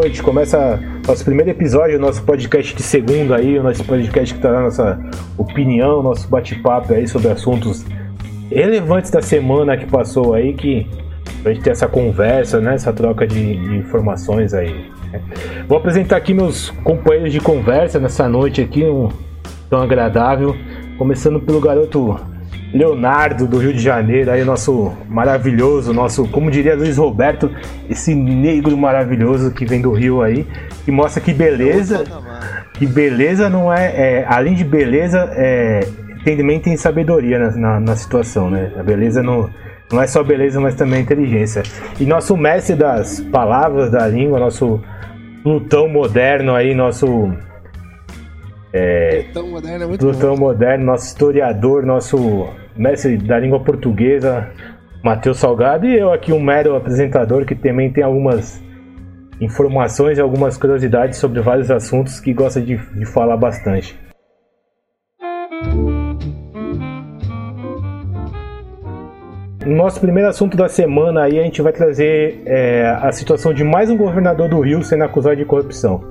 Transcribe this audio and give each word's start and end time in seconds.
noite. 0.00 0.22
Começa 0.22 0.80
nosso 1.06 1.22
primeiro 1.22 1.50
episódio, 1.50 1.98
nosso 1.98 2.22
podcast 2.22 2.74
de 2.74 2.82
segunda 2.82 3.36
aí, 3.36 3.58
o 3.58 3.62
nosso 3.62 3.84
podcast 3.84 4.34
que 4.34 4.40
traz 4.40 4.58
nossa 4.58 4.98
opinião, 5.36 6.02
nosso 6.02 6.26
bate-papo 6.26 6.94
aí 6.94 7.06
sobre 7.06 7.28
assuntos 7.28 7.84
relevantes 8.50 9.10
da 9.10 9.20
semana 9.20 9.76
que 9.76 9.84
passou 9.84 10.32
aí, 10.32 10.54
que 10.54 10.88
pra 11.42 11.52
gente 11.52 11.62
ter 11.62 11.70
essa 11.70 11.86
conversa, 11.86 12.60
né? 12.60 12.74
Essa 12.76 12.94
troca 12.94 13.26
de, 13.26 13.56
de 13.56 13.76
informações 13.76 14.54
aí. 14.54 14.90
Vou 15.68 15.76
apresentar 15.76 16.16
aqui 16.16 16.32
meus 16.32 16.70
companheiros 16.82 17.30
de 17.30 17.40
conversa 17.40 18.00
nessa 18.00 18.26
noite 18.26 18.62
aqui, 18.62 18.82
um 18.84 19.10
tão 19.68 19.82
agradável. 19.82 20.56
Começando 20.96 21.38
pelo 21.40 21.60
garoto 21.60 22.18
Leonardo 22.72 23.46
do 23.46 23.58
Rio 23.58 23.72
de 23.72 23.80
Janeiro, 23.80 24.30
aí 24.30 24.44
nosso 24.44 24.92
maravilhoso, 25.08 25.92
nosso, 25.92 26.28
como 26.28 26.50
diria 26.50 26.76
Luiz 26.76 26.96
Roberto, 26.96 27.50
esse 27.88 28.14
negro 28.14 28.76
maravilhoso 28.76 29.50
que 29.50 29.64
vem 29.64 29.80
do 29.80 29.92
Rio 29.92 30.22
aí, 30.22 30.46
que 30.84 30.92
mostra 30.92 31.20
que 31.20 31.32
beleza, 31.32 32.04
que 32.74 32.86
beleza 32.86 33.48
não 33.48 33.72
é, 33.72 34.20
é 34.20 34.24
além 34.28 34.54
de 34.54 34.64
beleza, 34.64 35.28
é, 35.32 35.80
entendimento 36.20 36.68
e 36.68 36.78
sabedoria 36.78 37.38
na, 37.38 37.50
na, 37.50 37.80
na, 37.80 37.96
situação, 37.96 38.48
né? 38.48 38.72
A 38.78 38.82
beleza 38.82 39.22
não, 39.22 39.50
não 39.90 40.00
é 40.00 40.06
só 40.06 40.22
beleza, 40.22 40.60
mas 40.60 40.74
também 40.74 41.00
inteligência. 41.00 41.62
E 41.98 42.04
nosso 42.04 42.36
mestre 42.36 42.76
das 42.76 43.20
palavras 43.20 43.90
da 43.90 44.06
língua, 44.06 44.38
nosso 44.38 44.80
Plutão 45.42 45.88
moderno 45.88 46.54
aí, 46.54 46.74
nosso 46.74 47.32
é, 48.72 49.22
Plutão 49.24 49.48
moderno 49.48 49.84
é 49.84 49.86
muito 49.86 50.06
Plutão 50.06 50.34
bom. 50.34 50.40
moderno, 50.40 50.84
nosso 50.84 51.06
historiador, 51.06 51.84
nosso 51.84 52.48
mestre 52.76 53.16
da 53.16 53.38
língua 53.38 53.60
portuguesa, 53.60 54.48
Matheus 55.02 55.38
Salgado, 55.38 55.86
e 55.86 55.98
eu 55.98 56.12
aqui, 56.12 56.32
um 56.32 56.40
mero 56.40 56.76
apresentador 56.76 57.44
que 57.44 57.54
também 57.54 57.90
tem 57.90 58.04
algumas 58.04 58.62
informações 59.40 60.18
e 60.18 60.20
algumas 60.20 60.58
curiosidades 60.58 61.18
sobre 61.18 61.40
vários 61.40 61.70
assuntos 61.70 62.20
que 62.20 62.32
gosta 62.34 62.60
de, 62.60 62.76
de 62.76 63.06
falar 63.06 63.36
bastante. 63.36 63.98
No 69.64 69.76
nosso 69.76 70.00
primeiro 70.00 70.28
assunto 70.28 70.56
da 70.56 70.68
semana 70.68 71.24
aí 71.24 71.38
a 71.38 71.42
gente 71.42 71.60
vai 71.62 71.72
trazer 71.72 72.42
é, 72.46 72.96
a 73.00 73.12
situação 73.12 73.52
de 73.52 73.62
mais 73.62 73.90
um 73.90 73.96
governador 73.96 74.48
do 74.48 74.58
Rio 74.60 74.82
sendo 74.82 75.04
acusado 75.04 75.36
de 75.36 75.44
corrupção. 75.44 76.02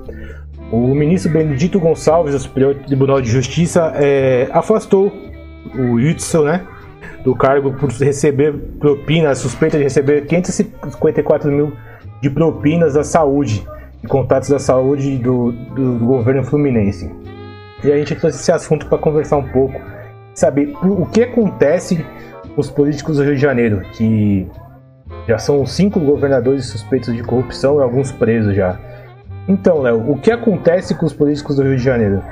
O 0.70 0.94
ministro 0.94 1.32
Benedito 1.32 1.80
Gonçalves, 1.80 2.32
do 2.32 2.38
Superior 2.38 2.76
Tribunal 2.76 3.20
de 3.20 3.28
Justiça, 3.28 3.92
é, 3.96 4.48
afastou 4.52 5.12
o 5.74 5.94
Hudson, 5.94 6.44
né? 6.44 6.66
Do 7.24 7.34
cargo 7.34 7.72
por 7.72 7.90
receber 7.90 8.52
propinas, 8.78 9.38
suspeita 9.38 9.76
de 9.76 9.84
receber 9.84 10.26
554 10.26 11.50
mil 11.50 11.72
de 12.20 12.30
propinas 12.30 12.94
da 12.94 13.04
saúde, 13.04 13.66
de 14.00 14.08
contatos 14.08 14.48
da 14.48 14.58
saúde 14.58 15.18
do, 15.18 15.52
do, 15.52 15.98
do 15.98 16.04
governo 16.04 16.42
fluminense. 16.44 17.10
E 17.82 17.90
a 17.90 17.96
gente 17.96 18.14
trouxe 18.14 18.38
esse 18.38 18.52
assunto 18.52 18.86
para 18.86 18.98
conversar 18.98 19.38
um 19.38 19.48
pouco, 19.48 19.80
saber 20.34 20.74
o 20.82 21.06
que 21.06 21.22
acontece 21.22 22.04
com 22.54 22.60
os 22.60 22.70
políticos 22.70 23.16
do 23.16 23.24
Rio 23.24 23.34
de 23.34 23.40
Janeiro, 23.40 23.80
que 23.92 24.46
já 25.26 25.38
são 25.38 25.64
cinco 25.64 26.00
governadores 26.00 26.66
suspeitos 26.66 27.14
de 27.14 27.22
corrupção 27.22 27.78
e 27.78 27.82
alguns 27.82 28.12
presos 28.12 28.54
já. 28.54 28.78
Então, 29.48 29.80
Léo, 29.80 30.10
o 30.10 30.18
que 30.18 30.30
acontece 30.30 30.94
com 30.94 31.06
os 31.06 31.12
políticos 31.12 31.56
do 31.56 31.62
Rio 31.62 31.76
de 31.76 31.82
Janeiro? 31.82 32.22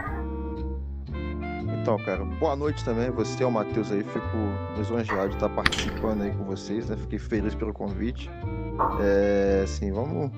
Então, 1.88 2.04
cara, 2.04 2.22
boa 2.22 2.54
noite 2.54 2.84
também. 2.84 3.10
Você 3.12 3.42
é 3.42 3.46
o 3.46 3.50
Matheus 3.50 3.90
aí, 3.90 4.02
fico 4.02 4.36
lisonjeado 4.76 5.30
de 5.30 5.36
estar 5.36 5.48
participando 5.48 6.20
aí 6.20 6.30
com 6.32 6.44
vocês, 6.44 6.86
né? 6.90 6.98
Fiquei 6.98 7.18
feliz 7.18 7.54
pelo 7.54 7.72
convite. 7.72 8.30
É, 9.00 9.62
assim, 9.64 9.90
vamos 9.90 10.30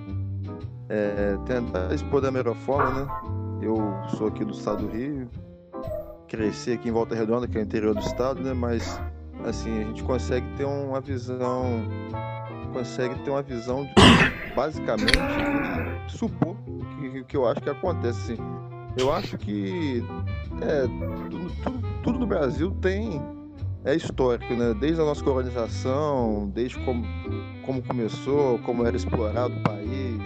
é, 0.88 1.36
tentar 1.46 1.92
expor 1.92 2.20
da 2.20 2.30
melhor 2.30 2.54
forma, 2.54 3.00
né? 3.00 3.10
Eu 3.60 3.92
sou 4.16 4.28
aqui 4.28 4.44
do 4.44 4.52
estado 4.52 4.86
do 4.86 4.96
Rio, 4.96 5.28
cresci 6.28 6.70
aqui 6.70 6.88
em 6.88 6.92
Volta 6.92 7.16
Redonda, 7.16 7.48
que 7.48 7.58
é 7.58 7.60
o 7.60 7.64
interior 7.64 7.96
do 7.96 8.00
estado, 8.00 8.40
né? 8.40 8.54
Mas, 8.54 9.00
assim, 9.44 9.76
a 9.82 9.84
gente 9.86 10.04
consegue 10.04 10.46
ter 10.56 10.64
uma 10.64 11.00
visão 11.00 11.82
consegue 12.72 13.18
ter 13.24 13.30
uma 13.30 13.42
visão 13.42 13.84
de, 13.86 14.54
basicamente 14.54 15.18
supor 16.06 16.56
o 16.68 17.10
que, 17.10 17.24
que 17.24 17.36
eu 17.36 17.48
acho 17.48 17.60
que 17.60 17.70
acontece. 17.70 18.34
Assim. 18.34 18.42
Eu 18.96 19.12
acho 19.12 19.36
que 19.36 20.04
é, 20.62 20.86
tudo, 21.28 21.50
tudo, 21.62 22.02
tudo 22.02 22.18
no 22.18 22.26
Brasil 22.26 22.70
tem 22.80 23.20
é 23.84 23.94
histórico, 23.94 24.54
né? 24.54 24.74
Desde 24.74 25.00
a 25.00 25.04
nossa 25.04 25.22
colonização, 25.24 26.50
desde 26.54 26.78
como, 26.84 27.04
como 27.64 27.82
começou, 27.82 28.58
como 28.60 28.86
era 28.86 28.96
explorado 28.96 29.54
o 29.54 29.62
país, 29.62 30.20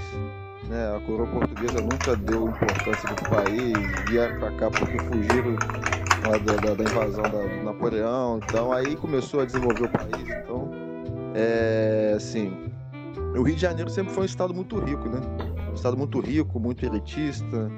né? 0.69 0.97
A 0.97 1.01
coroa 1.01 1.29
portuguesa 1.29 1.81
nunca 1.81 2.17
deu 2.17 2.49
importância 2.49 3.09
do 3.09 3.17
país, 3.17 4.01
vieram 4.03 4.39
para 4.39 4.51
cá 4.57 4.71
porque 4.71 4.99
fugiram 4.99 5.57
da, 6.23 6.39
da, 6.39 6.75
da 6.75 6.85
invasão 6.85 7.31
da, 7.31 7.43
do 7.43 7.63
Napoleão, 7.63 8.39
então 8.39 8.73
aí 8.73 8.97
começou 8.97 9.41
a 9.41 9.45
desenvolver 9.45 9.85
o 9.85 9.89
país, 9.89 10.27
então 10.43 10.71
é, 11.35 12.15
assim, 12.17 12.73
o 13.37 13.43
Rio 13.43 13.55
de 13.55 13.61
Janeiro 13.61 13.91
sempre 13.91 14.13
foi 14.13 14.23
um 14.23 14.27
estado 14.27 14.55
muito 14.55 14.79
rico, 14.79 15.09
né? 15.09 15.21
Um 15.71 15.75
estado 15.75 15.97
muito 15.97 16.19
rico, 16.21 16.59
muito 16.59 16.85
elitista, 16.85 17.71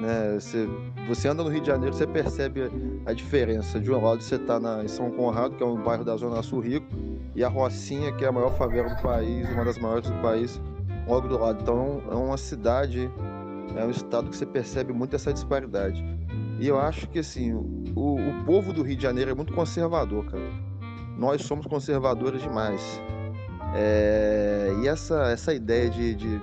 né? 0.00 0.34
Você, 0.34 0.68
você 1.06 1.28
anda 1.28 1.42
no 1.42 1.50
Rio 1.50 1.60
de 1.60 1.66
Janeiro, 1.66 1.94
você 1.94 2.06
percebe 2.06 2.70
a 3.06 3.12
diferença. 3.12 3.78
De 3.78 3.90
um 3.90 4.02
lado 4.02 4.22
você 4.22 4.36
está 4.36 4.58
em 4.82 4.88
São 4.88 5.10
Conrado, 5.10 5.56
que 5.56 5.62
é 5.62 5.66
um 5.66 5.82
bairro 5.82 6.04
da 6.04 6.16
Zona 6.16 6.42
Sul 6.42 6.60
rico, 6.60 6.86
e 7.34 7.44
a 7.44 7.48
Rocinha, 7.48 8.12
que 8.12 8.24
é 8.24 8.28
a 8.28 8.32
maior 8.32 8.56
favela 8.56 8.88
do 8.88 9.02
país, 9.02 9.48
uma 9.50 9.64
das 9.64 9.78
maiores 9.78 10.08
do 10.08 10.16
país, 10.22 10.60
logo 11.06 11.28
do 11.28 11.38
lado. 11.38 11.60
Então 11.62 12.02
é 12.10 12.14
uma 12.14 12.36
cidade, 12.36 13.10
é 13.76 13.84
um 13.84 13.90
estado 13.90 14.30
que 14.30 14.36
você 14.36 14.46
percebe 14.46 14.92
muito 14.92 15.14
essa 15.14 15.32
disparidade. 15.32 16.04
E 16.58 16.66
eu 16.66 16.78
acho 16.78 17.08
que 17.08 17.18
assim, 17.18 17.52
o, 17.52 18.16
o 18.16 18.44
povo 18.44 18.72
do 18.72 18.82
Rio 18.82 18.96
de 18.96 19.02
Janeiro 19.02 19.30
é 19.30 19.34
muito 19.34 19.52
conservador, 19.52 20.24
cara 20.26 20.70
nós 21.20 21.42
somos 21.42 21.66
conservadores 21.66 22.40
demais. 22.40 22.80
É, 23.76 24.74
e 24.82 24.88
essa, 24.88 25.30
essa 25.30 25.52
ideia 25.52 25.90
de, 25.90 26.14
de, 26.14 26.40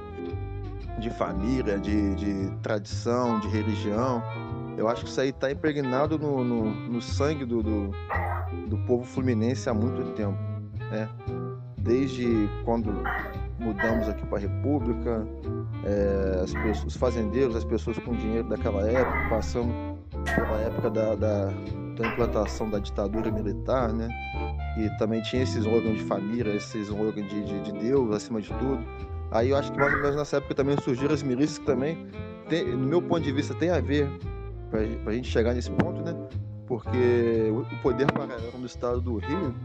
de 0.98 1.10
família, 1.12 1.78
de, 1.78 2.16
de, 2.16 2.52
tradição, 2.62 3.40
de 3.40 3.48
religião, 3.48 4.24
eu 4.78 4.88
acho 4.88 5.04
que 5.04 5.10
isso 5.10 5.22
aí 5.22 5.30
está 5.30 5.52
impregnado 5.52 6.18
no, 6.18 6.44
no, 6.44 6.66
no 6.66 7.02
sangue 7.02 7.46
do, 7.46 7.64
do, 7.64 7.92
do, 8.68 8.78
povo 8.86 9.04
fluminense 9.04 9.70
há 9.70 9.74
muito 9.74 10.04
tempo. 10.14 10.38
Né? 10.92 11.10
Desde 11.78 12.50
quando 12.64 12.92
mudamos 13.60 14.08
aqui 14.08 14.26
para 14.26 14.38
a 14.38 14.42
República, 14.42 15.26
é, 15.84 16.42
as 16.44 16.54
pessoas, 16.54 16.86
os 16.86 16.96
fazendeiros, 16.96 17.56
as 17.56 17.64
pessoas 17.64 17.98
com 18.00 18.14
dinheiro 18.14 18.48
daquela 18.48 18.88
época, 18.88 19.30
passando 19.30 19.74
pela 20.36 20.62
época 20.62 20.90
da, 20.90 21.16
da, 21.16 21.46
da 21.96 22.08
implantação 22.08 22.70
da 22.70 22.80
ditadura 22.80 23.32
militar, 23.32 23.92
né? 23.94 24.08
E 24.78 24.90
também 24.98 25.22
tinha 25.24 25.42
esse 25.42 25.58
slogan 25.58 25.94
de 25.94 26.04
família, 26.04 26.56
esse 26.56 26.78
slogan 26.80 27.24
de, 27.24 27.44
de, 27.44 27.60
de 27.62 27.72
Deus 27.72 28.16
acima 28.16 28.40
de 28.42 28.50
tudo. 28.50 28.86
Aí 29.32 29.50
eu 29.50 29.58
acho 29.58 29.72
que 29.72 29.78
mais 29.78 29.94
ou 29.94 30.00
menos 30.00 30.16
nessa 30.16 30.38
época 30.38 30.56
também 30.56 30.78
surgiram 30.78 31.14
as 31.14 31.24
milícias 31.24 31.58
que 31.60 31.66
também, 31.66 32.08
tem, 32.50 32.66
no 32.66 32.88
meu 32.88 33.02
ponto 33.02 33.22
de 33.22 33.32
vista, 33.32 33.54
tem 33.54 33.70
a 33.70 33.82
ver 33.82 34.10
para 34.70 35.12
a 35.12 35.14
gente 35.14 35.30
chegar 35.30 35.54
nesse 35.54 35.72
ponto, 35.72 36.02
né? 36.02 36.14
Porque 36.66 37.52
o 37.52 37.82
poder 37.82 38.12
paralelo 38.12 38.58
no 38.58 38.66
estado 38.66 39.00
do 39.02 39.18
Rio, 39.18 39.56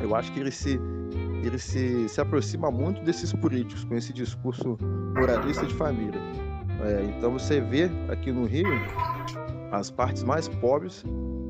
eu 0.00 0.14
acho 0.14 0.32
que 0.32 0.40
ele 0.40 0.50
se 0.50 0.80
ele 1.42 1.58
se, 1.58 2.08
se 2.08 2.20
aproxima 2.20 2.70
muito 2.70 3.02
desses 3.02 3.32
políticos, 3.32 3.84
com 3.84 3.94
esse 3.94 4.12
discurso 4.12 4.76
moralista 5.16 5.64
de 5.64 5.74
família. 5.74 6.20
É, 6.84 7.04
então 7.16 7.32
você 7.32 7.60
vê 7.60 7.90
aqui 8.08 8.30
no 8.32 8.44
Rio 8.44 8.68
as 9.72 9.90
partes 9.90 10.22
mais 10.22 10.48
pobres 10.48 11.04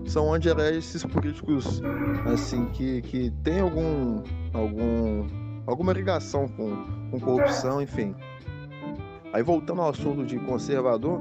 são 0.06 0.26
onde 0.26 0.48
elegem 0.48 0.78
esses 0.78 1.04
políticos 1.04 1.82
assim 2.26 2.66
que, 2.66 3.02
que 3.02 3.30
tem 3.42 3.60
algum 3.60 4.22
algum 4.54 5.26
alguma 5.68 5.92
ligação 5.92 6.48
com, 6.48 6.74
com 7.10 7.20
corrupção, 7.20 7.80
enfim. 7.82 8.14
Aí 9.32 9.42
voltando 9.42 9.82
ao 9.82 9.90
assunto 9.90 10.24
de 10.24 10.38
conservador, 10.38 11.20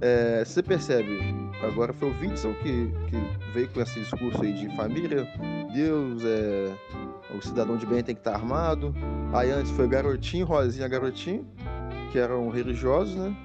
é, 0.00 0.44
você 0.44 0.62
percebe, 0.62 1.18
agora 1.60 1.92
foi 1.92 2.10
o 2.10 2.20
Witzel 2.20 2.54
que, 2.62 2.92
que 3.08 3.52
veio 3.52 3.68
com 3.70 3.80
esse 3.80 3.98
discurso 3.98 4.42
aí 4.42 4.52
de 4.52 4.74
família, 4.76 5.26
Deus, 5.74 6.22
é, 6.24 6.72
o 7.36 7.42
cidadão 7.42 7.76
de 7.76 7.84
bem 7.84 8.02
tem 8.02 8.14
que 8.14 8.20
estar 8.20 8.34
armado. 8.34 8.94
Aí 9.32 9.50
antes 9.50 9.72
foi 9.72 9.88
Garotinho, 9.88 10.46
Rosinha 10.46 10.86
Garotinho, 10.86 11.44
que 12.12 12.18
eram 12.18 12.48
religiosos, 12.50 13.16
né? 13.16 13.36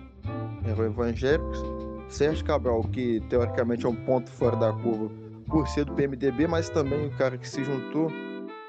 Eram 0.63 0.85
evangélicos. 0.85 1.59
Sérgio 2.07 2.45
Cabral, 2.45 2.83
que 2.83 3.19
teoricamente 3.29 3.85
é 3.85 3.89
um 3.89 3.95
ponto 3.95 4.29
fora 4.31 4.55
da 4.55 4.73
curva 4.73 5.09
por 5.47 5.67
ser 5.67 5.85
do 5.85 5.93
PMDB, 5.93 6.47
mas 6.47 6.69
também 6.69 7.07
um 7.07 7.09
cara 7.09 7.37
que 7.37 7.47
se 7.47 7.63
juntou 7.63 8.11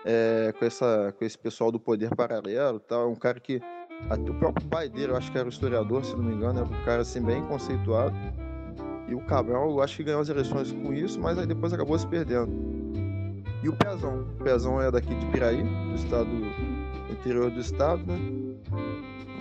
é, 0.05 0.53
com, 0.59 0.65
essa, 0.65 1.15
com 1.19 1.25
esse 1.25 1.37
pessoal 1.37 1.71
do 1.71 1.79
poder 1.79 2.15
paralelo, 2.15 2.81
tal, 2.81 3.11
um 3.11 3.17
cara 3.17 3.39
que 3.39 3.61
até 4.09 4.31
o 4.31 4.35
próprio 4.35 4.67
pai 4.69 4.89
dele, 4.89 5.13
eu 5.13 5.17
acho 5.17 5.31
que 5.31 5.39
era 5.39 5.47
o 5.47 5.51
historiador, 5.51 6.05
se 6.05 6.17
não 6.17 6.23
me 6.23 6.35
engano, 6.35 6.61
era 6.61 6.69
um 6.69 6.85
cara 6.85 7.03
assim 7.03 7.21
bem 7.23 7.43
conceituado. 7.47 8.15
E 9.09 9.15
o 9.15 9.21
Cabral, 9.21 9.71
eu 9.71 9.83
acho 9.83 9.97
que 9.97 10.05
ganhou 10.05 10.21
as 10.21 10.29
eleições 10.29 10.73
com 10.73 10.93
isso, 10.93 11.21
mas 11.21 11.39
aí 11.39 11.47
depois 11.47 11.73
acabou 11.73 11.99
se 11.99 12.07
perdendo. 12.07 12.51
E 13.63 13.69
o 13.69 13.73
Pezão, 13.75 14.23
o 14.23 14.45
Pezão 14.45 14.81
é 14.81 14.91
daqui 14.91 15.15
de 15.15 15.27
Piraí, 15.27 15.63
do 15.63 15.95
estado 15.95 16.25
do 16.25 17.13
interior 17.13 17.51
do 17.51 17.61
estado, 17.61 18.03
né? 18.07 18.19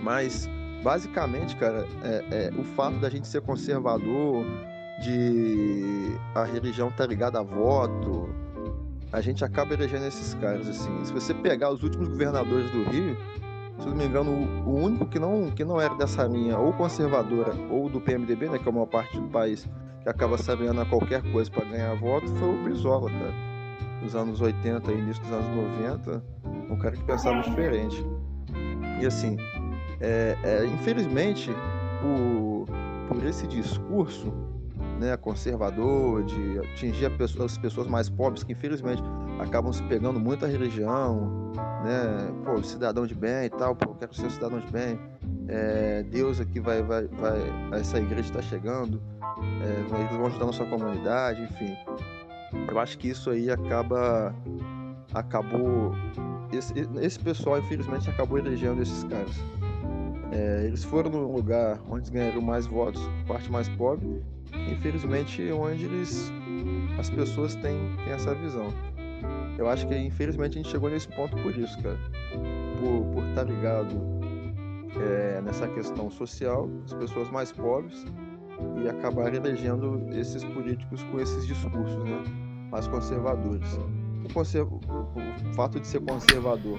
Mas 0.02 0.48
basicamente, 0.82 1.56
cara, 1.56 1.86
é, 2.02 2.48
é, 2.48 2.50
o 2.58 2.64
fato 2.64 2.98
da 2.98 3.08
gente 3.08 3.28
ser 3.28 3.40
conservador, 3.42 4.44
de 5.00 6.14
a 6.34 6.44
religião 6.44 6.88
estar 6.88 7.04
tá 7.04 7.08
ligada 7.08 7.40
a 7.40 7.42
voto, 7.42 8.28
a 9.12 9.20
gente 9.20 9.44
acaba 9.44 9.74
elegendo 9.74 10.06
esses 10.06 10.34
caras, 10.34 10.68
assim. 10.68 11.04
Se 11.04 11.12
você 11.12 11.34
pegar 11.34 11.70
os 11.70 11.82
últimos 11.82 12.08
governadores 12.08 12.70
do 12.70 12.84
Rio, 12.84 13.16
se 13.78 13.88
não 13.88 13.96
me 13.96 14.04
engano, 14.04 14.30
o 14.66 14.74
único 14.74 15.06
que 15.06 15.18
não, 15.18 15.50
que 15.50 15.64
não 15.64 15.80
era 15.80 15.94
dessa 15.94 16.24
linha, 16.24 16.58
ou 16.58 16.72
conservadora, 16.72 17.54
ou 17.70 17.88
do 17.88 18.00
PMDB, 18.00 18.48
né, 18.48 18.58
que 18.58 18.68
é 18.68 18.70
uma 18.70 18.86
parte 18.86 19.18
do 19.18 19.28
país 19.28 19.66
que 20.02 20.08
acaba 20.08 20.38
se 20.38 20.50
a 20.50 20.84
qualquer 20.86 21.22
coisa 21.32 21.50
para 21.50 21.64
ganhar 21.64 21.94
voto, 21.94 22.26
foi 22.36 22.48
o 22.48 22.62
Brizola, 22.62 23.10
cara. 23.10 23.34
Nos 24.02 24.14
anos 24.14 24.40
80 24.40 24.92
início 24.92 25.22
dos 25.22 25.32
anos 25.32 25.56
90, 25.56 26.24
um 26.70 26.78
cara 26.78 26.96
que 26.96 27.04
pensava 27.04 27.42
diferente. 27.42 28.02
E 29.00 29.06
assim, 29.06 29.36
é, 30.00 30.36
é, 30.42 30.64
infelizmente, 30.64 31.50
por, 32.00 32.66
por 33.08 33.26
esse 33.26 33.46
discurso 33.46 34.32
né, 35.00 35.16
conservador, 35.16 36.22
de 36.24 36.58
atingir 36.58 37.06
as 37.06 37.56
pessoas 37.56 37.86
mais 37.86 38.10
pobres, 38.10 38.44
que 38.44 38.52
infelizmente 38.52 39.02
acabam 39.40 39.72
se 39.72 39.82
pegando 39.84 40.20
muito 40.20 40.44
à 40.44 40.48
religião, 40.48 41.50
né, 41.82 42.30
pô, 42.44 42.62
cidadão 42.62 43.06
de 43.06 43.14
bem 43.14 43.46
e 43.46 43.50
tal, 43.50 43.74
pô, 43.74 43.94
quero 43.94 44.14
ser 44.14 44.26
um 44.26 44.30
cidadão 44.30 44.60
de 44.60 44.70
bem, 44.70 45.00
é, 45.48 46.02
Deus 46.02 46.38
aqui 46.38 46.60
vai, 46.60 46.82
vai, 46.82 47.06
vai, 47.06 47.40
essa 47.72 47.98
igreja 47.98 48.28
está 48.28 48.42
chegando, 48.42 49.02
é, 49.62 49.98
eles 50.00 50.16
vão 50.16 50.26
ajudar 50.26 50.42
a 50.42 50.46
nossa 50.46 50.64
comunidade, 50.66 51.42
enfim. 51.44 51.74
Eu 52.68 52.78
acho 52.78 52.98
que 52.98 53.08
isso 53.08 53.30
aí 53.30 53.50
acaba, 53.50 54.34
acabou, 55.14 55.92
esse, 56.52 56.74
esse 57.00 57.18
pessoal 57.18 57.58
infelizmente 57.58 58.10
acabou 58.10 58.38
elegendo 58.38 58.82
esses 58.82 59.02
caras. 59.04 59.34
É, 60.30 60.64
eles 60.66 60.84
foram 60.84 61.10
no 61.10 61.32
lugar 61.32 61.80
onde 61.88 62.10
ganharam 62.10 62.42
mais 62.42 62.66
votos, 62.66 63.00
parte 63.26 63.50
mais 63.50 63.68
pobre, 63.70 64.22
infelizmente 64.68 65.50
onde 65.52 65.84
eles, 65.84 66.32
as 66.98 67.08
pessoas 67.10 67.54
têm, 67.54 67.78
têm 68.04 68.12
essa 68.12 68.34
visão. 68.34 68.72
Eu 69.58 69.68
acho 69.68 69.86
que 69.86 69.96
infelizmente 69.96 70.58
a 70.58 70.62
gente 70.62 70.70
chegou 70.70 70.90
nesse 70.90 71.08
ponto 71.08 71.36
por 71.38 71.56
isso, 71.56 71.80
cara. 71.82 71.98
Por, 72.78 73.04
por 73.12 73.24
estar 73.28 73.44
tá 73.44 73.50
ligado 73.50 73.96
é, 74.96 75.40
nessa 75.42 75.68
questão 75.68 76.10
social, 76.10 76.68
as 76.84 76.94
pessoas 76.94 77.30
mais 77.30 77.52
pobres, 77.52 78.04
e 78.82 78.88
acabar 78.88 79.34
elegendo 79.34 80.00
esses 80.12 80.44
políticos 80.44 81.02
com 81.04 81.20
esses 81.20 81.46
discursos 81.46 82.04
né, 82.04 82.22
mais 82.70 82.86
conservadores 82.88 83.78
o, 84.30 85.54
fato 85.54 85.80
de 85.80 85.86
ser 85.86 86.00
conservador 86.00 86.78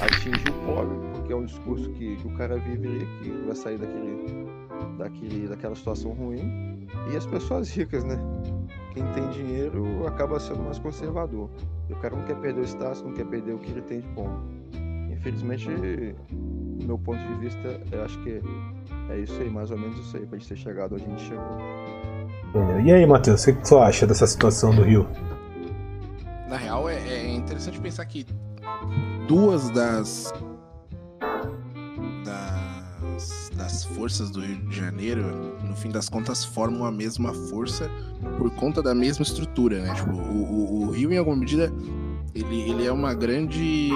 atinge 0.00 0.44
o 0.48 0.66
pobre, 0.66 0.96
porque 1.14 1.32
é 1.32 1.36
um 1.36 1.44
discurso 1.44 1.90
que, 1.90 2.16
que 2.16 2.26
o 2.26 2.36
cara 2.36 2.56
vive 2.58 2.88
ali, 2.88 3.06
que 3.22 3.30
vai 3.44 3.54
sair 3.54 3.78
daquele, 3.78 4.46
daquele, 4.98 5.48
daquela 5.48 5.74
situação 5.74 6.12
ruim, 6.12 6.75
e 7.12 7.16
as 7.16 7.26
pessoas 7.26 7.70
ricas, 7.70 8.04
né? 8.04 8.18
Quem 8.92 9.04
tem 9.12 9.28
dinheiro 9.30 10.06
acaba 10.06 10.40
sendo 10.40 10.62
mais 10.62 10.78
conservador. 10.78 11.50
E 11.88 11.92
o 11.92 11.96
cara 11.96 12.16
não 12.16 12.24
quer 12.24 12.36
perder 12.36 12.60
o 12.60 12.64
status, 12.64 13.02
não 13.02 13.12
quer 13.12 13.26
perder 13.26 13.54
o 13.54 13.58
que 13.58 13.70
ele 13.70 13.82
tem 13.82 14.00
de 14.00 14.08
bom. 14.08 14.28
Infelizmente, 15.10 15.68
do 16.30 16.86
meu 16.86 16.98
ponto 16.98 17.18
de 17.18 17.34
vista, 17.34 17.80
eu 17.92 18.04
acho 18.04 18.18
que 18.22 18.40
é 19.10 19.18
isso 19.18 19.40
aí, 19.40 19.50
mais 19.50 19.70
ou 19.70 19.78
menos 19.78 19.98
isso 19.98 20.16
aí, 20.16 20.26
pra 20.26 20.38
gente 20.38 20.48
ter 20.48 20.56
chegado 20.56 20.94
onde 20.94 21.04
a 21.04 21.08
gente 21.08 21.22
chegou. 21.22 21.58
E 22.84 22.92
aí, 22.92 23.04
Matheus, 23.04 23.46
o 23.46 23.54
que 23.54 23.68
você 23.68 23.74
acha 23.74 24.06
dessa 24.06 24.26
situação 24.26 24.74
do 24.74 24.82
Rio? 24.82 25.06
Na 26.48 26.56
real, 26.56 26.88
é, 26.88 26.96
é 26.96 27.34
interessante 27.34 27.80
pensar 27.80 28.06
que 28.06 28.24
duas 29.26 29.68
das, 29.70 30.32
forças 33.96 34.30
do 34.30 34.40
Rio 34.40 34.56
de 34.68 34.76
Janeiro, 34.76 35.22
no 35.64 35.74
fim 35.74 35.90
das 35.90 36.08
contas, 36.08 36.44
formam 36.44 36.84
a 36.84 36.92
mesma 36.92 37.32
força 37.32 37.90
por 38.38 38.50
conta 38.50 38.82
da 38.82 38.94
mesma 38.94 39.22
estrutura, 39.22 39.80
né? 39.80 39.94
Tipo, 39.94 40.10
o, 40.10 40.42
o, 40.42 40.86
o 40.86 40.90
Rio, 40.90 41.12
em 41.12 41.18
alguma 41.18 41.36
medida, 41.36 41.72
ele, 42.34 42.60
ele 42.70 42.86
é 42.86 42.92
uma 42.92 43.14
grande 43.14 43.90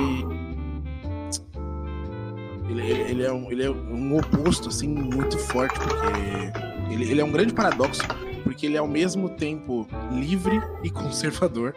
ele, 2.68 2.82
ele, 2.82 3.22
é 3.22 3.32
um, 3.32 3.50
ele 3.52 3.64
é 3.64 3.70
um 3.70 4.16
oposto, 4.16 4.68
assim, 4.68 4.88
muito 4.88 5.38
forte, 5.38 5.78
porque 5.78 6.92
ele, 6.92 7.10
ele 7.10 7.20
é 7.20 7.24
um 7.24 7.32
grande 7.32 7.52
paradoxo, 7.52 8.02
porque 8.42 8.66
ele 8.66 8.76
é 8.76 8.78
ao 8.78 8.88
mesmo 8.88 9.28
tempo 9.28 9.86
livre 10.12 10.62
e 10.82 10.88
conservador, 10.88 11.74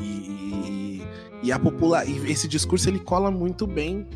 e, 0.00 1.02
e, 1.42 1.52
a 1.52 1.58
popular, 1.58 2.08
e 2.08 2.30
esse 2.30 2.48
discurso 2.48 2.88
ele 2.88 2.98
cola 2.98 3.30
muito 3.30 3.66
bem 3.66 4.06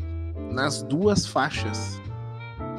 nas 0.51 0.81
duas 0.81 1.27
faixas 1.27 2.01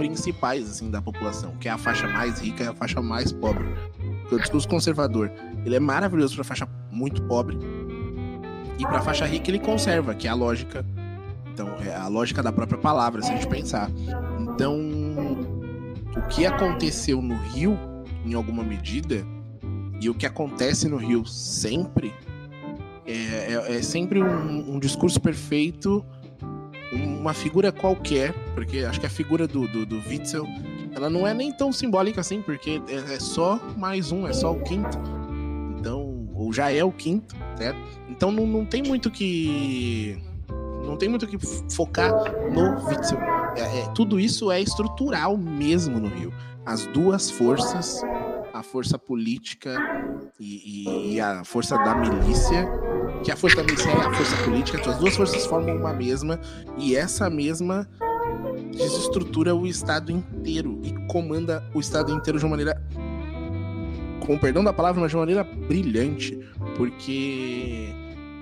principais 0.01 0.67
assim 0.67 0.91
da 0.91 1.03
população, 1.03 1.55
que 1.61 1.69
é 1.69 1.71
a 1.71 1.77
faixa 1.77 2.09
mais 2.09 2.41
rica 2.41 2.65
e 2.65 2.67
a 2.67 2.73
faixa 2.73 3.03
mais 3.03 3.31
pobre. 3.33 3.69
Porque 4.23 4.35
o 4.35 4.39
discurso 4.39 4.67
conservador, 4.67 5.31
ele 5.63 5.77
é 5.77 5.81
maravilhoso 5.81 6.33
para 6.35 6.41
a 6.41 6.45
faixa 6.45 6.67
muito 6.91 7.23
pobre 7.25 7.59
e 8.79 8.83
para 8.83 8.97
a 8.97 9.03
faixa 9.03 9.27
rica 9.27 9.51
ele 9.51 9.59
conserva, 9.59 10.15
que 10.15 10.27
é 10.27 10.31
a 10.31 10.35
lógica. 10.35 10.87
Então, 11.53 11.69
é 11.85 11.95
a 11.95 12.09
lógica 12.09 12.43
da 12.43 12.51
própria 12.51 12.79
palavra, 12.79 13.21
se 13.21 13.31
a 13.31 13.35
gente 13.35 13.47
pensar. 13.47 13.91
Então, 14.41 14.75
o 16.17 16.23
que 16.31 16.47
aconteceu 16.47 17.21
no 17.21 17.35
Rio, 17.35 17.79
em 18.25 18.33
alguma 18.33 18.63
medida, 18.63 19.23
e 20.01 20.09
o 20.09 20.15
que 20.15 20.25
acontece 20.25 20.89
no 20.89 20.97
Rio 20.97 21.27
sempre 21.27 22.15
é, 23.07 23.53
é, 23.53 23.77
é 23.77 23.83
sempre 23.83 24.23
um, 24.23 24.77
um, 24.77 24.79
discurso 24.79 25.21
perfeito, 25.21 26.03
uma 26.93 27.33
figura 27.33 27.71
qualquer, 27.71 28.33
porque 28.55 28.81
acho 28.81 29.01
que 29.01 29.07
a 29.07 29.11
figura 29.11 29.47
do, 29.47 29.67
do, 29.69 29.87
do 29.87 29.97
Witzel, 30.09 30.47
ela 30.95 31.09
não 31.09 31.27
é 31.27 31.33
nem 31.33 31.53
tão 31.53 31.73
simbólica 31.73 32.21
assim, 32.21 32.43
porque 32.43 32.83
é, 32.89 33.15
é 33.15 33.21
só 33.21 33.61
mais 33.77 34.13
um, 34.13 34.27
é 34.27 34.33
só 34.33 34.53
o 34.53 34.61
quinto. 34.61 34.99
Então, 35.79 36.29
ou 36.35 36.53
já 36.53 36.73
é 36.73 36.83
o 36.83 36.93
quinto, 36.93 37.37
certo? 37.57 37.79
Então 38.09 38.31
não, 38.31 38.47
não 38.47 38.65
tem 38.65 38.83
muito 38.83 39.11
que. 39.11 40.19
Não 40.85 40.97
tem 40.97 41.09
muito 41.09 41.27
que 41.27 41.39
focar 41.73 42.13
no 42.51 42.87
Witzel. 42.89 43.21
É, 43.57 43.81
é, 43.81 43.89
tudo 43.95 44.19
isso 44.19 44.51
é 44.51 44.61
estrutural 44.61 45.37
mesmo 45.37 46.01
no 46.01 46.09
Rio. 46.09 46.33
As 46.67 46.87
duas 46.87 47.31
forças 47.31 48.03
a 48.53 48.63
força 48.63 48.99
política 48.99 49.77
e, 50.39 50.85
e, 50.85 51.15
e, 51.15 51.21
a 51.21 51.45
força 51.45 51.77
da 51.79 51.95
milícia, 51.95 52.69
que 53.23 53.31
a 53.31 53.37
força 53.37 53.63
milícia 53.63 53.91
é 53.91 53.93
a 53.93 54.13
força 54.13 54.37
política, 54.45 54.91
as 54.91 54.99
duas 54.99 55.17
forças 55.17 55.47
formam 55.47 55.77
uma 55.77 55.93
mesma, 55.93 56.41
e 56.79 56.97
essa 56.97 57.29
mesma 57.29 57.89
desestrutura 58.73 59.55
o 59.55 59.67
Estado 59.67 60.11
inteiro 60.11 60.81
e 60.83 60.93
comanda 61.07 61.63
o 61.75 61.81
Estado 61.81 62.13
inteiro 62.13 62.39
de 62.39 62.45
uma 62.45 62.51
maneira, 62.51 62.83
com 64.25 64.39
perdão 64.39 64.65
da 64.65 64.73
palavra, 64.73 65.01
mas 65.01 65.11
de 65.11 65.17
uma 65.17 65.23
maneira 65.23 65.45
brilhante, 65.45 66.39
porque 66.77 67.93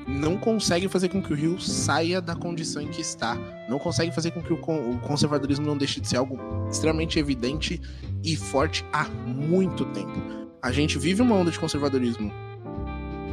não 0.06 0.36
consegue 0.36 0.88
fazer 0.88 1.08
com 1.08 1.20
que 1.20 1.32
o 1.32 1.36
Rio 1.36 1.60
saia 1.60 2.20
da 2.20 2.34
condição 2.34 2.80
em 2.80 2.88
que 2.88 3.00
está, 3.00 3.36
não 3.68 3.78
consegue 3.78 4.12
fazer 4.12 4.30
com 4.30 4.42
que 4.42 4.52
o 4.52 4.98
conservadorismo 5.00 5.66
não 5.66 5.76
deixe 5.76 6.00
de 6.00 6.08
ser 6.08 6.16
algo 6.16 6.38
extremamente 6.70 7.18
evidente 7.18 7.80
e 8.22 8.36
forte 8.36 8.84
há 8.92 9.04
muito 9.26 9.84
tempo. 9.86 10.22
A 10.62 10.72
gente 10.72 10.98
vive 10.98 11.20
uma 11.22 11.34
onda 11.34 11.50
de 11.50 11.58
conservadorismo 11.58 12.32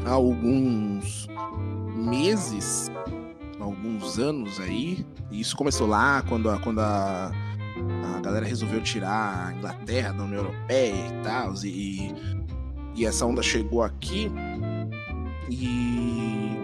há 0.05 0.11
alguns 0.11 1.27
meses, 2.05 2.91
alguns 3.59 4.19
anos 4.19 4.59
aí, 4.59 5.05
e 5.31 5.41
isso 5.41 5.55
começou 5.55 5.87
lá 5.87 6.21
quando 6.23 6.49
a, 6.49 6.59
quando 6.59 6.79
a, 6.79 7.31
a 8.15 8.21
galera 8.21 8.45
resolveu 8.45 8.81
tirar 8.81 9.47
a 9.47 9.53
Inglaterra 9.53 10.13
da 10.13 10.23
União 10.23 10.43
Europeia 10.43 11.07
e 11.07 11.23
tal, 11.23 11.53
e, 11.63 12.13
e 12.95 13.05
essa 13.05 13.25
onda 13.25 13.41
chegou 13.41 13.83
aqui 13.83 14.31
e 15.49 16.57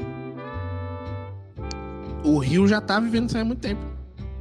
o 2.24 2.38
Rio 2.38 2.68
já 2.68 2.80
tá 2.80 3.00
vivendo 3.00 3.30
isso 3.30 3.38
há 3.38 3.44
muito 3.44 3.62
tempo. 3.62 3.82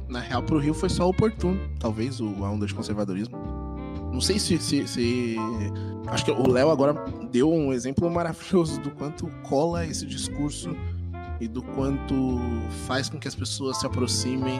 Na 0.07 0.19
real, 0.19 0.43
pro 0.43 0.59
Rio 0.59 0.73
foi 0.73 0.89
só 0.89 1.07
oportuno, 1.07 1.59
talvez, 1.79 2.19
o, 2.19 2.27
a 2.43 2.49
onda 2.49 2.65
de 2.65 2.73
conservadorismo. 2.73 3.37
Não 4.11 4.19
sei 4.19 4.37
se, 4.37 4.57
se, 4.57 4.85
se... 4.85 5.37
Acho 6.07 6.25
que 6.25 6.31
o 6.31 6.49
Léo 6.49 6.69
agora 6.69 6.93
deu 7.31 7.51
um 7.51 7.71
exemplo 7.71 8.09
maravilhoso 8.09 8.79
do 8.81 8.91
quanto 8.91 9.27
cola 9.43 9.85
esse 9.85 10.05
discurso 10.05 10.75
e 11.41 11.47
do 11.47 11.63
quanto 11.63 12.39
faz 12.85 13.09
com 13.09 13.17
que 13.19 13.27
as 13.27 13.33
pessoas 13.33 13.77
se 13.77 13.85
aproximem, 13.87 14.59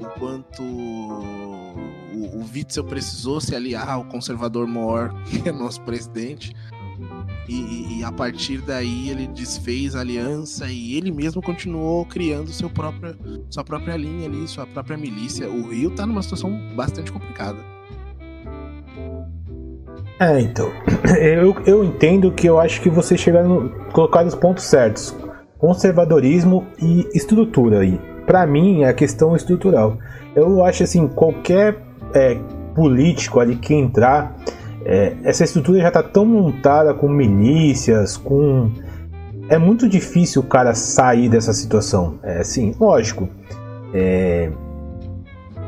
o 0.00 0.18
quanto 0.18 0.62
o, 0.62 2.38
o 2.38 2.46
Witzel 2.54 2.84
precisou 2.84 3.40
se 3.40 3.54
aliar 3.54 3.90
ao 3.90 4.04
conservador 4.04 4.66
maior, 4.68 5.12
que 5.26 5.48
é 5.48 5.52
nosso 5.52 5.80
presidente, 5.82 6.54
e, 7.48 7.98
e, 7.98 8.04
a 8.04 8.12
partir 8.12 8.58
daí 8.62 9.10
ele 9.10 9.26
desfez 9.26 9.94
a 9.96 10.00
aliança 10.00 10.66
e 10.68 10.96
ele 10.96 11.10
mesmo 11.10 11.42
continuou 11.42 12.06
criando 12.06 12.50
seu 12.50 12.70
próprio, 12.70 13.16
sua 13.50 13.64
própria 13.64 13.96
linha 13.96 14.26
ali, 14.26 14.48
sua 14.48 14.66
própria 14.66 14.96
milícia. 14.96 15.50
O 15.50 15.68
Rio 15.68 15.90
tá 15.90 16.06
numa 16.06 16.22
situação 16.22 16.56
bastante 16.74 17.12
complicada. 17.12 17.58
É, 20.20 20.40
então. 20.40 20.70
Eu, 21.20 21.54
eu 21.66 21.84
entendo 21.84 22.32
que 22.32 22.46
eu 22.46 22.58
acho 22.58 22.80
que 22.80 22.88
você 22.88 23.16
chegaram 23.16 23.68
colocar 23.92 24.24
os 24.24 24.34
pontos 24.34 24.64
certos. 24.64 25.14
Conservadorismo 25.64 26.66
e 26.78 27.08
estrutura 27.14 27.78
aí. 27.78 27.98
Para 28.26 28.46
mim 28.46 28.82
é 28.82 28.88
a 28.90 28.92
questão 28.92 29.34
estrutural. 29.34 29.96
Eu 30.36 30.62
acho 30.62 30.82
assim, 30.82 31.08
qualquer 31.08 31.78
é, 32.12 32.38
político 32.74 33.40
ali 33.40 33.56
que 33.56 33.72
entrar, 33.72 34.36
é, 34.84 35.14
essa 35.24 35.42
estrutura 35.42 35.80
já 35.80 35.88
está 35.88 36.02
tão 36.02 36.26
montada 36.26 36.92
com 36.92 37.08
milícias, 37.08 38.14
com. 38.18 38.70
É 39.48 39.56
muito 39.56 39.88
difícil 39.88 40.42
o 40.42 40.44
cara 40.44 40.74
sair 40.74 41.30
dessa 41.30 41.54
situação. 41.54 42.18
É 42.22 42.40
assim, 42.40 42.74
lógico. 42.78 43.26
É, 43.94 44.50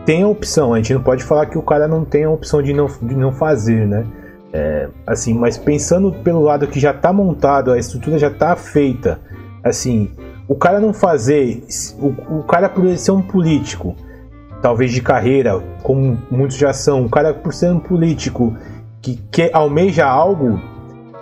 tem 0.04 0.24
a 0.24 0.28
opção, 0.28 0.74
a 0.74 0.76
gente 0.76 0.92
não 0.92 1.02
pode 1.02 1.24
falar 1.24 1.46
que 1.46 1.56
o 1.56 1.62
cara 1.62 1.88
não 1.88 2.04
tem 2.04 2.24
a 2.24 2.30
opção 2.30 2.62
de 2.62 2.74
não, 2.74 2.86
de 3.00 3.16
não 3.16 3.32
fazer, 3.32 3.86
né? 3.86 4.04
É, 4.52 4.90
assim, 5.06 5.32
mas 5.32 5.56
pensando 5.56 6.12
pelo 6.12 6.42
lado 6.42 6.66
que 6.66 6.78
já 6.78 6.90
está 6.90 7.14
montado, 7.14 7.72
a 7.72 7.78
estrutura 7.78 8.18
já 8.18 8.28
está 8.28 8.54
feita, 8.54 9.20
assim, 9.68 10.10
o 10.48 10.54
cara 10.54 10.80
não 10.80 10.92
fazer, 10.92 11.62
o, 11.98 12.38
o 12.38 12.42
cara 12.44 12.68
por 12.68 12.96
ser 12.96 13.10
um 13.10 13.22
político, 13.22 13.96
talvez 14.62 14.92
de 14.92 15.02
carreira, 15.02 15.62
como 15.82 16.18
muitos 16.30 16.56
já 16.56 16.72
são, 16.72 17.04
o 17.04 17.08
cara 17.08 17.34
por 17.34 17.52
ser 17.52 17.70
um 17.70 17.80
político 17.80 18.56
que, 19.02 19.20
que 19.30 19.50
almeja 19.52 20.06
algo, 20.06 20.60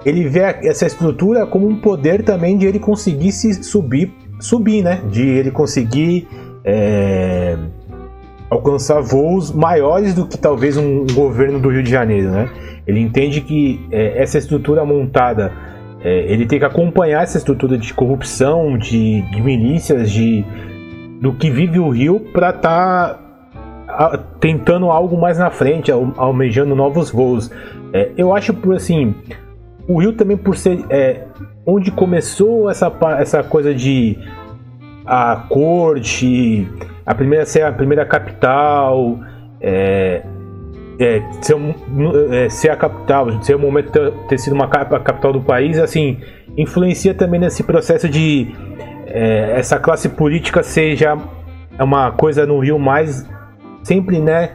ele 0.05 0.29
vê 0.29 0.41
essa 0.41 0.87
estrutura 0.87 1.47
como 1.47 1.67
um 1.67 1.77
poder 1.77 2.23
também 2.23 2.59
de 2.59 2.67
ele 2.67 2.79
conseguir 2.79 3.33
se 3.33 3.63
subir, 3.65 4.13
subir, 4.39 4.83
né? 4.83 5.01
De 5.11 5.23
ele 5.23 5.51
conseguir 5.51 6.29
é, 6.63 7.57
alcançar 8.51 9.01
voos 9.01 9.51
maiores 9.51 10.15
do 10.15 10.27
que 10.27 10.37
talvez 10.37 10.77
um 10.77 11.07
governo 11.07 11.59
do 11.59 11.71
Rio 11.71 11.83
de 11.83 11.91
Janeiro, 11.91 12.31
né? 12.31 12.51
Ele 12.87 13.01
entende 13.01 13.41
que 13.41 13.87
é, 13.91 14.23
essa 14.23 14.37
estrutura 14.37 14.85
montada 14.85 15.53
é, 16.05 16.31
ele 16.31 16.45
tem 16.45 16.59
que 16.59 16.65
acompanhar 16.67 17.23
essa 17.23 17.39
estrutura 17.39 17.79
de 17.79 17.95
corrupção, 17.95 18.77
de, 18.77 19.23
de 19.23 19.41
milícias, 19.41 20.11
de 20.11 20.45
do 21.21 21.33
que 21.33 21.51
vive 21.51 21.79
o 21.79 21.89
Rio 21.89 22.21
para 22.21 22.51
estar 22.51 23.15
tá 23.87 24.19
tentando 24.39 24.91
algo 24.91 25.19
mais 25.19 25.39
na 25.39 25.51
frente, 25.51 25.91
almejando 25.91 26.77
novos 26.77 27.11
voos. 27.11 27.51
É, 27.95 28.11
eu 28.19 28.35
acho 28.35 28.53
por 28.53 28.75
assim, 28.75 29.15
o 29.89 29.99
Rio 29.99 30.13
também 30.13 30.37
por 30.37 30.55
ser 30.55 30.85
é, 30.91 31.25
onde 31.65 31.91
começou 31.91 32.69
essa, 32.69 32.93
essa 33.19 33.43
coisa 33.43 33.75
de 33.75 34.19
a 35.07 35.47
corte, 35.49 36.69
a 37.07 37.15
primeira 37.15 37.47
ser 37.47 37.63
a 37.63 37.73
primeira 37.73 38.05
capital, 38.05 39.19
é, 39.59 40.23
é, 40.99 41.23
ser, 41.41 41.57
é, 42.31 42.49
ser, 42.49 42.71
a 42.71 42.77
capital, 42.77 43.43
ser 43.43 43.55
o 43.55 43.59
momento 43.59 43.91
ter, 43.91 44.11
ter 44.29 44.39
sido 44.39 44.53
uma 44.53 44.67
a 44.67 45.01
capital 45.01 45.33
do 45.33 45.41
país, 45.41 45.79
assim, 45.79 46.19
influencia 46.57 47.15
também 47.15 47.41
nesse 47.41 47.63
processo 47.63 48.09
de 48.09 48.53
é, 49.07 49.59
essa 49.59 49.79
classe 49.79 50.09
política 50.09 50.63
seja 50.63 51.17
uma 51.79 52.13
coisa 52.13 52.47
no 52.47 52.59
Rio 52.61 52.79
mais 52.79 53.29
sempre, 53.83 54.21
né? 54.21 54.53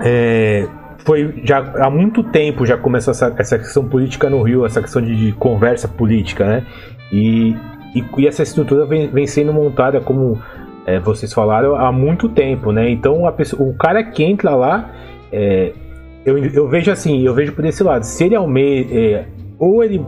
É, 0.00 0.66
foi 1.04 1.40
já 1.44 1.58
há 1.58 1.90
muito 1.90 2.22
tempo 2.22 2.64
já 2.64 2.76
começou 2.76 3.10
essa, 3.12 3.34
essa 3.38 3.58
questão 3.58 3.84
política 3.84 4.28
no 4.30 4.42
Rio, 4.42 4.64
essa 4.64 4.80
questão 4.80 5.02
de, 5.02 5.14
de 5.16 5.32
conversa 5.32 5.88
política, 5.88 6.46
né? 6.46 6.66
E, 7.12 7.56
e, 7.94 8.04
e, 8.18 8.26
essa 8.26 8.42
estrutura 8.42 8.86
vem, 8.86 9.08
vem 9.08 9.26
sendo 9.26 9.52
montada 9.52 10.00
como 10.00 10.40
é, 10.88 10.98
vocês 10.98 11.32
falaram 11.34 11.76
há 11.76 11.92
muito 11.92 12.30
tempo, 12.30 12.72
né? 12.72 12.88
Então 12.88 13.30
pessoa, 13.30 13.62
o 13.62 13.74
cara 13.74 14.02
que 14.02 14.24
entra 14.24 14.54
lá 14.54 14.90
é, 15.30 15.72
eu, 16.24 16.38
eu, 16.38 16.66
vejo 16.66 16.90
assim, 16.90 17.22
eu 17.22 17.34
vejo 17.34 17.52
por 17.52 17.64
esse 17.66 17.82
lado. 17.82 18.04
Se 18.04 18.24
ele 18.24 18.34
almeja, 18.34 18.88
é, 18.94 19.24
ou 19.58 19.84
ele 19.84 20.02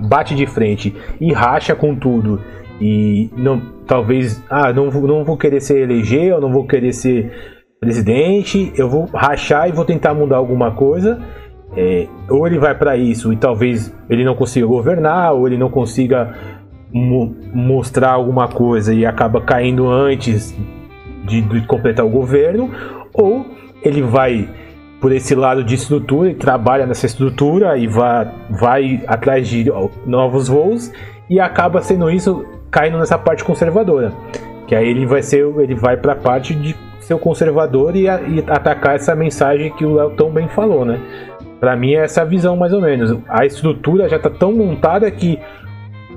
bate 0.00 0.34
de 0.34 0.46
frente 0.46 0.94
e 1.20 1.32
racha 1.32 1.76
com 1.76 1.94
tudo 1.94 2.40
e 2.80 3.30
não, 3.36 3.60
talvez, 3.86 4.42
ah, 4.50 4.72
não, 4.72 4.90
não 4.90 5.24
vou 5.24 5.36
querer 5.36 5.60
ser 5.60 5.78
eleger, 5.82 6.24
eu 6.24 6.40
não 6.40 6.50
vou 6.50 6.66
querer 6.66 6.92
ser 6.92 7.30
presidente, 7.78 8.72
eu 8.76 8.88
vou 8.88 9.04
rachar 9.14 9.68
e 9.68 9.72
vou 9.72 9.84
tentar 9.84 10.12
mudar 10.12 10.38
alguma 10.38 10.72
coisa. 10.72 11.20
É, 11.76 12.08
ou 12.28 12.48
ele 12.48 12.58
vai 12.58 12.76
para 12.76 12.96
isso 12.96 13.32
e 13.32 13.36
talvez 13.36 13.94
ele 14.08 14.24
não 14.24 14.34
consiga 14.34 14.66
governar, 14.66 15.34
ou 15.34 15.46
ele 15.46 15.56
não 15.56 15.70
consiga 15.70 16.59
mo 16.92 17.34
mostrar 17.52 18.10
alguma 18.10 18.48
coisa 18.48 18.92
e 18.92 19.06
acaba 19.06 19.40
caindo 19.40 19.88
antes 19.88 20.56
de, 21.24 21.40
de 21.40 21.66
completar 21.66 22.04
o 22.04 22.10
governo, 22.10 22.70
ou 23.12 23.46
ele 23.82 24.02
vai 24.02 24.48
por 25.00 25.12
esse 25.12 25.34
lado 25.34 25.64
de 25.64 25.74
estrutura 25.74 26.30
e 26.30 26.34
trabalha 26.34 26.86
nessa 26.86 27.06
estrutura 27.06 27.78
e 27.78 27.86
vai, 27.86 28.30
vai 28.50 29.02
atrás 29.06 29.48
de 29.48 29.72
novos 30.04 30.48
voos 30.48 30.92
e 31.28 31.40
acaba 31.40 31.80
sendo 31.80 32.10
isso 32.10 32.44
caindo 32.70 32.98
nessa 32.98 33.16
parte 33.16 33.42
conservadora 33.42 34.12
que 34.66 34.74
aí 34.74 34.86
ele 34.88 35.06
vai 35.06 35.22
ser 35.22 35.44
ele 35.58 35.74
vai 35.74 35.96
para 35.96 36.12
a 36.12 36.16
parte 36.16 36.54
de 36.54 36.76
ser 37.00 37.14
o 37.14 37.18
conservador 37.18 37.96
e, 37.96 38.08
a, 38.08 38.20
e, 38.20 38.38
atacar 38.46 38.94
essa 38.94 39.16
mensagem 39.16 39.72
que 39.72 39.84
o 39.84 39.94
Léo 39.94 40.10
tão 40.10 40.30
bem 40.30 40.48
falou 40.48 40.84
né? 40.84 41.00
Para 41.58 41.76
mim 41.76 41.92
é 41.92 42.04
essa 42.04 42.24
visão 42.24 42.56
mais 42.56 42.72
ou 42.72 42.80
menos. 42.80 43.18
A 43.28 43.44
estrutura 43.44 44.08
já 44.08 44.16
está 44.16 44.30
tão 44.30 44.50
montada 44.50 45.10
que 45.10 45.38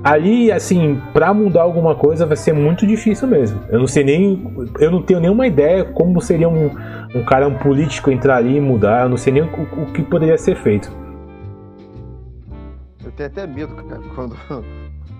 ali, 0.04 0.52
assim, 0.52 1.00
para 1.14 1.32
mudar 1.32 1.62
alguma 1.62 1.94
coisa 1.94 2.26
vai 2.26 2.36
ser 2.36 2.52
muito 2.52 2.86
difícil 2.86 3.26
mesmo. 3.26 3.60
Eu 3.70 3.78
não 3.78 3.86
sei 3.86 4.04
nem. 4.04 4.68
Eu 4.78 4.90
não 4.90 5.02
tenho 5.02 5.18
nenhuma 5.18 5.46
ideia 5.46 5.84
como 5.84 6.20
seria 6.20 6.48
um, 6.48 6.70
um 7.14 7.24
cara, 7.24 7.48
um 7.48 7.56
político 7.56 8.10
entrar 8.10 8.36
ali 8.36 8.56
e 8.56 8.60
mudar. 8.60 9.04
Eu 9.04 9.08
não 9.08 9.16
sei 9.16 9.32
nem 9.32 9.42
o, 9.42 9.46
o 9.46 9.92
que 9.92 10.02
poderia 10.02 10.36
ser 10.36 10.56
feito. 10.56 10.92
Eu 13.02 13.10
tenho 13.12 13.28
até 13.28 13.46
medo, 13.46 13.74
cara, 13.74 14.02
quando 14.14 14.36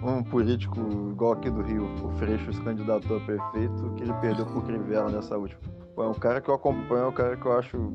um 0.02 0.22
político 0.22 0.78
igual 1.10 1.32
aqui 1.32 1.48
do 1.48 1.62
Rio, 1.62 1.88
o 2.02 2.10
Freixo, 2.18 2.52
se 2.52 2.60
candidatou 2.60 3.16
a 3.16 3.20
prefeito, 3.20 3.94
que 3.96 4.02
ele 4.02 4.12
perdeu 4.14 4.44
por 4.44 4.62
Crivella 4.64 5.10
nessa 5.10 5.38
última. 5.38 5.60
É 5.96 6.02
um 6.02 6.12
cara 6.12 6.40
que 6.42 6.50
eu 6.50 6.54
acompanho, 6.54 7.04
é 7.04 7.06
um 7.06 7.12
cara 7.12 7.36
que 7.36 7.46
eu 7.46 7.58
acho 7.58 7.92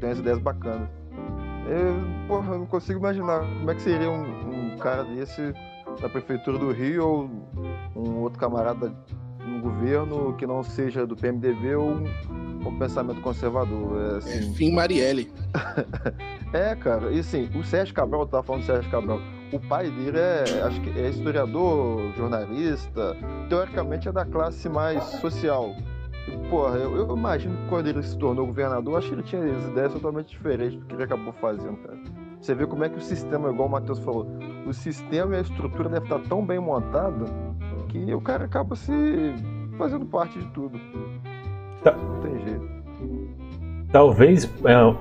tem 0.00 0.10
as 0.10 0.18
ideias 0.18 0.38
bacanas. 0.38 0.88
Eu, 1.68 2.26
porra, 2.26 2.54
eu 2.54 2.58
não 2.60 2.66
consigo 2.66 2.98
imaginar 2.98 3.40
como 3.40 3.70
é 3.70 3.74
que 3.74 3.82
seria 3.82 4.10
um, 4.10 4.72
um 4.72 4.76
cara 4.78 5.04
desse 5.04 5.52
da 6.00 6.08
prefeitura 6.08 6.58
do 6.58 6.70
Rio 6.72 7.04
ou 7.06 7.30
um 7.96 8.20
outro 8.20 8.38
camarada 8.38 8.92
no 9.46 9.60
governo 9.60 10.34
que 10.36 10.46
não 10.46 10.62
seja 10.62 11.06
do 11.06 11.16
PMDB 11.16 11.74
ou 11.74 11.90
um, 12.64 12.78
pensamento 12.78 13.20
conservador. 13.20 14.00
É, 14.00 14.16
assim... 14.18 14.50
é 14.50 14.54
Fim 14.54 14.72
Marielle. 14.72 15.32
é, 16.52 16.74
cara, 16.76 17.10
e 17.10 17.18
assim, 17.18 17.50
o 17.54 17.64
Sérgio 17.64 17.94
Cabral, 17.94 18.22
eu 18.22 18.26
tava 18.26 18.42
falando 18.42 18.62
do 18.62 18.66
Sérgio 18.66 18.90
Cabral, 18.90 19.20
o 19.52 19.60
pai 19.60 19.90
dele 19.90 20.18
é, 20.18 20.62
acho 20.62 20.80
que 20.80 20.90
é 20.98 21.08
historiador, 21.08 22.12
jornalista, 22.16 23.16
teoricamente 23.48 24.08
é 24.08 24.12
da 24.12 24.24
classe 24.24 24.68
mais 24.68 25.02
social. 25.20 25.74
E, 26.28 26.48
porra, 26.48 26.76
eu, 26.76 26.96
eu, 26.96 27.16
imagino 27.16 27.56
que 27.56 27.68
quando 27.68 27.88
ele 27.88 28.02
se 28.02 28.16
tornou 28.16 28.46
governador, 28.46 28.98
acho 28.98 29.08
que 29.08 29.14
ele 29.14 29.22
tinha 29.24 29.42
as 29.44 29.64
ideias 29.64 29.92
totalmente 29.92 30.28
diferentes 30.28 30.78
do 30.78 30.86
que 30.86 30.94
ele 30.94 31.02
acabou 31.02 31.32
fazendo, 31.34 31.76
cara. 31.78 31.98
Você 32.42 32.56
vê 32.56 32.66
como 32.66 32.82
é 32.82 32.88
que 32.88 32.98
o 32.98 33.00
sistema, 33.00 33.50
igual 33.50 33.68
o 33.68 33.70
Matheus 33.70 34.00
falou, 34.00 34.26
o 34.66 34.72
sistema 34.72 35.36
e 35.36 35.38
a 35.38 35.40
estrutura 35.42 35.88
deve 35.88 36.06
estar 36.06 36.18
tão 36.28 36.44
bem 36.44 36.58
montada 36.58 37.24
que 37.88 38.12
o 38.12 38.20
cara 38.20 38.46
acaba 38.46 38.74
se 38.74 38.92
fazendo 39.78 40.04
parte 40.06 40.40
de 40.40 40.46
tudo. 40.46 40.76
Tá. 41.84 41.92
Não 41.92 42.20
tem 42.20 42.40
jeito. 42.40 42.68
Talvez, 43.92 44.50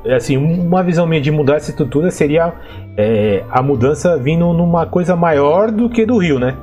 é, 0.05 0.13
assim, 0.13 0.37
uma 0.37 0.83
visão 0.83 1.07
minha 1.07 1.19
de 1.19 1.31
mudar 1.31 1.55
essa 1.55 1.71
estrutura 1.71 2.11
seria 2.11 2.53
é, 2.95 3.43
a 3.49 3.63
mudança 3.63 4.17
vindo 4.17 4.53
numa 4.53 4.85
coisa 4.85 5.15
maior 5.15 5.71
do 5.71 5.89
que 5.89 6.05
do 6.05 6.19
Rio, 6.19 6.37
né? 6.37 6.55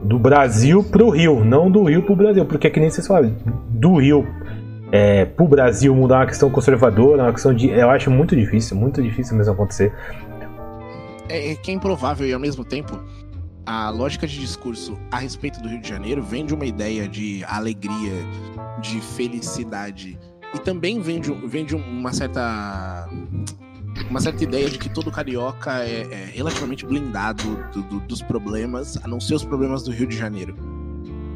Do 0.00 0.16
Brasil 0.16 0.84
pro 0.84 1.10
Rio, 1.10 1.44
não 1.44 1.68
do 1.68 1.82
Rio 1.82 2.02
pro 2.02 2.14
Brasil, 2.14 2.44
porque 2.44 2.68
é 2.68 2.70
que 2.70 2.78
nem 2.78 2.88
vocês 2.88 3.04
falaram, 3.04 3.34
do 3.68 3.96
Rio 3.96 4.24
é, 4.92 5.24
pro 5.24 5.46
Brasil 5.46 5.94
mudar 5.94 6.18
uma 6.18 6.26
questão 6.26 6.50
conservadora, 6.50 7.22
uma 7.22 7.32
questão 7.32 7.54
de. 7.54 7.68
Eu 7.68 7.90
acho 7.90 8.10
muito 8.10 8.34
difícil, 8.34 8.76
muito 8.76 9.02
difícil 9.02 9.36
mesmo 9.36 9.52
acontecer. 9.52 9.92
É, 11.28 11.52
é 11.52 11.54
que 11.54 11.70
é 11.70 11.74
improvável 11.74 12.26
e 12.26 12.32
ao 12.32 12.40
mesmo 12.40 12.64
tempo 12.64 12.98
a 13.64 13.90
lógica 13.90 14.26
de 14.26 14.38
discurso 14.38 14.98
a 15.12 15.18
respeito 15.18 15.60
do 15.60 15.68
Rio 15.68 15.80
de 15.80 15.88
Janeiro 15.88 16.22
vem 16.22 16.44
de 16.44 16.54
uma 16.54 16.64
ideia 16.64 17.06
de 17.06 17.44
alegria, 17.44 18.12
de 18.80 19.00
felicidade. 19.00 20.18
E 20.52 20.58
também 20.58 21.00
vem 21.00 21.20
de, 21.20 21.32
vem 21.46 21.64
de 21.64 21.76
uma 21.76 22.12
certa. 22.12 23.08
Uma 24.08 24.20
certa 24.20 24.42
ideia 24.42 24.68
de 24.68 24.78
que 24.78 24.88
todo 24.88 25.10
carioca 25.10 25.84
é, 25.84 26.02
é 26.10 26.30
relativamente 26.32 26.86
blindado 26.86 27.44
do, 27.72 27.82
do, 27.82 28.00
dos 28.00 28.22
problemas, 28.22 28.96
a 29.04 29.06
não 29.06 29.20
ser 29.20 29.34
os 29.34 29.44
problemas 29.44 29.82
do 29.82 29.92
Rio 29.92 30.06
de 30.06 30.16
Janeiro. 30.16 30.56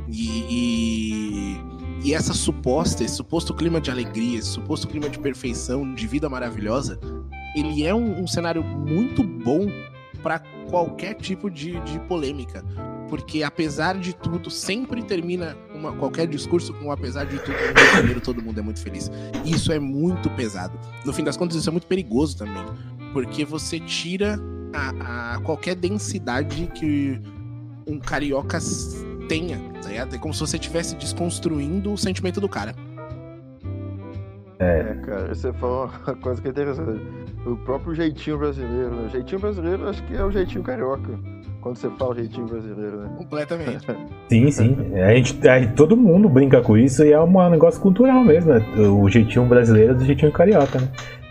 e, 0.08 1.60
e 1.60 1.73
e 2.04 2.12
essa 2.12 2.34
suposta, 2.34 3.02
esse 3.02 3.16
suposto 3.16 3.54
clima 3.54 3.80
de 3.80 3.90
alegria, 3.90 4.38
esse 4.38 4.48
suposto 4.48 4.86
clima 4.86 5.08
de 5.08 5.18
perfeição, 5.18 5.94
de 5.94 6.06
vida 6.06 6.28
maravilhosa, 6.28 7.00
ele 7.56 7.82
é 7.82 7.94
um, 7.94 8.20
um 8.20 8.26
cenário 8.26 8.62
muito 8.62 9.22
bom 9.22 9.66
para 10.22 10.38
qualquer 10.68 11.14
tipo 11.14 11.50
de, 11.50 11.80
de 11.80 11.98
polêmica. 12.00 12.62
Porque 13.08 13.42
apesar 13.42 13.98
de 13.98 14.14
tudo, 14.14 14.50
sempre 14.50 15.02
termina 15.02 15.56
uma, 15.74 15.92
qualquer 15.92 16.26
discurso 16.26 16.74
com 16.74 16.92
apesar 16.92 17.24
de 17.24 17.38
tudo, 17.38 17.56
Janeiro 17.94 18.20
todo 18.20 18.42
mundo 18.42 18.58
é 18.58 18.62
muito 18.62 18.80
feliz. 18.80 19.10
Isso 19.42 19.72
é 19.72 19.78
muito 19.78 20.28
pesado. 20.30 20.78
No 21.06 21.12
fim 21.12 21.24
das 21.24 21.38
contas, 21.38 21.56
isso 21.56 21.70
é 21.70 21.72
muito 21.72 21.86
perigoso 21.86 22.36
também. 22.36 22.64
Porque 23.14 23.46
você 23.46 23.80
tira 23.80 24.38
a, 24.74 25.36
a 25.36 25.40
qualquer 25.40 25.74
densidade 25.74 26.70
que 26.74 27.18
um 27.86 27.98
carioca 27.98 28.58
tenha, 29.26 29.58
tá 29.82 29.88
ligado? 29.88 30.14
É 30.14 30.18
como 30.18 30.32
se 30.32 30.40
você 30.40 30.56
estivesse 30.56 30.94
desconstruindo 30.96 31.92
o 31.92 31.98
sentimento 31.98 32.40
do 32.40 32.48
cara. 32.48 32.74
É. 34.58 34.80
é, 34.80 34.94
cara, 35.04 35.34
você 35.34 35.52
falou 35.54 35.90
uma 36.06 36.14
coisa 36.22 36.40
que 36.40 36.48
é 36.48 36.50
interessante. 36.50 37.02
O 37.46 37.56
próprio 37.56 37.94
jeitinho 37.94 38.38
brasileiro, 38.38 38.94
né? 38.94 39.06
O 39.06 39.10
jeitinho 39.10 39.40
brasileiro 39.40 39.88
acho 39.88 40.02
que 40.04 40.16
é 40.16 40.24
o 40.24 40.30
jeitinho 40.30 40.62
carioca. 40.62 41.18
Quando 41.60 41.76
você 41.76 41.90
fala 41.90 42.14
jeitinho 42.14 42.46
brasileiro, 42.46 43.00
né? 43.00 43.10
Completamente. 43.16 43.86
sim, 44.28 44.50
sim. 44.50 44.76
A 44.94 45.14
gente, 45.14 45.48
a, 45.48 45.66
todo 45.72 45.96
mundo 45.96 46.28
brinca 46.28 46.62
com 46.62 46.76
isso 46.76 47.04
e 47.04 47.12
é 47.12 47.20
um 47.20 47.50
negócio 47.50 47.80
cultural 47.80 48.22
mesmo, 48.24 48.52
né? 48.54 48.60
O 48.78 49.08
jeitinho 49.08 49.46
brasileiro 49.46 49.94
do 49.94 50.04
jeitinho 50.04 50.32
carioca, 50.32 50.78
né? 50.78 50.88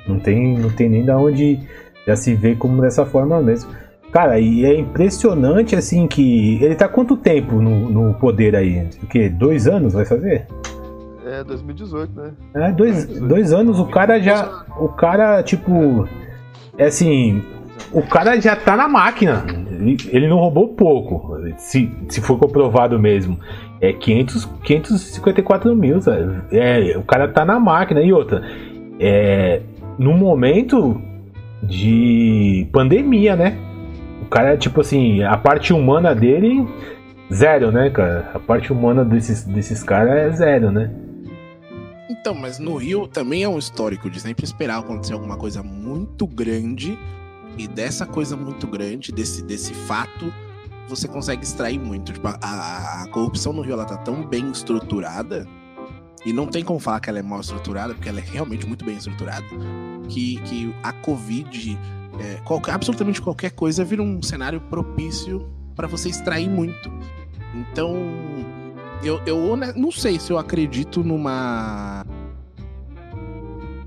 Não 0.07 0.19
tem, 0.19 0.57
não 0.57 0.69
tem 0.69 0.89
nem 0.89 1.05
da 1.05 1.17
onde 1.17 1.59
já 2.05 2.15
se 2.15 2.35
vê 2.35 2.55
como 2.55 2.81
dessa 2.81 3.05
forma 3.05 3.41
mesmo. 3.41 3.71
Cara, 4.13 4.39
e 4.39 4.63
é 4.63 4.75
impressionante 4.79 5.75
assim 5.75 6.05
que. 6.07 6.63
Ele 6.63 6.75
tá 6.75 6.87
quanto 6.87 7.17
tempo 7.17 7.59
no, 7.59 7.89
no 7.89 8.13
poder 8.13 8.55
aí? 8.55 8.87
O 9.01 9.07
quê? 9.07 9.27
Dois 9.27 9.67
anos 9.67 9.93
vai 9.93 10.05
fazer? 10.05 10.45
É, 11.25 11.43
2018, 11.43 12.11
né? 12.15 12.31
É, 12.53 12.71
dois, 12.71 13.07
dois 13.07 13.51
anos, 13.51 13.79
o 13.79 13.87
cara 13.87 14.21
já. 14.21 14.65
O 14.79 14.87
cara, 14.89 15.41
tipo. 15.41 16.07
É 16.77 16.85
assim. 16.85 17.41
O 17.91 18.03
cara 18.03 18.39
já 18.39 18.55
tá 18.55 18.77
na 18.77 18.87
máquina. 18.87 19.43
Ele, 19.71 19.97
ele 20.09 20.27
não 20.27 20.37
roubou 20.37 20.67
pouco. 20.75 21.35
Se, 21.57 21.91
se 22.07 22.21
for 22.21 22.37
comprovado 22.37 22.99
mesmo. 22.99 23.39
É 23.81 23.91
500, 23.91 24.45
554 24.63 25.75
mil, 25.75 25.99
sabe? 25.99 26.39
É, 26.51 26.95
o 26.97 27.03
cara 27.03 27.27
tá 27.27 27.43
na 27.43 27.59
máquina. 27.59 27.99
E 27.99 28.13
outra. 28.13 28.43
É. 28.99 29.59
No 29.97 30.13
momento 30.13 31.01
de 31.63 32.67
pandemia, 32.71 33.35
né? 33.35 33.72
Cara, 34.33 34.57
tipo 34.57 34.81
assim, 34.81 35.21
a 35.21 35.37
parte 35.37 35.71
humana 35.71 36.15
dele. 36.15 36.67
Zero, 37.31 37.71
né, 37.71 37.91
cara? 37.91 38.31
A 38.33 38.39
parte 38.39 38.73
humana 38.73 39.05
desses, 39.05 39.43
desses 39.43 39.83
caras 39.83 40.11
é 40.11 40.29
zero, 40.31 40.71
né? 40.71 40.91
Então, 42.09 42.33
mas 42.33 42.57
no 42.57 42.75
Rio 42.75 43.07
também 43.07 43.43
é 43.43 43.47
um 43.47 43.59
histórico 43.59 44.09
de 44.09 44.19
sempre 44.19 44.43
esperar 44.43 44.79
acontecer 44.79 45.13
alguma 45.13 45.37
coisa 45.37 45.61
muito 45.61 46.25
grande 46.25 46.97
e 47.59 47.67
dessa 47.67 48.07
coisa 48.07 48.35
muito 48.35 48.65
grande, 48.65 49.11
desse, 49.11 49.43
desse 49.43 49.71
fato, 49.71 50.33
você 50.89 51.07
consegue 51.07 51.43
extrair 51.43 51.79
muito. 51.79 52.11
Tipo, 52.11 52.29
a, 52.29 53.03
a 53.03 53.07
corrupção 53.09 53.53
no 53.53 53.61
Rio 53.61 53.73
ela 53.73 53.85
tá 53.85 53.97
tão 53.97 54.25
bem 54.25 54.49
estruturada 54.49 55.47
e 56.25 56.33
não 56.33 56.47
tem 56.47 56.63
como 56.63 56.79
falar 56.79 56.99
que 56.99 57.09
ela 57.09 57.19
é 57.19 57.23
mal 57.23 57.41
estruturada, 57.41 57.93
porque 57.93 58.09
ela 58.09 58.19
é 58.19 58.23
realmente 58.23 58.65
muito 58.65 58.83
bem 58.83 58.97
estruturada, 58.97 59.45
que, 60.09 60.37
que 60.41 60.73
a 60.81 60.91
Covid, 60.91 61.77
é, 62.19 62.35
qualquer, 62.43 62.73
absolutamente 62.73 63.21
qualquer 63.21 63.51
coisa, 63.51 63.83
vira 63.83 64.01
um 64.01 64.21
cenário 64.21 64.61
propício 64.61 65.49
para 65.75 65.87
você 65.87 66.09
extrair 66.09 66.49
muito. 66.49 66.91
Então, 67.53 67.95
eu, 69.03 69.21
eu 69.25 69.55
não 69.75 69.91
sei 69.91 70.19
se 70.19 70.31
eu 70.31 70.37
acredito 70.37 71.03
numa. 71.03 72.05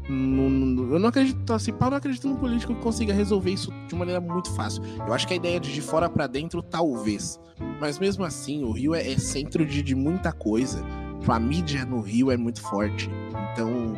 eu 0.08 0.98
não 0.98 1.08
acredito, 1.08 1.52
assim, 1.52 1.72
eu 1.72 1.90
não 1.90 1.96
acredito 1.96 2.28
num 2.28 2.36
político 2.36 2.74
que 2.74 2.80
consiga 2.80 3.12
resolver 3.12 3.50
isso 3.50 3.72
de 3.88 3.94
maneira 3.94 4.20
muito 4.20 4.52
fácil. 4.54 4.82
Eu 5.06 5.12
acho 5.12 5.26
que 5.26 5.32
a 5.32 5.36
ideia 5.36 5.58
de 5.58 5.72
de 5.72 5.80
fora 5.80 6.08
para 6.08 6.26
dentro, 6.26 6.62
talvez. 6.62 7.40
Mas 7.80 7.98
mesmo 7.98 8.24
assim, 8.24 8.62
o 8.62 8.70
Rio 8.70 8.94
é, 8.94 9.12
é 9.12 9.18
centro 9.18 9.64
de, 9.64 9.82
de 9.82 9.94
muita 9.94 10.32
coisa. 10.32 10.84
Tipo, 11.26 11.32
a 11.32 11.40
mídia 11.40 11.84
no 11.84 12.00
Rio 12.00 12.30
é 12.30 12.36
muito 12.36 12.60
forte. 12.60 13.10
Então, 13.52 13.94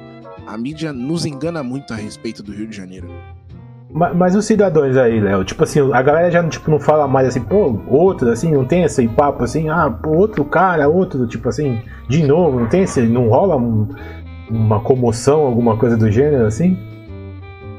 a 0.47 0.57
mídia 0.57 0.95
nos 0.95 1.27
engana 1.27 1.63
muito 1.63 1.93
a 1.93 1.97
respeito 1.97 2.43
do 2.43 2.53
Rio 2.53 2.67
de 2.67 2.75
Janeiro. 2.75 3.11
Mas, 3.91 4.15
mas, 4.15 4.37
os 4.37 4.45
cidadãos 4.45 4.97
aí, 4.97 5.19
Léo, 5.19 5.45
tipo 5.45 5.65
assim, 5.65 5.81
a 5.93 6.03
galera 6.03 6.31
já 6.31 6.47
tipo, 6.47 6.71
não 6.71 6.79
fala 6.79 7.09
mais 7.09 7.29
assim, 7.29 7.41
pô, 7.41 7.81
outro, 7.87 8.31
assim, 8.31 8.53
não 8.53 8.65
tem 8.65 8.83
esse 8.83 9.09
papo 9.09 9.45
assim, 9.45 9.71
ah, 9.71 9.91
pô, 9.91 10.11
outro 10.11 10.45
cara, 10.45 10.89
outro, 10.89 11.27
tipo 11.27 11.49
assim, 11.49 11.81
de 12.07 12.23
novo, 12.23 12.61
não 12.61 12.69
tem 12.69 12.83
esse, 12.83 13.01
não 13.03 13.29
rola 13.29 13.57
um, 13.57 13.89
uma 14.51 14.79
comoção, 14.81 15.41
alguma 15.41 15.77
coisa 15.79 15.97
do 15.97 16.11
gênero 16.11 16.47
assim? 16.47 16.77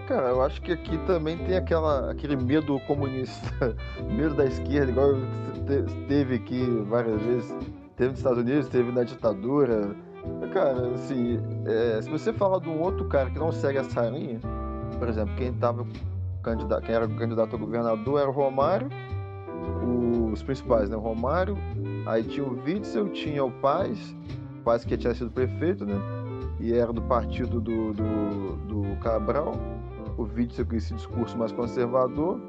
Cara, 0.08 0.30
eu 0.30 0.42
acho 0.42 0.60
que 0.64 0.72
aqui 0.72 0.98
também 1.06 1.38
tem 1.38 1.56
aquela, 1.56 2.10
aquele 2.10 2.36
medo 2.36 2.80
comunista, 2.88 3.76
medo 4.10 4.34
da 4.34 4.46
esquerda, 4.46 4.92
igual 4.92 5.14
teve 6.08 6.36
aqui 6.36 6.66
várias 6.90 7.22
vezes, 7.22 7.56
teve 7.96 8.10
nos 8.10 8.18
Estados 8.18 8.40
Unidos, 8.40 8.68
teve 8.68 8.92
na 8.92 9.04
ditadura. 9.04 9.96
Cara, 10.52 10.90
assim, 10.96 11.40
é, 11.66 12.02
se 12.02 12.10
você 12.10 12.34
fala 12.34 12.60
de 12.60 12.68
um 12.68 12.82
outro 12.82 13.06
cara 13.06 13.30
que 13.30 13.38
não 13.38 13.52
segue 13.52 13.78
essa 13.78 14.02
linha, 14.10 14.40
por 15.00 15.08
exemplo, 15.08 15.34
quem 15.36 15.54
tava 15.54 15.88
candidato, 16.44 16.84
quem 16.84 16.94
era 16.94 17.08
candidato 17.08 17.56
a 17.56 17.60
governador 17.60 18.20
era 18.20 18.30
o 18.30 18.34
Romário, 18.34 18.90
os 20.32 20.44
principais, 20.44 20.90
né? 20.90 20.96
O 20.96 21.00
Romário, 21.00 21.58
aí 22.06 22.24
tinha 22.24 22.46
o 22.46 22.62
Witzel, 22.64 23.10
tinha 23.10 23.44
o 23.44 23.52
Paz, 23.52 24.16
o 24.60 24.64
Paz 24.64 24.84
que 24.84 24.98
tinha 24.98 25.14
sido 25.14 25.32
prefeito, 25.32 25.86
né? 25.86 25.96
E 26.60 26.74
era 26.74 26.92
do 26.92 27.02
partido 27.02 27.60
do, 27.62 27.94
do, 27.94 28.56
do 28.68 29.00
Cabral, 29.00 29.54
o 30.18 30.24
Witzel 30.24 30.66
com 30.66 30.76
esse 30.76 30.94
discurso 30.94 31.38
mais 31.38 31.52
conservador. 31.52 32.40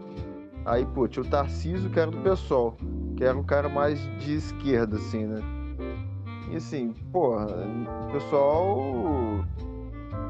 Aí, 0.65 0.85
pô, 0.85 1.09
tinha 1.09 1.25
o 1.25 1.29
Tarcísio, 1.29 1.89
que 1.89 1.99
era 1.99 2.11
do 2.11 2.19
PSOL, 2.19 2.77
que 3.17 3.25
era 3.25 3.37
um 3.37 3.43
cara 3.43 3.69
mais 3.69 3.99
de 4.19 4.35
esquerda, 4.35 4.97
assim, 4.97 5.25
né? 5.25 5.41
E 6.51 6.57
assim, 6.57 6.93
porra, 7.13 7.47
o 7.47 8.13
pessoal 8.13 8.77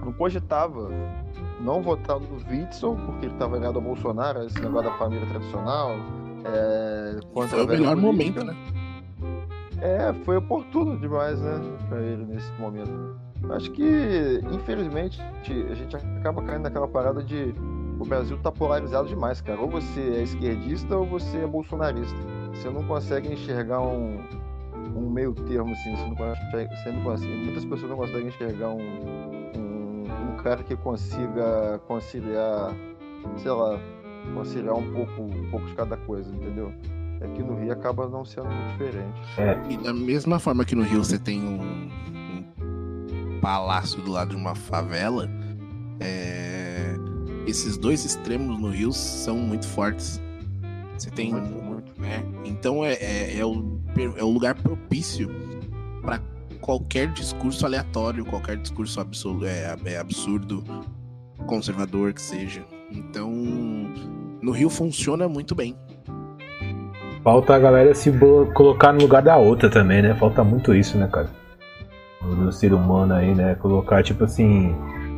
não 0.05 0.13
cogitava 0.13 0.91
não 1.61 1.83
votar 1.83 2.19
no 2.19 2.37
Witzel, 2.51 2.97
porque 3.07 3.27
ele 3.27 3.35
estava 3.35 3.57
ligado 3.57 3.77
ao 3.77 3.83
Bolsonaro, 3.83 4.45
esse 4.45 4.61
negócio 4.61 4.91
da 4.91 4.97
família 4.99 5.27
tradicional. 5.27 5.97
É, 6.45 7.21
foi 7.33 7.65
o 7.65 7.67
melhor 7.67 7.97
momento, 7.97 8.45
né? 8.45 8.57
É, 9.81 10.13
foi 10.25 10.37
oportuno 10.37 10.99
demais, 10.99 11.41
né, 11.41 11.59
para 11.89 12.03
ele 12.03 12.25
nesse 12.27 12.53
momento. 12.53 13.19
Acho 13.51 13.71
que, 13.71 14.41
infelizmente, 14.53 15.21
a 15.21 15.75
gente 15.75 15.97
acaba 15.97 16.43
caindo 16.43 16.63
naquela 16.63 16.87
parada 16.87 17.23
de 17.23 17.55
o 17.99 18.05
Brasil 18.05 18.39
tá 18.39 18.51
polarizado 18.51 19.09
demais, 19.09 19.41
cara. 19.41 19.61
Ou 19.61 19.69
você 19.69 20.01
é 20.01 20.23
esquerdista 20.23 20.97
ou 20.97 21.07
você 21.07 21.39
é 21.39 21.47
bolsonarista. 21.47 22.17
Você 22.55 22.71
não 22.71 22.83
consegue 22.85 23.33
enxergar 23.33 23.81
um, 23.81 24.19
um 24.97 25.11
meio 25.11 25.35
termo, 25.35 25.73
assim. 25.73 25.97
Você 25.97 26.07
não 26.07 26.15
consegue, 26.15 26.77
você 26.77 26.93
não 26.93 27.03
consegue, 27.03 27.37
muitas 27.37 27.65
pessoas 27.65 27.91
não 27.91 27.97
conseguem 27.97 28.29
enxergar 28.29 28.71
um, 28.71 29.40
cara 30.43 30.63
que 30.63 30.77
consiga 30.77 31.81
conciliar, 31.87 32.75
sei 33.39 33.51
lá, 33.51 33.79
conciliar 34.35 34.75
um 34.75 34.93
pouco, 34.93 35.23
um 35.23 35.51
pouco 35.51 35.67
de 35.67 35.75
cada 35.75 35.97
coisa, 35.97 36.35
entendeu? 36.35 36.73
Aqui 37.21 37.43
no 37.43 37.55
Rio 37.55 37.73
acaba 37.73 38.09
não 38.09 38.25
sendo 38.25 38.49
muito 38.49 38.71
diferente. 38.73 39.21
É. 39.39 39.61
E 39.69 39.77
da 39.77 39.93
mesma 39.93 40.39
forma 40.39 40.65
que 40.65 40.75
no 40.75 40.83
Rio 40.83 41.05
você 41.05 41.19
tem 41.19 41.41
um, 41.43 41.91
um 42.63 43.41
palácio 43.41 44.01
do 44.03 44.11
lado 44.11 44.31
de 44.31 44.37
uma 44.37 44.55
favela, 44.55 45.29
é... 46.01 46.95
esses 47.47 47.77
dois 47.77 48.05
extremos 48.05 48.59
no 48.59 48.71
Rio 48.71 48.93
são 48.93 49.37
muito 49.37 49.67
fortes. 49.67 50.21
Você 50.97 51.11
tem 51.11 51.33
muito, 51.33 51.51
muito. 51.63 51.93
É, 52.05 52.23
então 52.45 52.85
é, 52.85 52.93
é, 52.95 53.39
é, 53.39 53.45
o, 53.45 53.81
é 54.17 54.23
o 54.25 54.31
lugar 54.31 54.55
propício 54.55 55.31
para 56.03 56.21
qualquer 56.71 57.09
discurso 57.09 57.67
aleatório, 57.67 58.25
qualquer 58.25 58.57
discurso 58.57 59.01
absurdo, 59.01 59.45
é, 59.45 59.75
é 59.87 59.99
absurdo, 59.99 60.63
conservador 61.45 62.13
que 62.13 62.23
seja. 62.23 62.63
Então, 62.93 63.29
no 64.41 64.53
Rio 64.53 64.71
funciona 64.71 65.29
muito 65.29 65.53
bem. 65.53 65.75
Falta 67.25 67.57
a 67.57 67.59
galera 67.59 67.93
se 67.93 68.13
colocar 68.55 68.93
no 68.93 69.01
lugar 69.01 69.21
da 69.21 69.37
outra 69.37 69.69
também, 69.69 70.01
né? 70.01 70.15
Falta 70.15 70.45
muito 70.45 70.73
isso, 70.73 70.97
né, 70.97 71.09
cara? 71.13 71.29
Do 72.23 72.53
ser 72.53 72.73
humano 72.73 73.15
aí, 73.15 73.35
né? 73.35 73.57
Colocar, 73.57 74.05
tipo 74.05 74.23
assim. 74.23 74.73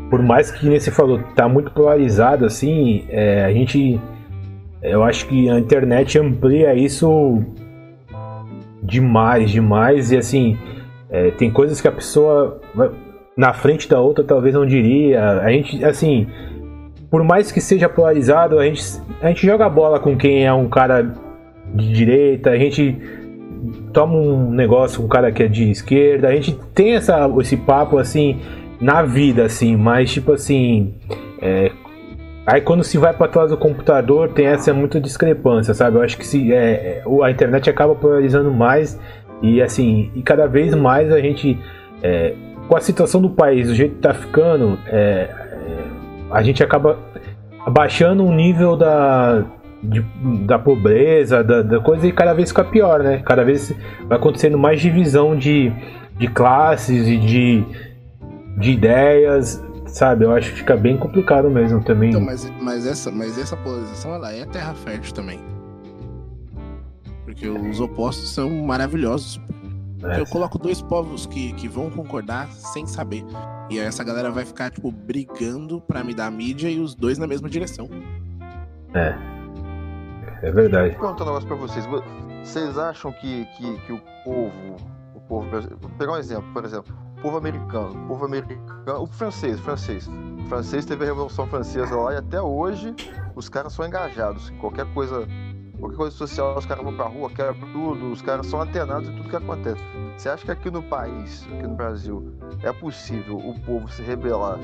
Por 0.08 0.22
mais 0.22 0.50
que 0.50 0.66
nem 0.66 0.80
você 0.80 0.90
falou, 0.90 1.22
tá 1.36 1.46
muito 1.50 1.70
polarizado, 1.70 2.46
assim, 2.46 3.04
é, 3.10 3.44
a 3.44 3.52
gente. 3.52 4.00
Eu 4.80 5.04
acho 5.04 5.28
que 5.28 5.50
a 5.50 5.58
internet 5.58 6.18
amplia 6.18 6.74
isso 6.74 7.44
demais, 8.82 9.50
demais. 9.50 10.12
E 10.12 10.16
assim, 10.16 10.58
é, 11.12 11.31
tem 11.31 11.51
coisas 11.51 11.79
que 11.79 11.87
a 11.87 11.92
pessoa 11.92 12.59
na 13.37 13.53
frente 13.53 13.87
da 13.87 14.01
outra 14.01 14.25
talvez 14.25 14.55
não 14.55 14.64
diria. 14.64 15.40
A 15.40 15.51
gente, 15.51 15.85
assim, 15.85 16.27
por 17.11 17.22
mais 17.22 17.53
que 17.53 17.61
seja 17.61 17.87
polarizado, 17.87 18.59
a 18.59 18.64
gente, 18.64 18.83
a 19.20 19.29
gente 19.29 19.46
joga 19.46 19.68
bola 19.68 20.01
com 20.01 20.16
quem 20.16 20.46
é 20.46 20.53
um 20.53 20.70
cara 20.70 21.14
de 21.75 21.92
direita, 21.92 22.51
a 22.51 22.57
gente 22.57 22.96
toma 23.92 24.14
um 24.14 24.51
negócio 24.51 25.01
com 25.01 25.05
um 25.05 25.09
cara 25.09 25.31
que 25.31 25.42
é 25.42 25.48
de 25.48 25.70
esquerda, 25.70 26.29
a 26.29 26.35
gente 26.35 26.59
tem 26.75 26.94
essa, 26.94 27.31
esse 27.40 27.59
papo 27.59 27.98
assim 27.98 28.40
na 28.81 29.03
vida, 29.03 29.44
assim, 29.44 29.77
mas 29.77 30.11
tipo 30.11 30.33
assim. 30.33 30.94
É, 31.40 31.70
Aí 32.44 32.61
quando 32.61 32.83
se 32.83 32.98
vai 32.98 33.12
para 33.12 33.29
trás 33.29 33.51
do 33.51 33.57
computador 33.57 34.31
tem 34.31 34.46
essa 34.46 34.75
muita 34.75 35.01
discrepância, 35.01 35.72
sabe? 35.75 35.96
Eu 35.96 36.03
acho 36.03 36.18
que 36.18 36.27
se, 36.27 36.53
é, 36.53 37.01
é 37.01 37.05
a 37.22 37.31
internet 37.31 37.70
acaba 37.70 37.94
polarizando 37.94 38.51
mais 38.51 38.98
e 39.42 39.61
assim, 39.61 40.11
e 40.14 40.22
cada 40.22 40.46
vez 40.46 40.74
mais 40.74 41.12
a 41.12 41.20
gente, 41.20 41.59
é, 42.02 42.35
com 42.68 42.76
a 42.76 42.81
situação 42.81 43.20
do 43.20 43.28
país, 43.28 43.66
do 43.66 43.74
jeito 43.74 43.96
que 43.96 44.00
tá 44.00 44.14
ficando, 44.14 44.78
é, 44.87 45.28
é, 45.28 45.85
a 46.31 46.42
gente 46.42 46.62
acaba 46.62 46.98
abaixando 47.66 48.24
o 48.24 48.33
nível 48.33 48.76
da, 48.76 49.44
de, 49.83 50.00
da 50.46 50.59
pobreza, 50.59 51.42
da, 51.42 51.61
da, 51.61 51.81
coisa, 51.81 52.07
e 52.07 52.12
cada 52.12 52.33
vez 52.33 52.50
fica 52.50 52.64
pior, 52.64 53.02
né? 53.02 53.20
Cada 53.24 53.44
vez 53.44 53.74
vai 54.07 54.16
acontecendo 54.16 54.57
mais 54.57 54.81
divisão 54.81 55.37
de, 55.37 55.72
de 56.16 56.28
classes 56.28 57.09
e 57.09 57.16
de, 57.16 57.64
de 58.59 58.70
ideias, 58.70 59.62
sabe? 59.87 60.24
Eu 60.24 60.33
acho 60.33 60.50
que 60.52 60.59
fica 60.59 60.76
bem 60.76 60.96
complicado 60.96 61.50
mesmo 61.50 61.83
também. 61.83 62.11
Então, 62.11 62.20
mas, 62.20 62.50
mas, 62.61 62.87
essa, 62.87 63.11
mas 63.11 63.37
essa 63.38 63.57
polarização 63.57 64.14
ela 64.14 64.33
é 64.33 64.44
terra 64.46 64.74
fértil 64.74 65.14
também. 65.14 65.51
Porque 67.24 67.48
os 67.48 67.80
opostos 67.80 68.30
são 68.30 68.50
maravilhosos. 68.64 69.40
É. 70.04 70.20
Eu 70.20 70.26
coloco 70.26 70.58
dois 70.58 70.82
povos 70.82 71.26
que, 71.26 71.52
que 71.52 71.68
vão 71.68 71.88
concordar 71.88 72.50
sem 72.50 72.87
saber. 72.87 73.24
E 73.70 73.78
aí 73.78 73.87
essa 73.87 74.02
galera 74.02 74.30
vai 74.30 74.44
ficar, 74.44 74.70
tipo, 74.70 74.90
brigando 74.90 75.80
pra 75.80 76.02
me 76.02 76.12
dar 76.12 76.30
mídia 76.30 76.68
e 76.68 76.80
os 76.80 76.94
dois 76.94 77.18
na 77.18 77.26
mesma 77.26 77.48
direção. 77.48 77.88
É. 78.94 79.16
É 80.42 80.50
verdade. 80.50 80.90
Vou 80.90 81.00
perguntar 81.00 81.22
um 81.22 81.26
negócio 81.26 81.48
pra 81.48 81.56
vocês. 81.56 81.87
Vocês 82.42 82.76
acham 82.76 83.12
que, 83.12 83.46
que, 83.56 83.78
que 83.87 83.92
o 83.92 84.00
povo. 84.24 84.76
O 85.14 85.20
povo. 85.20 85.48
Vou 85.80 85.90
pegar 85.96 86.12
um 86.12 86.16
exemplo, 86.16 86.52
por 86.52 86.64
exemplo. 86.64 86.94
O 87.18 87.22
povo 87.22 87.37
americano. 87.37 88.04
O 88.04 88.08
povo 88.08 88.24
americano. 88.24 89.02
O 89.02 89.06
francês, 89.06 89.58
o 89.61 89.62
francês. 89.62 90.08
O 90.08 90.48
francês 90.48 90.85
teve 90.85 91.04
a 91.04 91.06
Revolução 91.06 91.46
Francesa 91.46 91.94
lá 91.94 92.14
e 92.14 92.16
até 92.16 92.42
hoje 92.42 92.92
os 93.37 93.48
caras 93.48 93.72
são 93.72 93.87
engajados. 93.87 94.50
Qualquer 94.61 94.85
coisa. 94.92 95.26
Qualquer 95.83 95.97
coisa 95.97 96.16
social, 96.16 96.57
os 96.57 96.64
caras 96.64 96.85
vão 96.85 96.95
pra 96.95 97.07
rua, 97.07 97.29
quebram 97.29 97.73
tudo, 97.73 98.12
os 98.12 98.23
caras 98.23 98.47
são 98.47 98.62
antenados 98.62 99.09
em 99.09 99.16
tudo 99.16 99.29
que 99.29 99.35
acontece. 99.35 99.83
Você 100.16 100.29
acha 100.29 100.45
que 100.45 100.51
aqui 100.53 100.71
no 100.71 100.81
país, 100.81 101.45
aqui 101.53 101.66
no 101.66 101.75
Brasil, 101.75 102.33
é 102.62 102.73
possível 102.73 103.37
o 103.37 103.59
povo 103.62 103.88
se 103.88 104.01
rebelar 104.01 104.61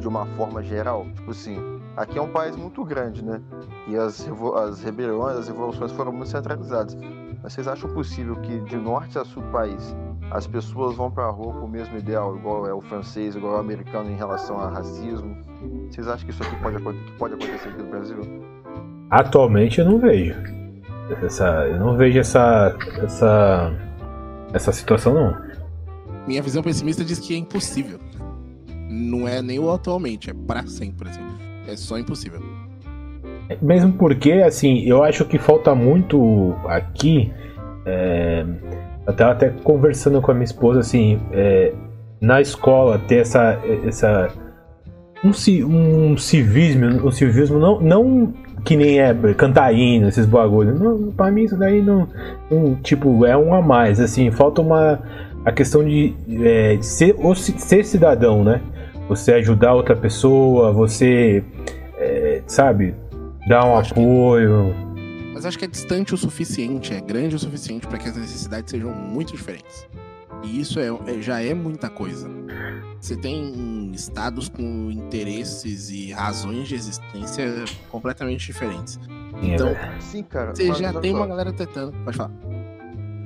de 0.00 0.08
uma 0.08 0.26
forma 0.34 0.60
geral? 0.64 1.06
Tipo 1.14 1.30
assim, 1.30 1.56
aqui 1.96 2.18
é 2.18 2.22
um 2.22 2.32
país 2.32 2.56
muito 2.56 2.84
grande, 2.84 3.24
né? 3.24 3.40
E 3.86 3.96
as, 3.96 4.28
as 4.56 4.82
rebeliões, 4.82 5.36
as 5.38 5.46
revoluções 5.46 5.92
foram 5.92 6.10
muito 6.10 6.30
centralizadas. 6.30 6.96
Mas 7.44 7.52
vocês 7.52 7.68
acham 7.68 7.88
possível 7.94 8.34
que 8.40 8.58
de 8.62 8.76
norte 8.76 9.16
a 9.20 9.24
sul 9.24 9.44
do 9.44 9.52
país 9.52 9.94
as 10.32 10.48
pessoas 10.48 10.96
vão 10.96 11.12
pra 11.12 11.30
rua 11.30 11.60
com 11.60 11.66
o 11.66 11.68
mesmo 11.68 11.96
ideal, 11.96 12.36
igual 12.36 12.66
é 12.66 12.74
o 12.74 12.80
francês, 12.80 13.36
igual 13.36 13.54
é 13.54 13.56
o 13.58 13.60
americano 13.60 14.10
em 14.10 14.16
relação 14.16 14.58
a 14.58 14.68
racismo? 14.68 15.36
Vocês 15.88 16.08
acham 16.08 16.26
que 16.26 16.32
isso 16.32 16.42
aqui 16.42 16.56
pode, 16.60 16.82
pode 17.16 17.34
acontecer 17.34 17.68
aqui 17.68 17.82
no 17.84 17.88
Brasil? 17.88 18.55
Atualmente 19.10 19.80
eu 19.80 19.84
não 19.84 19.98
vejo. 19.98 20.34
Essa, 21.22 21.66
eu 21.68 21.78
não 21.78 21.96
vejo 21.96 22.18
essa, 22.18 22.76
essa, 23.02 23.72
essa 24.52 24.72
situação 24.72 25.14
não. 25.14 25.36
Minha 26.26 26.42
visão 26.42 26.62
pessimista 26.62 27.04
diz 27.04 27.20
que 27.20 27.34
é 27.34 27.38
impossível. 27.38 28.00
Não 28.88 29.28
é 29.28 29.40
nem 29.40 29.58
o 29.58 29.70
atualmente, 29.70 30.30
é 30.30 30.34
pra 30.34 30.66
sempre, 30.66 31.08
assim. 31.08 31.20
É 31.68 31.76
só 31.76 31.98
impossível. 31.98 32.40
Mesmo 33.62 33.92
porque, 33.92 34.32
assim, 34.32 34.80
eu 34.80 35.04
acho 35.04 35.24
que 35.24 35.38
falta 35.38 35.74
muito 35.74 36.54
aqui. 36.66 37.32
é, 37.84 38.44
eu 39.06 39.12
tava 39.14 39.32
até 39.32 39.50
conversando 39.50 40.20
com 40.20 40.32
a 40.32 40.34
minha 40.34 40.44
esposa, 40.44 40.80
assim, 40.80 41.20
é, 41.32 41.72
na 42.20 42.40
escola 42.40 42.98
ter 42.98 43.18
essa. 43.18 43.60
essa 43.86 44.32
um, 45.24 45.30
um 46.12 46.16
civismo, 46.16 46.86
um 47.06 47.10
civismo 47.10 47.58
não, 47.58 47.80
não 47.80 48.34
que 48.66 48.76
nem 48.76 48.98
é 49.00 49.14
cantar 49.34 49.72
hino, 49.72 50.08
esses 50.08 50.26
bagulhos. 50.26 50.78
Não, 50.78 51.10
pra 51.12 51.30
mim 51.30 51.44
isso 51.44 51.56
daí 51.56 51.80
não, 51.80 52.06
não, 52.50 52.74
Tipo, 52.82 53.24
é 53.24 53.34
um 53.36 53.54
a 53.54 53.62
mais, 53.62 53.98
assim, 54.00 54.30
falta 54.30 54.60
uma. 54.60 55.00
A 55.44 55.52
questão 55.52 55.84
de, 55.84 56.12
é, 56.42 56.74
de 56.76 56.84
ser, 56.84 57.14
ser 57.56 57.84
cidadão, 57.84 58.42
né? 58.42 58.60
Você 59.08 59.32
ajudar 59.34 59.72
outra 59.74 59.94
pessoa, 59.94 60.72
você. 60.72 61.42
é, 61.96 62.42
sabe? 62.46 62.94
Dar 63.48 63.64
um 63.64 63.76
Acho 63.78 63.94
que- 63.94 64.00
apoio. 64.00 64.74
Mas 65.32 65.46
acho 65.46 65.58
que 65.58 65.64
é 65.64 65.68
distante 65.68 66.12
o 66.14 66.16
suficiente, 66.16 66.92
é 66.94 67.00
grande 67.00 67.36
o 67.36 67.38
suficiente 67.38 67.86
para 67.86 67.98
que 67.98 68.08
as 68.08 68.16
necessidades 68.16 68.70
sejam 68.70 68.90
muito 68.90 69.32
diferentes. 69.32 69.86
E 70.42 70.60
isso 70.60 70.78
é, 70.78 70.88
é- 71.06 71.20
já 71.20 71.40
é 71.42 71.52
muita 71.54 71.88
coisa. 71.90 72.28
Você 73.00 73.16
tem 73.16 73.90
estados 73.92 74.48
com 74.48 74.90
interesses 74.90 75.90
e 75.90 76.12
razões 76.12 76.68
de 76.68 76.74
existência 76.74 77.64
completamente 77.90 78.46
diferentes. 78.46 78.98
É 79.42 79.54
Então. 79.54 79.68
Sim, 80.00 80.22
cara. 80.22 80.54
Você 80.54 80.68
mas 80.68 80.78
já 80.78 80.92
tem 81.00 81.12
só. 81.12 81.18
uma 81.18 81.26
galera 81.26 81.52
tetando. 81.52 81.92
Pode 82.04 82.16
falar. 82.16 82.32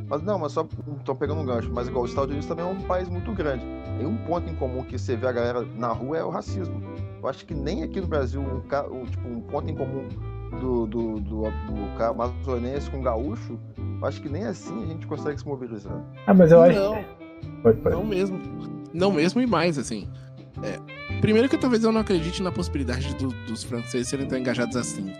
Mas 0.09 0.23
não, 0.23 0.39
mas 0.41 0.53
só 0.53 0.67
tô 1.05 1.15
pegando 1.15 1.41
um 1.41 1.45
gancho. 1.47 1.71
Mas 1.73 1.87
igual 1.87 2.05
os 2.05 2.11
Estados 2.11 2.31
Unidos 2.31 2.49
também 2.49 2.65
é 2.65 2.69
um 2.69 2.81
país 2.83 3.09
muito 3.09 3.33
grande. 3.33 3.65
Tem 3.97 4.07
um 4.07 4.17
ponto 4.17 4.51
em 4.51 4.55
comum 4.57 4.83
que 4.83 4.99
você 4.99 5.15
vê 5.17 5.27
a 5.29 5.33
galera 5.33 5.65
na 5.77 5.89
rua 5.89 6.19
é 6.19 6.25
o 6.25 6.31
racismo. 6.31 6.83
Eu 7.23 7.29
acho 7.29 7.45
que 7.47 7.55
nem 7.55 7.83
aqui 7.85 8.01
no 8.01 8.07
Brasil 8.09 8.41
um, 8.41 8.61
ca- 8.63 8.87
um, 8.87 9.05
tipo, 9.05 9.29
um 9.29 9.41
ponto 9.43 9.71
em 9.71 9.75
comum 9.77 10.09
do, 10.61 10.87
do, 10.87 11.21
do, 11.21 11.43
do 11.45 11.97
ca- 11.97 12.09
amazonense 12.09 12.91
com 12.91 12.99
o 12.99 13.03
gaúcho, 13.03 13.57
acho 14.03 14.21
que 14.21 14.29
nem 14.29 14.45
assim 14.45 14.83
a 14.83 14.87
gente 14.87 15.07
consegue 15.07 15.39
se 15.39 15.47
mobilizar. 15.47 15.93
Ah, 16.27 16.35
mas 16.35 16.51
eu 16.53 16.63
acho. 16.63 16.79
Não, 16.79 17.05
Pode, 17.63 17.79
pode. 17.81 17.95
não 17.95 18.05
mesmo. 18.05 18.41
Não 18.93 19.13
mesmo 19.13 19.41
e 19.41 19.47
mais, 19.47 19.79
assim. 19.79 20.09
É, 20.63 20.79
primeiro 21.21 21.49
que 21.49 21.57
talvez 21.57 21.83
eu 21.85 21.93
não 21.93 22.01
acredite 22.01 22.43
na 22.43 22.51
possibilidade 22.53 23.15
do- 23.15 23.29
dos 23.47 23.63
franceses 23.63 24.09
serem 24.09 24.27
tão 24.27 24.39
engajados 24.39 24.77
assim. 24.77 25.13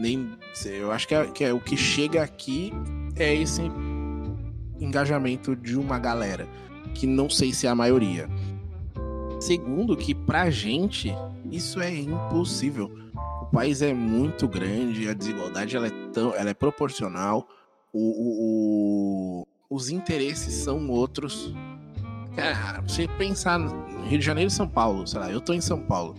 Nem. 0.00 0.30
Eu 0.66 0.90
acho 0.92 1.06
que, 1.08 1.14
é, 1.14 1.26
que 1.26 1.44
é 1.44 1.52
o 1.52 1.60
que 1.60 1.76
chega 1.76 2.22
aqui 2.22 2.72
é 3.16 3.34
esse 3.34 3.62
engajamento 4.80 5.54
de 5.56 5.78
uma 5.78 5.98
galera. 5.98 6.46
Que 6.94 7.06
não 7.06 7.30
sei 7.30 7.52
se 7.52 7.66
é 7.66 7.70
a 7.70 7.74
maioria. 7.74 8.28
Segundo, 9.40 9.96
que 9.96 10.14
pra 10.14 10.50
gente 10.50 11.14
isso 11.50 11.80
é 11.80 11.94
impossível. 11.94 12.90
O 13.42 13.46
país 13.46 13.82
é 13.82 13.92
muito 13.92 14.46
grande, 14.48 15.08
a 15.08 15.12
desigualdade 15.14 15.76
ela 15.76 15.86
é, 15.86 15.90
tão, 16.12 16.34
ela 16.34 16.50
é 16.50 16.54
proporcional, 16.54 17.46
o, 17.92 17.98
o- 17.98 19.42
o- 19.42 19.76
os 19.76 19.90
interesses 19.90 20.54
são 20.54 20.88
outros. 20.90 21.54
Cara, 22.34 22.80
você 22.80 23.06
pensar 23.18 23.58
no 23.58 24.02
Rio 24.04 24.18
de 24.18 24.24
Janeiro 24.24 24.48
e 24.48 24.52
São 24.52 24.66
Paulo, 24.68 25.06
sei 25.06 25.20
lá, 25.20 25.30
eu 25.30 25.40
tô 25.40 25.52
em 25.52 25.60
São 25.60 25.78
Paulo. 25.78 26.14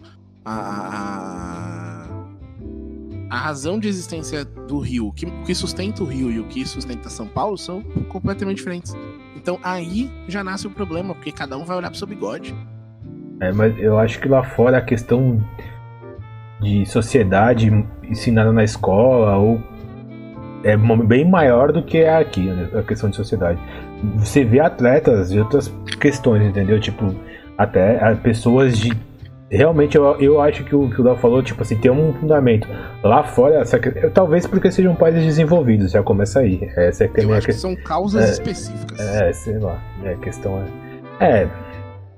A, 0.46 2.08
a, 3.30 3.38
razão 3.38 3.80
de 3.80 3.88
existência 3.88 4.44
do 4.46 4.80
Rio, 4.80 5.12
que, 5.14 5.26
o 5.26 5.44
que 5.44 5.56
sustenta 5.56 6.04
o 6.04 6.06
Rio 6.06 6.30
e 6.30 6.40
o 6.40 6.44
que 6.46 6.66
sustenta 6.66 7.10
São 7.10 7.28
Paulo 7.28 7.58
são 7.58 7.82
completamente 8.10 8.58
diferentes. 8.58 8.94
Então 9.36 9.60
aí 9.64 10.12
já 10.28 10.44
nasce 10.44 10.68
o 10.68 10.70
problema, 10.70 11.16
porque 11.16 11.32
cada 11.32 11.58
um 11.58 11.66
vai 11.66 11.78
olhar 11.78 11.90
pro 11.90 11.98
seu 11.98 12.08
bigode. 12.08 12.54
É, 13.40 13.52
mas 13.52 13.78
eu 13.80 13.98
acho 13.98 14.20
que 14.20 14.28
lá 14.28 14.44
fora 14.44 14.78
a 14.78 14.82
questão 14.82 15.44
de 16.62 16.86
sociedade 16.86 17.70
ensinada 18.04 18.52
na 18.54 18.64
escola 18.64 19.38
ou 19.38 19.62
é 20.64 20.78
bem 20.78 21.30
maior 21.30 21.72
do 21.72 21.84
que 21.84 21.98
é 22.00 22.16
aqui, 22.16 22.42
né, 22.42 22.70
a 22.74 22.82
questão 22.82 23.10
de 23.10 23.16
sociedade. 23.16 23.60
Você 24.16 24.44
vê 24.44 24.60
atletas 24.60 25.30
de 25.32 25.40
outras 25.40 25.74
questões, 26.00 26.44
entendeu? 26.48 26.80
Tipo, 26.80 27.14
até 27.58 28.16
pessoas 28.16 28.78
de. 28.78 28.92
Realmente, 29.50 29.96
eu, 29.96 30.20
eu 30.20 30.42
acho 30.42 30.64
que 30.64 30.76
o 30.76 30.90
que 30.90 31.00
o 31.00 31.04
Léo 31.04 31.16
falou, 31.18 31.44
tipo 31.44 31.62
assim, 31.62 31.78
tem 31.78 31.92
um 31.92 32.12
fundamento. 32.14 32.68
Lá 33.04 33.24
fora, 33.24 33.58
essa, 33.60 33.80
talvez 34.12 34.48
porque 34.48 34.72
sejam 34.72 34.96
países 34.96 35.24
desenvolvidos, 35.24 35.92
já 35.92 36.02
começa 36.02 36.40
aí. 36.40 36.68
Essa 36.76 37.04
é 37.04 37.08
que 37.08 37.22
é 37.22 37.24
Eu 37.24 37.34
acho 37.34 37.46
que 37.46 37.54
são 37.54 37.76
causas 37.76 38.24
É, 38.24 38.32
específicas. 38.32 39.00
É, 39.00 39.32
sei 39.32 39.60
lá. 39.60 39.80
É, 40.04 40.14
a 40.14 40.18
questão 40.18 40.64
é. 41.20 41.44
É. 41.44 41.48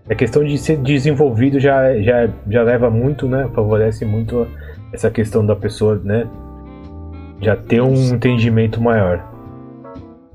A 0.10 0.16
questão 0.16 0.46
de 0.46 0.58
ser 0.58 0.78
desenvolvido 0.78 1.60
já, 1.60 2.00
já, 2.00 2.30
já 2.50 2.64
leva 2.64 2.90
muito, 2.90 3.28
né? 3.28 3.50
Favorece 3.54 4.06
muito 4.06 4.48
essa 4.94 5.10
questão 5.10 5.46
da 5.46 5.56
pessoa, 5.56 6.00
né? 6.04 6.26
Já 7.42 7.56
ter 7.56 7.82
um 7.82 8.16
entendimento 8.16 8.82
maior. 8.82 9.32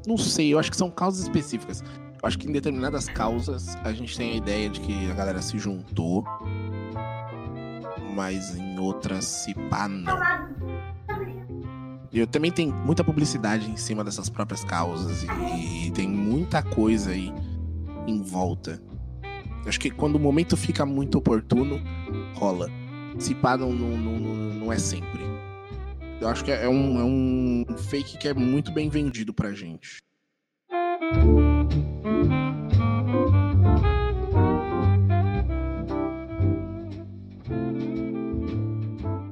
Não 0.06 0.16
sei, 0.16 0.52
eu 0.52 0.58
acho 0.58 0.70
que 0.70 0.76
são 0.76 0.90
causas 0.90 1.22
específicas. 1.22 1.82
Eu 2.22 2.26
acho 2.26 2.38
que 2.38 2.48
em 2.48 2.52
determinadas 2.52 3.08
causas 3.08 3.76
a 3.82 3.92
gente 3.92 4.16
tem 4.16 4.32
a 4.32 4.34
ideia 4.36 4.68
de 4.68 4.80
que 4.80 5.10
a 5.10 5.14
galera 5.14 5.40
se 5.40 5.58
juntou, 5.58 6.24
mas 8.14 8.56
em 8.56 8.78
outras 8.78 9.24
se 9.24 9.54
pá, 9.54 9.88
não. 9.88 10.18
E 12.12 12.18
eu 12.18 12.26
também 12.26 12.50
tem 12.50 12.72
muita 12.72 13.04
publicidade 13.04 13.70
em 13.70 13.76
cima 13.76 14.02
dessas 14.02 14.28
próprias 14.28 14.64
causas 14.64 15.22
e, 15.22 15.86
e 15.86 15.90
tem 15.92 16.08
muita 16.08 16.62
coisa 16.62 17.10
aí 17.10 17.32
em 18.06 18.20
volta. 18.20 18.82
Eu 19.62 19.68
acho 19.68 19.78
que 19.78 19.90
quando 19.90 20.16
o 20.16 20.20
momento 20.20 20.56
fica 20.56 20.84
muito 20.84 21.18
oportuno, 21.18 21.80
rola. 22.34 22.68
Se 23.18 23.34
pá, 23.34 23.56
não, 23.56 23.72
não, 23.72 23.96
não, 23.96 24.54
não 24.54 24.72
é 24.72 24.78
sempre. 24.78 25.20
Eu 26.20 26.28
acho 26.28 26.44
que 26.44 26.52
é 26.52 26.68
um, 26.68 27.00
é 27.00 27.04
um 27.04 27.64
fake 27.76 28.18
que 28.18 28.28
é 28.28 28.34
muito 28.34 28.70
bem 28.70 28.90
vendido 28.90 29.32
pra 29.32 29.52
gente. 29.52 29.98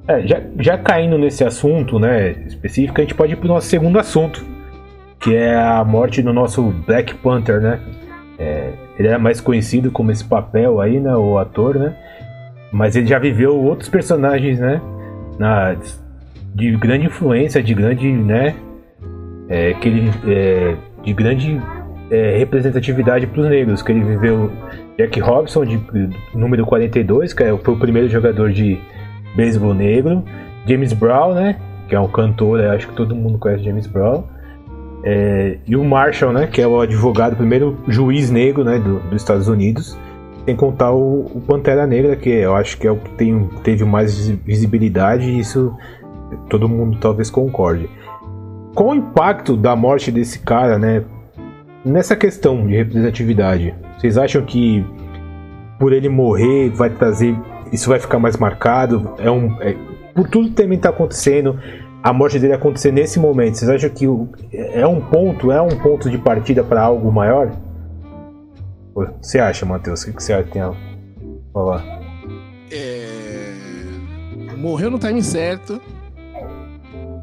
É, 0.08 0.26
já, 0.26 0.42
já 0.58 0.78
caindo 0.78 1.18
nesse 1.18 1.44
assunto, 1.44 1.98
né, 1.98 2.30
específico, 2.46 2.98
a 2.98 3.02
gente 3.02 3.14
pode 3.14 3.34
ir 3.34 3.36
pro 3.36 3.46
nosso 3.46 3.66
segundo 3.66 3.98
assunto, 3.98 4.42
que 5.20 5.34
é 5.34 5.54
a 5.54 5.84
morte 5.84 6.22
do 6.22 6.32
nosso 6.32 6.62
Black 6.86 7.14
Panther, 7.16 7.60
né? 7.60 7.78
É, 8.38 8.72
ele 8.98 9.08
é 9.08 9.18
mais 9.18 9.42
conhecido 9.42 9.90
como 9.90 10.10
esse 10.10 10.24
papel 10.24 10.80
aí, 10.80 10.98
né, 10.98 11.14
o 11.14 11.36
ator, 11.36 11.78
né? 11.78 11.94
Mas 12.72 12.96
ele 12.96 13.06
já 13.06 13.18
viveu 13.18 13.62
outros 13.62 13.90
personagens, 13.90 14.58
né? 14.58 14.80
Na, 15.38 15.76
de 16.58 16.76
grande 16.76 17.06
influência, 17.06 17.62
de 17.62 17.72
grande, 17.72 18.10
né? 18.10 18.56
É, 19.48 19.72
que 19.74 19.88
ele, 19.88 20.10
é, 20.26 20.74
de 21.04 21.12
grande 21.14 21.62
é, 22.10 22.36
representatividade 22.36 23.26
para 23.28 23.40
os 23.40 23.48
negros, 23.48 23.80
que 23.80 23.92
ele 23.92 24.02
viveu 24.02 24.50
Jack 24.98 25.20
Robson, 25.20 25.64
de 25.64 25.80
número 26.34 26.66
42, 26.66 27.32
que 27.32 27.44
é, 27.44 27.56
foi 27.56 27.74
o 27.74 27.78
primeiro 27.78 28.08
jogador 28.08 28.50
de 28.50 28.78
beisebol 29.36 29.72
negro, 29.72 30.24
James 30.66 30.92
Brown, 30.92 31.32
né, 31.32 31.56
que 31.88 31.94
é 31.94 32.00
um 32.00 32.08
cantor, 32.08 32.60
acho 32.60 32.88
que 32.88 32.94
todo 32.94 33.14
mundo 33.14 33.38
conhece 33.38 33.64
James 33.64 33.86
Brown, 33.86 34.24
é, 35.04 35.58
e 35.66 35.76
o 35.76 35.84
Marshall, 35.84 36.32
né, 36.32 36.46
que 36.46 36.60
é 36.60 36.66
o 36.66 36.80
advogado, 36.80 37.36
primeiro 37.36 37.78
juiz 37.86 38.30
negro, 38.30 38.64
né, 38.64 38.78
do, 38.78 38.98
dos 39.08 39.22
Estados 39.22 39.48
Unidos, 39.48 39.96
sem 40.44 40.56
contar 40.56 40.92
o, 40.92 41.30
o, 41.34 41.42
Pantera 41.46 41.86
Negra, 41.86 42.16
que 42.16 42.30
eu 42.30 42.56
acho 42.56 42.76
que 42.78 42.86
é 42.86 42.90
o 42.90 42.96
que 42.96 43.10
tem, 43.10 43.48
teve 43.62 43.84
mais 43.84 44.28
visibilidade, 44.28 45.24
e 45.24 45.38
isso 45.38 45.74
todo 46.48 46.68
mundo 46.68 46.98
talvez 47.00 47.30
concorde. 47.30 47.88
Qual 48.74 48.90
o 48.90 48.94
impacto 48.94 49.56
da 49.56 49.74
morte 49.74 50.10
desse 50.10 50.40
cara, 50.40 50.78
né, 50.78 51.04
nessa 51.84 52.14
questão 52.14 52.66
de 52.66 52.76
representatividade? 52.76 53.74
Vocês 53.98 54.16
acham 54.16 54.44
que 54.44 54.86
por 55.78 55.92
ele 55.92 56.08
morrer 56.08 56.70
vai 56.70 56.90
trazer, 56.90 57.36
isso 57.72 57.88
vai 57.88 57.98
ficar 57.98 58.18
mais 58.18 58.36
marcado? 58.36 59.14
É 59.18 59.30
um, 59.30 59.60
é, 59.60 59.76
por 60.14 60.28
tudo 60.28 60.48
que 60.48 60.54
também 60.54 60.76
está 60.76 60.90
acontecendo, 60.90 61.58
a 62.02 62.12
morte 62.12 62.38
dele 62.38 62.52
acontecer 62.52 62.92
nesse 62.92 63.18
momento, 63.18 63.56
vocês 63.56 63.70
acham 63.70 63.90
que 63.90 64.06
é 64.52 64.86
um 64.86 65.00
ponto, 65.00 65.50
é 65.50 65.60
um 65.60 65.78
ponto 65.78 66.08
de 66.08 66.18
partida 66.18 66.62
para 66.62 66.82
algo 66.82 67.10
maior? 67.10 67.50
Você 69.20 69.38
acha, 69.38 69.64
Matheus? 69.64 70.02
O 70.02 70.12
que 70.12 70.22
você 70.22 70.42
tem 70.44 70.62
a 70.62 70.72
falar? 71.52 71.84
É... 72.70 73.52
Morreu 74.56 74.90
no 74.90 74.98
time 74.98 75.22
certo. 75.22 75.80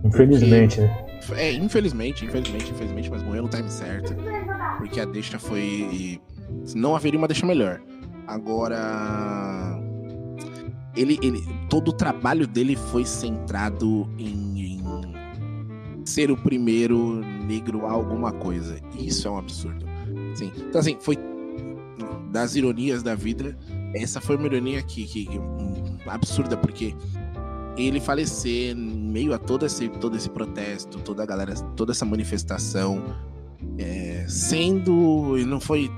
Infelizmente, 0.05 0.81
né? 0.81 1.05
É, 1.35 1.51
infelizmente, 1.51 2.25
infelizmente, 2.25 2.71
infelizmente, 2.71 3.09
mas 3.09 3.23
morreu 3.23 3.43
no 3.43 3.49
time 3.49 3.69
certo. 3.69 4.15
Porque 4.77 4.99
a 4.99 5.05
deixa 5.05 5.39
foi. 5.39 6.21
Não 6.75 6.95
haveria 6.95 7.17
uma 7.17 7.27
deixa 7.27 7.45
melhor. 7.45 7.81
Agora. 8.27 9.81
Ele, 10.95 11.19
ele, 11.21 11.43
todo 11.69 11.89
o 11.89 11.93
trabalho 11.93 12.47
dele 12.47 12.77
foi 12.77 13.03
centrado 13.03 14.09
em, 14.17 14.77
em 14.77 16.05
ser 16.05 16.31
o 16.31 16.37
primeiro 16.37 17.21
negro 17.45 17.85
a 17.85 17.91
alguma 17.91 18.31
coisa. 18.31 18.77
Isso 18.97 19.27
é 19.27 19.31
um 19.31 19.37
absurdo. 19.37 19.85
Sim. 20.35 20.51
Então, 20.55 20.79
assim, 20.79 20.95
foi 21.01 21.17
das 22.31 22.55
ironias 22.55 23.03
da 23.03 23.13
vida. 23.13 23.57
Essa 23.93 24.21
foi 24.21 24.37
uma 24.37 24.45
ironia 24.45 24.81
que, 24.83 25.05
que, 25.05 25.25
que 25.25 25.39
absurda, 26.07 26.55
porque 26.55 26.95
ele 27.77 27.99
falecer 27.99 28.75
meio 29.15 29.33
a 29.33 29.37
todo 29.37 29.65
esse, 29.65 29.87
todo 29.87 30.17
esse 30.17 30.29
protesto, 30.29 30.99
toda 30.99 31.23
a 31.23 31.25
galera, 31.25 31.55
toda 31.77 31.93
essa 31.93 32.03
manifestação, 32.03 33.01
é, 33.77 34.25
sendo. 34.27 35.37
não 35.47 35.61
foi 35.61 35.89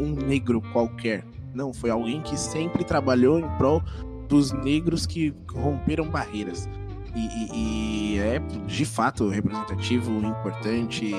um 0.00 0.14
negro 0.14 0.62
qualquer, 0.72 1.22
não, 1.54 1.74
foi 1.74 1.90
alguém 1.90 2.22
que 2.22 2.34
sempre 2.34 2.82
trabalhou 2.82 3.38
em 3.38 3.46
prol 3.58 3.82
dos 4.26 4.52
negros 4.52 5.04
que 5.04 5.34
romperam 5.52 6.08
barreiras. 6.08 6.66
E, 7.14 7.20
e, 7.20 8.14
e 8.14 8.18
é 8.18 8.38
de 8.38 8.86
fato 8.86 9.28
representativo, 9.28 10.10
importante. 10.24 11.12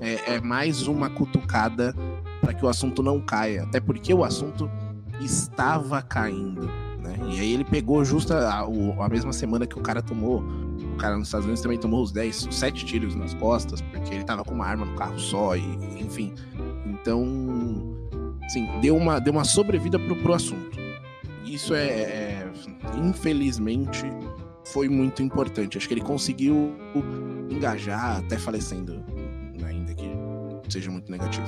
É, 0.00 0.36
é 0.36 0.40
mais 0.40 0.86
uma 0.86 1.10
cutucada 1.10 1.94
para 2.40 2.54
que 2.54 2.64
o 2.64 2.68
assunto 2.70 3.02
não 3.02 3.20
caia, 3.20 3.64
até 3.64 3.80
porque 3.80 4.14
o 4.14 4.24
assunto 4.24 4.70
estava 5.20 6.00
caindo 6.00 6.70
né? 7.00 7.16
E 7.30 7.40
aí 7.40 7.52
ele 7.52 7.64
pegou 7.64 8.04
justo 8.04 8.32
a, 8.32 8.60
a, 8.60 9.08
mesma 9.08 9.32
semana 9.32 9.66
que 9.66 9.78
o 9.78 9.82
cara 9.82 10.02
tomou. 10.02 10.42
Cara 11.00 11.16
nos 11.16 11.28
Estados 11.28 11.46
Unidos 11.46 11.62
também 11.62 11.78
tomou 11.78 12.02
os 12.02 12.12
10, 12.12 12.48
os 12.48 12.58
7 12.58 12.84
tiros 12.84 13.14
nas 13.14 13.32
costas, 13.34 13.80
porque 13.80 14.14
ele 14.14 14.24
tava 14.24 14.44
com 14.44 14.52
uma 14.52 14.66
arma 14.66 14.84
no 14.84 14.94
carro 14.96 15.18
só, 15.18 15.56
e 15.56 15.62
enfim. 15.98 16.34
Então, 16.84 17.24
assim, 18.44 18.68
deu 18.82 18.96
uma, 18.96 19.18
deu 19.18 19.32
uma 19.32 19.44
sobrevida 19.44 19.98
pro, 19.98 20.14
pro 20.16 20.34
assunto. 20.34 20.78
Isso 21.44 21.74
é, 21.74 21.86
é 21.86 22.52
infelizmente, 22.98 24.04
foi 24.66 24.90
muito 24.90 25.22
importante. 25.22 25.78
Acho 25.78 25.88
que 25.88 25.94
ele 25.94 26.02
conseguiu 26.02 26.76
engajar 27.48 28.18
até 28.18 28.36
falecendo, 28.36 29.02
ainda 29.64 29.94
que 29.94 30.10
seja 30.68 30.90
muito 30.90 31.10
negativo. 31.10 31.46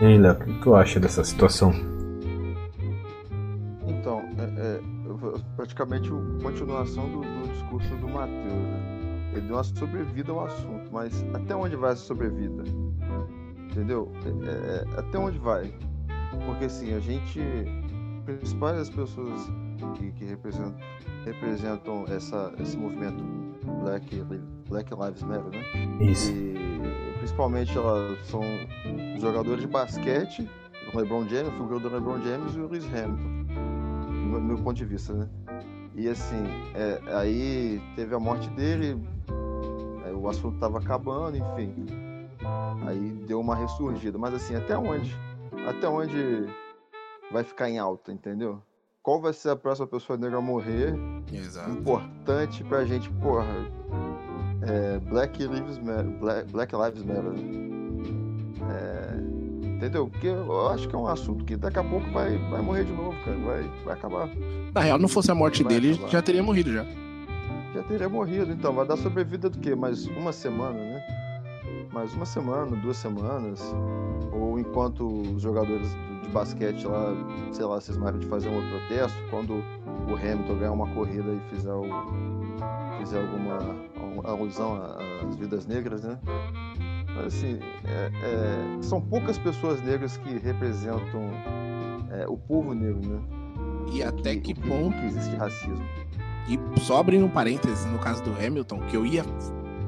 E 0.00 0.04
aí, 0.04 0.18
Léo, 0.18 0.34
o 0.34 0.36
que 0.38 0.52
tu 0.60 0.74
acha 0.74 0.98
dessa 0.98 1.22
situação? 1.22 1.97
Praticamente 5.58 6.08
a 6.08 6.42
continuação 6.42 7.10
do, 7.10 7.20
do 7.20 7.52
discurso 7.52 7.92
do 7.96 8.08
Matheus. 8.08 8.52
Né? 8.52 9.30
Ele 9.32 9.40
deu 9.40 9.56
uma 9.56 9.64
sobrevida 9.64 10.30
ao 10.30 10.44
assunto, 10.44 10.88
mas 10.92 11.24
até 11.34 11.54
onde 11.56 11.74
vai 11.74 11.92
essa 11.92 12.02
sobrevida? 12.02 12.62
Entendeu? 13.68 14.10
É, 14.24 14.94
é, 14.94 15.00
até 15.00 15.18
onde 15.18 15.36
vai? 15.38 15.74
Porque 16.46 16.66
assim, 16.66 16.94
a 16.94 17.00
gente. 17.00 17.40
Principais 18.24 18.90
pessoas 18.90 19.50
que, 19.96 20.12
que 20.12 20.24
representam, 20.26 20.76
representam 21.24 22.04
essa, 22.08 22.52
esse 22.58 22.76
movimento 22.76 23.24
Black, 23.82 24.22
Black 24.68 24.90
Lives 24.94 25.22
Matter, 25.22 25.50
né? 25.50 26.04
Isso. 26.04 26.30
E 26.30 27.14
principalmente 27.16 27.76
elas 27.76 28.18
são 28.26 28.42
jogadores 29.18 29.62
de 29.62 29.66
basquete, 29.66 30.48
o 30.92 30.98
LeBron 30.98 31.26
James, 31.26 31.48
o 31.48 31.52
figura 31.52 31.80
do 31.80 31.88
LeBron 31.88 32.20
James 32.20 32.54
e 32.54 32.60
o 32.60 32.68
Lewis 32.68 32.84
Hamilton, 32.84 33.44
do 34.30 34.40
meu 34.42 34.58
ponto 34.58 34.76
de 34.76 34.84
vista, 34.84 35.14
né? 35.14 35.26
E 35.98 36.08
assim, 36.08 36.44
é, 36.76 37.00
aí 37.12 37.82
teve 37.96 38.14
a 38.14 38.20
morte 38.20 38.48
dele, 38.50 38.96
o 40.14 40.28
assunto 40.28 40.54
estava 40.54 40.78
acabando, 40.78 41.36
enfim. 41.36 41.74
Aí 42.86 43.10
deu 43.26 43.40
uma 43.40 43.56
ressurgida. 43.56 44.16
Mas 44.16 44.32
assim, 44.32 44.54
até 44.54 44.78
onde? 44.78 45.12
Até 45.66 45.88
onde 45.88 46.46
vai 47.32 47.42
ficar 47.42 47.68
em 47.68 47.80
alta, 47.80 48.12
entendeu? 48.12 48.62
Qual 49.02 49.20
vai 49.20 49.32
ser 49.32 49.50
a 49.50 49.56
próxima 49.56 49.88
pessoa 49.88 50.16
negra 50.16 50.38
a 50.38 50.40
morrer? 50.40 50.94
Exato. 51.32 51.72
Importante 51.72 52.62
pra 52.62 52.84
gente, 52.84 53.10
porra. 53.14 53.46
É, 54.62 55.00
Black 55.00 55.44
Lives 55.44 55.78
Matter. 55.78 56.10
Black, 56.20 56.52
Black 56.52 56.76
Lives 56.76 57.02
Matter. 57.02 57.32
É, 58.70 59.17
Entendeu? 59.78 60.08
Porque 60.08 60.26
eu 60.26 60.68
acho 60.70 60.88
que 60.88 60.94
é 60.96 60.98
um 60.98 61.06
assunto 61.06 61.44
que 61.44 61.56
daqui 61.56 61.78
a 61.78 61.84
pouco 61.84 62.10
vai, 62.10 62.36
vai 62.50 62.60
morrer 62.60 62.84
de 62.84 62.92
novo, 62.92 63.14
cara. 63.24 63.36
Vai, 63.38 63.70
vai 63.84 63.94
acabar. 63.94 64.28
Na 64.74 64.80
real, 64.80 64.98
não 64.98 65.06
fosse 65.06 65.30
a 65.30 65.36
morte 65.36 65.62
vai 65.62 65.72
dele, 65.72 65.92
acabar. 65.92 66.08
já 66.10 66.20
teria 66.20 66.42
morrido 66.42 66.72
já. 66.72 66.84
Já 67.72 67.82
teria 67.84 68.08
morrido, 68.08 68.50
então. 68.50 68.74
Vai 68.74 68.84
dar 68.84 68.96
sobrevida 68.96 69.48
do 69.48 69.56
quê? 69.60 69.76
Mais 69.76 70.04
uma 70.08 70.32
semana, 70.32 70.76
né? 70.76 71.00
Mais 71.92 72.12
uma 72.12 72.26
semana, 72.26 72.74
duas 72.74 72.96
semanas. 72.96 73.72
Ou 74.32 74.58
enquanto 74.58 75.06
os 75.06 75.42
jogadores 75.42 75.88
de 76.24 76.28
basquete 76.30 76.84
lá, 76.84 77.14
sei 77.52 77.64
lá, 77.64 77.80
vocês 77.80 77.96
marcam 77.96 78.18
de 78.18 78.26
fazer 78.26 78.48
um 78.48 78.56
outro 78.56 78.70
protesto, 78.70 79.16
quando 79.30 79.62
o 80.10 80.16
Hamilton 80.16 80.58
ganhar 80.58 80.72
uma 80.72 80.88
corrida 80.88 81.30
e 81.30 81.40
fizer, 81.54 81.72
o, 81.72 81.84
fizer 82.98 83.20
alguma 83.20 83.76
alusão 84.24 84.76
às 85.24 85.36
vidas 85.36 85.66
negras, 85.66 86.02
né? 86.02 86.18
Mas 87.18 87.34
assim, 87.34 87.58
é, 87.84 88.10
é, 88.22 88.82
são 88.82 89.00
poucas 89.00 89.36
pessoas 89.38 89.82
negras 89.82 90.16
que 90.18 90.38
representam 90.38 91.30
é, 92.12 92.26
o 92.28 92.36
povo 92.36 92.72
negro, 92.74 93.00
né? 93.06 93.20
E 93.92 94.02
até 94.02 94.36
que, 94.36 94.54
que 94.54 94.60
ponto 94.60 94.96
que 94.96 95.06
existe 95.06 95.34
racismo. 95.36 95.84
E 96.48 96.80
só 96.80 96.98
abrindo 96.98 97.26
um 97.26 97.30
parênteses 97.30 97.84
no 97.86 97.98
caso 97.98 98.22
do 98.22 98.30
Hamilton, 98.30 98.80
que 98.86 98.96
eu 98.96 99.04
ia 99.04 99.24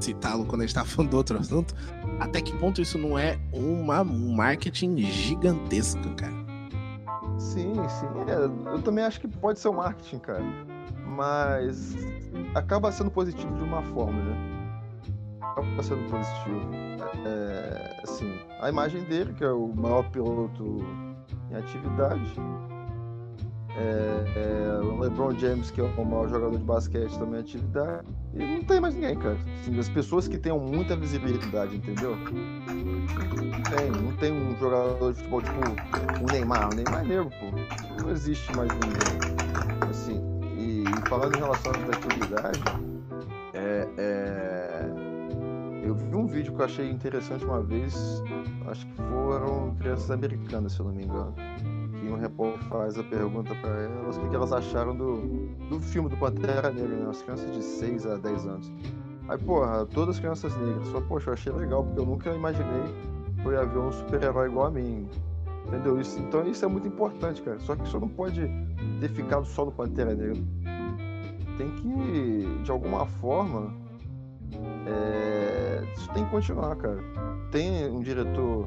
citá-lo 0.00 0.44
quando 0.44 0.62
a 0.62 0.64
gente 0.64 0.70
estava 0.70 0.88
falando 0.88 1.10
do 1.10 1.16
outro 1.16 1.38
assunto, 1.38 1.74
até 2.18 2.40
que 2.40 2.52
ponto 2.56 2.80
isso 2.80 2.98
não 2.98 3.18
é 3.18 3.38
uma, 3.52 4.02
um 4.02 4.34
marketing 4.34 4.98
gigantesco, 4.98 6.02
cara? 6.16 6.40
Sim, 7.38 7.74
sim. 7.88 8.06
É, 8.28 8.74
eu 8.74 8.82
também 8.82 9.04
acho 9.04 9.20
que 9.20 9.28
pode 9.28 9.60
ser 9.60 9.68
um 9.68 9.74
marketing, 9.74 10.18
cara. 10.18 10.44
Mas 11.06 11.96
acaba 12.54 12.90
sendo 12.90 13.10
positivo 13.10 13.54
de 13.56 13.62
uma 13.62 13.82
forma, 13.82 14.20
né? 14.22 14.36
Acaba 15.40 15.82
sendo 15.82 16.10
positivo 16.10 16.89
é, 17.24 18.00
assim, 18.02 18.32
a 18.60 18.68
imagem 18.68 19.02
dele, 19.04 19.32
que 19.34 19.44
é 19.44 19.50
o 19.50 19.68
maior 19.68 20.08
piloto 20.10 20.84
em 21.50 21.56
atividade. 21.56 22.34
É, 23.76 24.24
é, 24.36 24.80
o 24.82 24.98
LeBron 24.98 25.32
James, 25.38 25.70
que 25.70 25.80
é 25.80 25.84
o 25.84 26.04
maior 26.04 26.28
jogador 26.28 26.58
de 26.58 26.64
basquete 26.64 27.16
também 27.18 27.36
em 27.36 27.42
atividade. 27.42 28.06
E 28.34 28.38
não 28.44 28.62
tem 28.64 28.80
mais 28.80 28.94
ninguém, 28.94 29.16
cara. 29.16 29.38
Assim, 29.60 29.78
as 29.78 29.88
pessoas 29.88 30.28
que 30.28 30.38
tenham 30.38 30.58
muita 30.58 30.96
visibilidade, 30.96 31.76
entendeu? 31.76 32.16
Não 32.16 33.62
tem, 33.62 33.90
não 33.90 34.12
tem 34.16 34.32
um 34.32 34.56
jogador 34.58 35.12
de 35.12 35.18
futebol 35.20 35.42
tipo 35.42 36.24
o 36.24 36.32
Neymar. 36.32 36.70
O 36.70 36.74
Neymar 36.74 37.04
é 37.04 37.08
negro, 37.08 37.30
pô. 37.30 38.02
Não 38.02 38.10
existe 38.10 38.54
mais 38.56 38.70
ninguém. 38.72 39.88
Assim, 39.88 40.20
e, 40.58 40.82
e 40.84 41.08
falando 41.08 41.36
em 41.36 41.40
relação 41.40 41.72
à 41.72 41.76
atividade, 41.76 42.60
é, 43.54 43.88
é 43.96 45.09
eu 45.82 45.94
vi 45.94 46.14
um 46.14 46.26
vídeo 46.26 46.54
que 46.54 46.60
eu 46.60 46.64
achei 46.64 46.90
interessante 46.90 47.44
uma 47.44 47.62
vez, 47.62 48.22
acho 48.66 48.86
que 48.86 48.94
foram 48.94 49.74
crianças 49.76 50.10
americanas, 50.10 50.72
se 50.72 50.80
eu 50.80 50.86
não 50.86 50.92
me 50.92 51.04
engano. 51.04 51.34
Que 52.00 52.08
um 52.08 52.16
repórter 52.16 52.62
faz 52.68 52.98
a 52.98 53.04
pergunta 53.04 53.54
para 53.56 53.70
elas 53.70 54.16
o 54.16 54.28
que, 54.28 54.34
elas 54.34 54.52
acharam 54.52 54.94
do, 54.96 55.46
do 55.68 55.80
filme 55.80 56.08
do 56.08 56.16
Pantera 56.16 56.70
Negra, 56.70 56.96
né? 56.96 57.10
As 57.10 57.22
crianças 57.22 57.50
de 57.52 57.62
6 57.62 58.06
a 58.06 58.16
10 58.16 58.46
anos. 58.46 58.72
Aí, 59.28 59.38
porra, 59.38 59.86
todas 59.86 60.16
as 60.16 60.20
crianças 60.20 60.56
negras. 60.56 60.88
Só, 60.88 61.00
poxa, 61.00 61.30
eu 61.30 61.34
achei 61.34 61.52
legal, 61.52 61.84
porque 61.84 62.00
eu 62.00 62.06
nunca 62.06 62.30
imaginei 62.30 62.82
que 63.40 63.46
eu 63.46 63.52
ia 63.52 63.64
ver 63.64 63.78
um 63.78 63.92
super-herói 63.92 64.48
igual 64.48 64.66
a 64.66 64.70
mim. 64.70 65.08
Entendeu? 65.66 66.00
Isso, 66.00 66.18
então 66.18 66.46
isso 66.46 66.64
é 66.64 66.68
muito 66.68 66.88
importante, 66.88 67.40
cara. 67.42 67.58
Só 67.60 67.76
que 67.76 67.84
isso 67.84 67.98
não 68.00 68.08
pode 68.08 68.42
ter 69.00 69.08
ficado 69.10 69.46
só 69.46 69.64
no 69.64 69.72
Pantera 69.72 70.14
Negra. 70.14 70.42
Tem 71.56 71.70
que, 71.70 72.62
de 72.62 72.70
alguma 72.70 73.06
forma, 73.06 73.72
é... 74.86 75.82
isso 75.94 76.10
tem 76.12 76.24
que 76.24 76.30
continuar, 76.30 76.76
cara. 76.76 77.02
Tem 77.50 77.90
um 77.90 78.00
diretor 78.00 78.66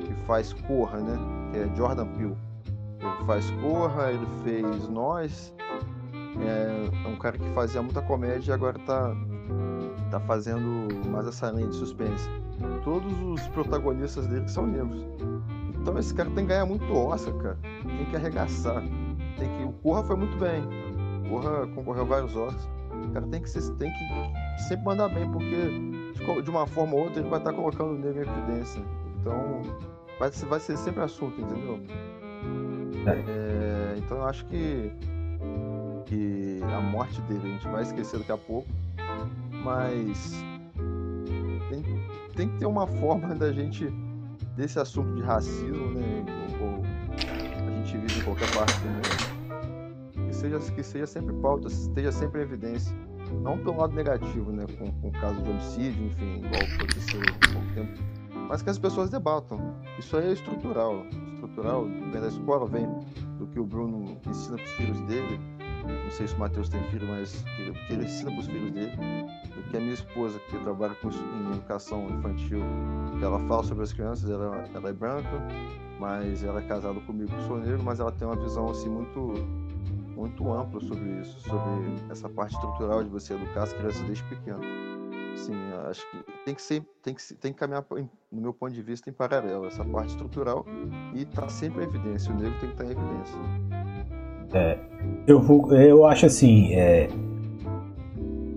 que 0.00 0.14
faz 0.26 0.52
Corra, 0.52 0.98
né? 0.98 1.18
Que 1.52 1.58
é 1.58 1.76
Jordan 1.76 2.06
Peele. 2.08 2.36
Ele 3.00 3.26
faz 3.26 3.50
Corra, 3.62 4.10
ele 4.10 4.26
fez 4.42 4.88
Nós. 4.88 5.54
É, 6.40 7.06
é 7.06 7.08
um 7.08 7.16
cara 7.16 7.38
que 7.38 7.48
fazia 7.50 7.80
muita 7.80 8.02
comédia 8.02 8.50
e 8.50 8.54
agora 8.54 8.78
tá, 8.80 9.14
tá 10.10 10.20
fazendo 10.20 10.88
mais 11.08 11.26
essa 11.26 11.50
linha 11.50 11.68
de 11.68 11.76
suspense. 11.76 12.28
Todos 12.82 13.12
os 13.22 13.46
protagonistas 13.48 14.26
dele 14.26 14.48
são 14.48 14.66
negros. 14.66 15.04
Então 15.80 15.98
esse 15.98 16.14
cara 16.14 16.30
tem 16.30 16.44
que 16.44 16.48
ganhar 16.48 16.66
muito 16.66 16.84
Oscar, 16.92 17.34
cara. 17.34 17.58
Tem 17.82 18.06
que 18.06 18.16
arregaçar. 18.16 18.82
Tem 19.38 19.48
que... 19.58 19.64
O 19.64 19.72
Corra 19.74 20.02
foi 20.02 20.16
muito 20.16 20.36
bem. 20.38 20.62
O 21.26 21.28
Corra 21.28 21.66
concorreu 21.68 22.02
a 22.02 22.06
vários 22.06 22.34
Oscars. 22.34 22.68
O 23.08 23.12
cara 23.12 23.26
tem 23.26 23.42
que, 23.42 23.50
tem 23.52 23.92
que 23.92 24.62
sempre 24.62 24.84
mandar 24.84 25.08
bem, 25.08 25.30
porque 25.30 26.42
de 26.42 26.50
uma 26.50 26.66
forma 26.66 26.94
ou 26.94 27.04
outra 27.04 27.20
ele 27.20 27.28
vai 27.28 27.38
estar 27.38 27.52
colocando 27.52 27.90
o 27.90 27.98
negro 27.98 28.24
em 28.24 28.28
evidência. 28.30 28.82
Então 29.20 29.62
vai 30.18 30.30
ser, 30.30 30.46
vai 30.46 30.60
ser 30.60 30.76
sempre 30.76 31.02
assunto, 31.02 31.40
entendeu? 31.40 31.80
É. 33.06 33.10
É, 33.10 33.94
então 33.98 34.18
eu 34.18 34.24
acho 34.24 34.44
que, 34.46 34.92
que 36.06 36.60
a 36.74 36.80
morte 36.80 37.20
dele 37.22 37.40
a 37.44 37.48
gente 37.48 37.68
vai 37.68 37.82
esquecer 37.82 38.18
daqui 38.18 38.32
a 38.32 38.38
pouco, 38.38 38.68
mas 39.64 40.34
tem, 41.68 41.82
tem 42.34 42.48
que 42.48 42.58
ter 42.58 42.66
uma 42.66 42.86
forma 42.86 43.34
da 43.34 43.52
gente 43.52 43.92
desse 44.56 44.78
assunto 44.78 45.14
de 45.14 45.22
racismo, 45.22 45.90
né? 45.90 46.24
Ou, 46.60 46.82
a 47.66 47.70
gente 47.70 47.96
vive 47.98 48.20
em 48.20 48.22
qualquer 48.22 48.48
parte 48.52 48.78
do 48.78 48.88
mundo, 48.88 49.33
seja, 50.34 50.58
que 50.58 50.82
seja 50.82 51.06
sempre 51.06 51.34
pauta, 51.36 51.68
esteja 51.68 52.12
sempre 52.12 52.40
em 52.40 52.44
evidência. 52.44 52.94
Não 53.42 53.58
pelo 53.58 53.78
lado 53.78 53.94
negativo, 53.94 54.52
né? 54.52 54.66
Com, 54.78 55.08
o 55.08 55.12
caso 55.12 55.40
de 55.42 55.50
homicídio, 55.50 56.06
enfim, 56.06 56.44
igual 56.44 56.62
aconteceu 56.62 57.20
há 57.20 57.52
pouco 57.52 57.74
tempo. 57.74 58.02
Mas 58.48 58.62
que 58.62 58.70
as 58.70 58.78
pessoas 58.78 59.10
debatam. 59.10 59.74
Isso 59.98 60.16
aí 60.16 60.28
é 60.28 60.32
estrutural. 60.32 61.04
Estrutural, 61.34 61.84
vem 61.84 62.20
da 62.20 62.28
escola, 62.28 62.66
vem 62.66 62.86
do 63.38 63.46
que 63.46 63.58
o 63.58 63.64
Bruno 63.64 64.18
ensina 64.26 64.56
para 64.56 64.64
os 64.64 64.72
filhos 64.72 65.00
dele. 65.02 65.40
Não 66.04 66.10
sei 66.10 66.26
se 66.26 66.34
o 66.34 66.38
Matheus 66.38 66.68
tem 66.68 66.82
filho, 66.84 67.06
mas 67.08 67.44
que, 67.56 67.92
ele 67.92 68.04
ensina 68.04 68.30
para 68.30 68.40
os 68.40 68.46
filhos 68.46 68.70
dele 68.70 68.92
que 69.74 69.78
a 69.78 69.80
minha 69.80 69.94
esposa, 69.94 70.38
que 70.38 70.56
trabalha 70.58 70.94
com 70.94 71.08
em 71.08 71.52
educação 71.52 72.06
infantil, 72.08 72.60
que 73.18 73.24
ela 73.24 73.40
fala 73.40 73.64
sobre 73.64 73.82
as 73.82 73.92
crianças, 73.92 74.30
ela, 74.30 74.64
ela 74.72 74.88
é 74.88 74.92
branca, 74.92 75.42
mas 75.98 76.44
ela 76.44 76.60
é 76.60 76.62
casada 76.62 77.00
comigo, 77.00 77.32
sou 77.48 77.58
negro, 77.58 77.82
mas 77.82 77.98
ela 77.98 78.12
tem 78.12 78.26
uma 78.26 78.36
visão 78.36 78.70
assim 78.70 78.88
muito 78.88 79.34
muito 80.16 80.52
ampla 80.52 80.80
sobre 80.80 81.20
isso, 81.20 81.40
sobre 81.40 81.96
essa 82.10 82.28
parte 82.28 82.54
estrutural 82.54 83.02
de 83.02 83.10
você 83.10 83.34
educar 83.34 83.64
as 83.64 83.72
crianças 83.72 84.02
desde 84.02 84.24
pequeno. 84.24 84.60
Sim, 85.36 85.54
acho 85.88 86.08
que 86.10 86.18
tem 86.44 86.54
que 86.54 86.62
ser, 86.62 86.82
tem 87.02 87.14
que, 87.14 87.34
tem 87.34 87.52
que 87.52 87.58
caminhar, 87.58 87.84
no 88.30 88.40
meu 88.40 88.52
ponto 88.52 88.72
de 88.72 88.82
vista, 88.82 89.10
em 89.10 89.12
paralelo, 89.12 89.66
essa 89.66 89.84
parte 89.84 90.10
estrutural 90.10 90.64
e 91.14 91.24
tá 91.24 91.48
sempre 91.48 91.84
em 91.84 91.88
evidência, 91.88 92.32
o 92.32 92.36
negro 92.36 92.58
tem 92.60 92.68
que 92.70 92.74
estar 92.74 92.84
em 92.84 92.90
evidência. 92.90 93.38
É, 94.52 94.78
eu, 95.26 95.40
vou, 95.40 95.72
eu 95.74 96.06
acho 96.06 96.26
assim, 96.26 96.72
é, 96.74 97.08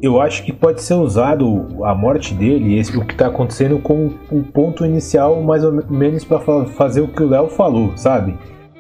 eu 0.02 0.22
acho 0.22 0.44
que 0.44 0.54
pode 0.54 0.82
ser 0.82 0.94
usado 0.94 1.84
a 1.84 1.96
morte 1.96 2.34
dele, 2.34 2.78
esse, 2.78 2.96
o 2.96 3.04
que 3.04 3.14
está 3.14 3.28
acontecendo, 3.28 3.80
como 3.80 4.14
um 4.32 4.44
ponto 4.44 4.86
inicial, 4.86 5.42
mais 5.42 5.64
ou 5.64 5.72
menos 5.90 6.24
para 6.24 6.40
fazer 6.68 7.02
o 7.02 7.08
que 7.08 7.24
o 7.24 7.28
Léo 7.28 7.50
falou, 7.50 7.98
sabe? 7.98 8.38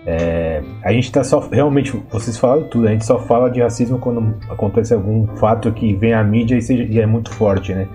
É, 0.09 0.63
a 0.83 0.93
gente 0.93 1.03
está 1.03 1.21
só. 1.21 1.39
Realmente, 1.51 2.01
vocês 2.09 2.37
falaram 2.37 2.63
tudo, 2.69 2.87
a 2.87 2.91
gente 2.91 3.05
só 3.05 3.19
fala 3.19 3.51
de 3.51 3.61
racismo 3.61 3.99
quando 3.99 4.35
acontece 4.49 4.93
algum 4.93 5.27
fato 5.35 5.69
que 5.73 5.93
vem 5.95 6.13
à 6.13 6.23
mídia 6.23 6.55
e, 6.55 6.61
seja, 6.61 6.83
e 6.83 6.97
é 6.97 7.05
muito 7.05 7.29
forte, 7.29 7.73
né? 7.73 7.85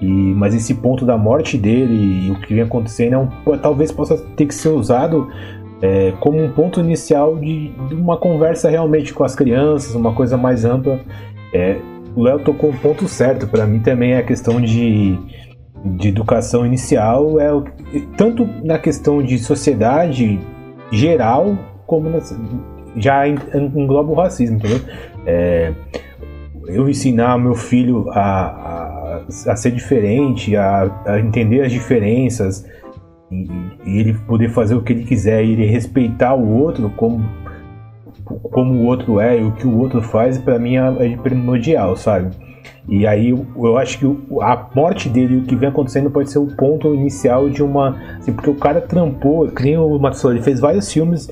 E, 0.00 0.06
mas 0.06 0.56
esse 0.56 0.74
ponto 0.74 1.06
da 1.06 1.16
morte 1.16 1.56
dele 1.56 2.26
e 2.26 2.30
o 2.32 2.40
que 2.40 2.52
vem 2.52 2.64
acontecendo 2.64 3.14
é 3.14 3.18
um, 3.18 3.58
talvez 3.58 3.92
possa 3.92 4.18
ter 4.36 4.46
que 4.46 4.54
ser 4.54 4.70
usado 4.70 5.28
é, 5.80 6.12
como 6.18 6.42
um 6.42 6.50
ponto 6.50 6.80
inicial 6.80 7.36
de, 7.36 7.68
de, 7.68 7.94
uma 7.94 8.16
conversa 8.16 8.68
realmente 8.68 9.14
com 9.14 9.22
as 9.22 9.36
crianças, 9.36 9.94
uma 9.94 10.12
coisa 10.12 10.36
mais 10.36 10.64
ampla. 10.64 10.98
É, 11.54 11.76
o 12.16 12.24
Léo 12.24 12.40
tocou 12.40 12.70
um 12.70 12.76
ponto 12.76 13.06
certo. 13.06 13.46
Para 13.46 13.68
mim 13.68 13.78
também 13.78 14.14
é 14.14 14.18
a 14.18 14.24
questão 14.24 14.60
de, 14.60 15.16
de 15.84 16.08
educação 16.08 16.66
inicial, 16.66 17.38
é 17.38 17.50
tanto 18.16 18.48
na 18.64 18.80
questão 18.80 19.22
de 19.22 19.38
sociedade 19.38 20.40
geral, 20.92 21.56
como 21.86 22.10
já 22.96 23.26
engloba 23.26 24.12
o 24.12 24.14
racismo, 24.14 24.56
entendeu? 24.58 24.80
É, 25.26 25.72
eu 26.66 26.88
ensinar 26.88 27.38
meu 27.38 27.54
filho 27.54 28.08
a, 28.10 28.20
a, 28.20 29.22
a 29.48 29.56
ser 29.56 29.72
diferente, 29.72 30.54
a, 30.56 30.90
a, 31.06 31.18
entender 31.18 31.62
as 31.62 31.72
diferenças, 31.72 32.66
e, 33.30 33.48
e, 33.86 33.98
ele 33.98 34.14
poder 34.14 34.50
fazer 34.50 34.74
o 34.74 34.82
que 34.82 34.92
ele 34.92 35.04
quiser, 35.04 35.42
e 35.44 35.52
ele 35.52 35.66
respeitar 35.66 36.34
o 36.34 36.48
outro 36.48 36.90
como 36.90 37.42
como 38.24 38.74
o 38.74 38.86
outro 38.86 39.20
é 39.20 39.40
e 39.40 39.44
o 39.44 39.52
que 39.52 39.66
o 39.66 39.78
outro 39.78 40.00
faz, 40.00 40.38
para 40.38 40.58
mim 40.58 40.76
é, 40.76 41.12
é 41.12 41.16
primordial, 41.16 41.96
sabe? 41.96 42.30
E 42.88 43.06
aí 43.06 43.30
eu 43.30 43.76
acho 43.76 43.98
que 43.98 44.06
a 44.40 44.68
morte 44.74 45.08
dele, 45.08 45.38
o 45.38 45.42
que 45.42 45.54
vem 45.54 45.68
acontecendo, 45.68 46.10
pode 46.10 46.30
ser 46.30 46.38
o 46.38 46.46
ponto 46.56 46.94
inicial 46.94 47.48
de 47.48 47.62
uma. 47.62 47.96
Assim, 48.18 48.32
porque 48.32 48.50
o 48.50 48.56
cara 48.56 48.80
trampou, 48.80 49.48
que 49.48 49.76
o 49.76 49.98
Matsuo, 49.98 50.32
ele 50.32 50.42
fez 50.42 50.58
vários 50.60 50.92
filmes 50.92 51.30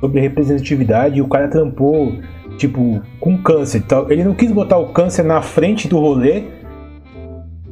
sobre 0.00 0.20
representatividade 0.20 1.18
e 1.18 1.22
o 1.22 1.28
cara 1.28 1.48
trampou, 1.48 2.12
tipo, 2.58 3.00
com 3.18 3.38
câncer. 3.38 3.78
Então, 3.78 4.10
ele 4.10 4.24
não 4.24 4.34
quis 4.34 4.52
botar 4.52 4.76
o 4.78 4.88
câncer 4.88 5.22
na 5.22 5.40
frente 5.40 5.88
do 5.88 5.98
rolê 5.98 6.44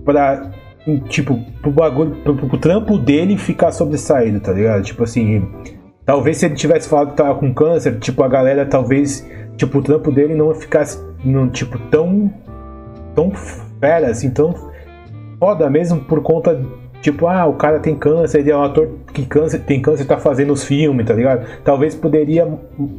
pra, 0.05 0.51
tipo, 1.09 1.39
pro 1.61 1.71
bagulho, 1.71 2.17
pro, 2.23 2.35
pro 2.35 2.59
trampo 2.59 2.97
dele 2.99 3.37
ficar 3.37 3.71
sobressaído, 3.71 4.41
tá 4.41 4.53
ligado? 4.53 4.83
Tipo 4.83 5.05
assim 5.05 5.43
Talvez 6.11 6.39
se 6.39 6.47
ele 6.47 6.57
tivesse 6.57 6.89
falado 6.89 7.11
que 7.11 7.17
tava 7.17 7.37
com 7.37 7.55
câncer, 7.55 8.01
tipo, 8.01 8.25
a 8.25 8.29
galera 8.29 8.67
talvez, 8.67 9.25
tipo, 9.57 9.79
o 9.79 9.83
trampo 9.83 10.11
dele 10.11 10.35
não 10.35 10.53
ficasse, 10.53 10.99
não, 11.25 11.49
tipo, 11.49 11.79
tão, 11.89 12.29
tão 13.21 13.33
fera, 13.81 14.09
assim, 14.09 14.31
tão 14.31 14.55
foda 15.39 15.69
mesmo 15.69 16.01
por 16.01 16.23
conta, 16.23 16.61
tipo, 17.03 17.27
ah, 17.27 17.47
o 17.47 17.55
cara 17.55 17.79
tem 17.79 17.95
câncer, 17.95 18.41
ele 18.41 18.51
é 18.51 18.57
um 18.57 18.63
ator 18.63 18.89
que 19.13 19.25
câncer, 19.27 19.61
tem 19.61 19.81
câncer 19.81 20.05
e 20.05 20.07
tá 20.07 20.19
fazendo 20.19 20.53
os 20.53 20.65
filmes, 20.65 21.07
tá 21.07 21.15
ligado? 21.15 21.47
Talvez 21.65 21.95
poderia 21.95 22.47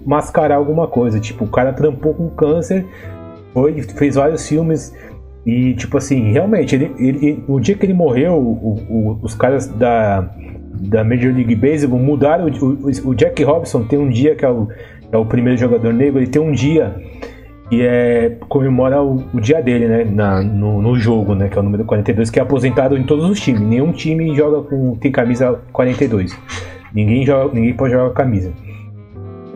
mascarar 0.05 0.55
alguma 0.55 0.87
coisa, 0.87 1.19
tipo, 1.19 1.45
o 1.45 1.47
cara 1.47 1.73
trampou 1.73 2.13
com 2.13 2.29
câncer, 2.29 2.85
foi, 3.53 3.81
fez 3.81 4.15
vários 4.15 4.47
filmes, 4.47 4.95
e, 5.45 5.73
tipo 5.73 5.97
assim, 5.97 6.31
realmente, 6.31 6.75
ele, 6.75 6.91
ele, 6.99 7.43
o 7.47 7.59
dia 7.59 7.75
que 7.75 7.85
ele 7.85 7.93
morreu, 7.93 8.33
o, 8.33 8.79
o, 8.89 9.19
os 9.23 9.33
caras 9.33 9.67
da 9.67 10.29
da 10.73 11.03
Major 11.03 11.33
League 11.33 11.53
Baseball 11.53 11.99
mudaram. 11.99 12.47
O, 12.47 12.65
o, 12.65 13.09
o, 13.09 13.15
Jack 13.15 13.43
Robinson 13.43 13.83
tem 13.83 13.99
um 13.99 14.09
dia 14.09 14.35
que 14.35 14.43
é 14.43 14.49
o, 14.49 14.67
é 15.11 15.17
o 15.17 15.25
primeiro 15.25 15.59
jogador 15.59 15.93
negro, 15.93 16.19
ele 16.19 16.27
tem 16.27 16.41
um 16.41 16.51
dia 16.51 16.95
que 17.71 17.81
é, 17.81 18.35
comemora 18.49 19.01
o, 19.01 19.23
o 19.33 19.39
dia 19.39 19.61
dele, 19.61 19.87
né? 19.87 20.03
Na, 20.03 20.41
no, 20.43 20.81
no, 20.81 20.97
jogo, 20.97 21.33
né? 21.33 21.47
Que 21.47 21.57
é 21.57 21.61
o 21.61 21.63
número 21.63 21.85
42, 21.85 22.29
que 22.29 22.37
é 22.37 22.43
aposentado 22.43 22.97
em 22.97 23.03
todos 23.03 23.23
os 23.29 23.39
times. 23.39 23.61
Nenhum 23.61 23.93
time 23.93 24.35
joga 24.35 24.67
com 24.67 24.93
tem 24.95 25.09
camisa 25.09 25.57
42. 25.71 26.37
Ninguém, 26.93 27.25
joga, 27.25 27.53
ninguém 27.53 27.73
pode 27.73 27.93
jogar 27.93 28.09
com 28.09 28.13
camisa. 28.13 28.51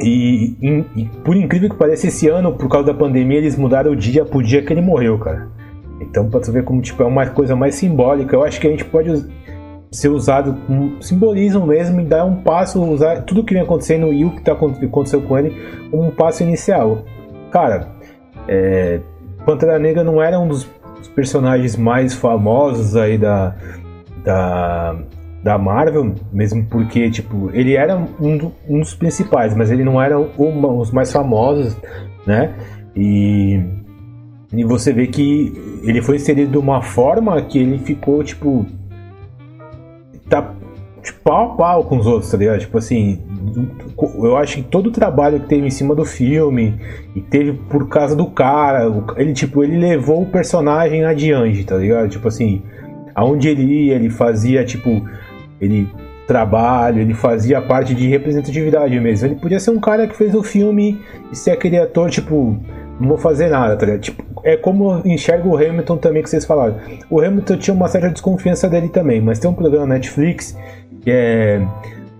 E, 0.01 0.55
e, 0.61 0.86
e, 0.95 1.05
por 1.26 1.36
incrível 1.36 1.70
que 1.70 1.76
pareça, 1.76 2.07
esse 2.07 2.30
ano, 2.30 2.53
por 2.53 2.70
causa 2.70 2.88
da 2.88 2.93
pandemia, 2.93 3.38
eles 3.38 3.57
mudaram 3.57 3.91
o 3.91 3.95
dia 3.97 4.24
pro 4.24 4.41
dia 4.41 4.61
que 4.61 4.72
ele 4.72 4.82
morreu, 4.82 5.20
cara. 5.20 5.49
Então, 5.99 6.30
pra 6.30 6.39
você 6.39 6.53
ver 6.53 6.63
como 6.63 6.82
tipo, 6.82 7.03
é 7.03 7.05
uma 7.05 7.26
coisa 7.28 7.53
mais 7.53 7.76
simbólica, 7.76 8.34
eu 8.34 8.45
acho 8.45 8.61
que 8.61 8.68
a 8.68 8.70
gente 8.70 8.86
pode 8.86 9.26
ser 9.91 10.07
usado 10.07 10.55
como 10.66 11.03
simbolismo 11.03 11.68
mesmo 11.68 11.99
e 11.99 12.05
dar 12.05 12.24
um 12.24 12.36
passo, 12.38 12.82
usar 12.82 13.24
tudo 13.24 13.43
que 13.43 13.53
vem 13.53 13.63
acontecendo 13.63 14.13
e 14.13 14.24
o 14.24 14.32
que 14.32 14.41
tá, 14.41 14.53
aconteceu 14.53 15.22
com 15.22 15.38
ele 15.38 15.53
como 15.91 16.03
um 16.03 16.11
passo 16.11 16.43
inicial. 16.43 17.03
Cara, 17.51 17.95
é, 18.48 19.00
Pantera 19.46 19.78
Negra 19.80 20.04
não 20.04 20.22
era 20.22 20.39
um 20.39 20.48
dos 20.48 20.68
personagens 21.16 21.76
mais 21.78 22.14
famosos 22.14 22.96
aí 22.96 23.18
da, 23.18 23.56
da, 24.24 24.96
da 25.43 25.58
Marvel, 25.58 26.16
mesmo 26.34 26.66
porque, 26.66 27.10
tipo, 27.10 27.50
ele 27.54 27.76
era 27.76 27.96
um, 28.20 28.38
do, 28.38 28.52
um 28.68 28.80
dos 28.80 28.93
principais, 28.93 29.56
mas 29.56 29.72
ele 29.72 29.84
não 29.84 30.02
era 30.02 30.20
um, 30.20 30.80
os 30.80 30.91
mais 30.91 31.12
famosos, 31.12 31.78
né? 32.26 32.54
E, 32.96 33.62
e 34.52 34.64
você 34.64 34.91
vê 34.91 35.08
que 35.08 35.54
ele 35.84 36.02
foi 36.02 36.16
inserido 36.16 36.52
de 36.52 36.58
uma 36.58 36.82
forma 36.82 37.41
que 37.41 37.60
ele 37.60 37.78
ficou, 37.80 38.24
tipo, 38.24 38.66
tá 40.28 40.54
tipo, 41.02 41.20
pau 41.24 41.52
a 41.52 41.56
pau 41.56 41.84
com 41.84 41.98
os 41.98 42.08
outros, 42.08 42.32
tá 42.32 42.38
ligado? 42.38 42.60
Tipo 42.60 42.78
assim, 42.78 43.22
eu 44.24 44.38
acho 44.38 44.58
que 44.58 44.64
todo 44.64 44.88
o 44.88 44.91
trabalho 44.91 45.39
que 45.39 45.48
teve 45.48 45.68
em 45.68 45.70
cima 45.70 45.96
do 45.96 46.06
filme 46.06 46.76
e 47.16 47.22
teve 47.22 47.54
por 47.54 47.88
causa 47.88 48.16
do 48.16 48.26
cara, 48.28 48.91
ele 49.18 49.34
tipo, 49.34 49.64
ele 49.64 49.78
levou 49.78 50.24
o 50.24 50.26
personagem 50.26 51.04
adiante, 51.04 51.64
tá 51.64 51.78
ligado? 51.78 52.10
Tipo 52.10 52.28
assim, 52.28 52.62
aonde 53.14 53.48
ele 53.50 53.64
ia, 53.64 53.96
ele 53.96 54.10
fazia 54.10 54.64
tipo, 54.64 55.08
ele 55.60 55.88
trabalho, 56.28 57.00
ele 57.02 57.14
fazia 57.14 57.62
parte 57.62 57.93
de 57.93 58.08
representatividade 58.08 59.00
mesmo. 59.00 59.28
Ele 59.28 59.36
podia 59.36 59.60
ser 59.60 59.72
um 59.72 59.80
cara 59.80 60.08
que 60.08 60.16
fez 60.16 60.34
o 60.34 60.43
filme 60.43 61.00
e 61.32 61.36
ser 61.36 61.52
aquele 61.52 61.78
ator 61.78 62.10
tipo, 62.10 62.58
não 63.00 63.10
vou 63.10 63.18
fazer 63.18 63.50
nada, 63.50 63.76
tá 63.76 63.86
ligado? 63.86 64.02
Tipo, 64.02 64.24
é 64.43 64.58
como 64.58 64.91
eu 64.91 65.12
enxergo 65.12 65.50
o 65.50 65.58
Hamilton 65.58 65.98
também 65.98 66.24
que 66.24 66.30
vocês 66.30 66.46
falaram. 66.46 66.76
O 67.10 67.22
Hamilton 67.22 67.58
tinha 67.58 67.74
uma 67.74 67.88
certa 67.88 68.10
desconfiança 68.10 68.68
dele 68.70 68.89
também, 68.89 69.22
mas 69.22 69.39
tem 69.39 69.50
um 69.50 69.54
programa 69.54 69.86
na 69.86 69.96
Netflix 69.96 70.58
que 71.02 71.12
é 71.12 71.62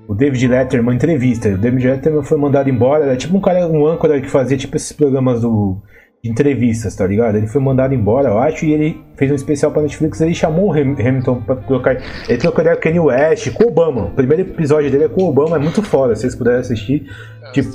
o 0.08 0.14
David 0.14 0.48
Letterman 0.48 0.96
entrevista. 0.96 1.50
O 1.50 1.58
David 1.58 1.88
Letterman 1.88 2.24
foi 2.24 2.38
mandado 2.38 2.70
embora, 2.70 3.06
era 3.06 3.16
tipo 3.16 3.36
um 3.38 3.42
cara, 3.42 3.68
um 3.68 3.86
âncora 3.86 4.20
que 4.22 4.30
fazia 4.30 4.58
tipo 4.58 4.76
esses 4.76 4.92
programas 4.92 5.42
do 5.42 5.82
de 6.26 6.32
entrevistas, 6.32 6.96
tá 6.96 7.06
ligado? 7.06 7.38
Ele 7.38 7.46
foi 7.46 7.62
mandado 7.62 7.94
embora, 7.94 8.30
eu 8.30 8.40
acho, 8.40 8.66
e 8.66 8.74
ele 8.74 9.00
fez 9.16 9.32
um 9.32 9.36
especial 9.36 9.72
pra 9.72 9.84
Netflix, 9.84 10.20
ele 10.22 10.34
chamou 10.34 10.70
o 10.70 10.72
Hamilton 10.72 11.42
pra 11.42 11.56
trocar. 11.56 11.98
Ele 12.28 12.38
trocou 12.40 12.62
ideia 12.62 12.76
com 12.76 12.82
Kanye 12.82 13.00
West, 13.00 13.54
com 13.54 13.66
o 13.66 13.68
Obama. 13.68 14.06
O 14.06 14.12
primeiro 14.12 14.42
episódio 14.42 14.90
dele 14.90 15.04
é 15.04 15.08
com 15.08 15.22
o 15.22 15.30
Obama, 15.30 15.58
é 15.58 15.60
muito 15.60 15.84
foda, 15.84 16.16
se 16.16 16.22
vocês 16.22 16.34
puderem 16.34 16.62
assistir. 16.62 17.06
tipo, 17.54 17.70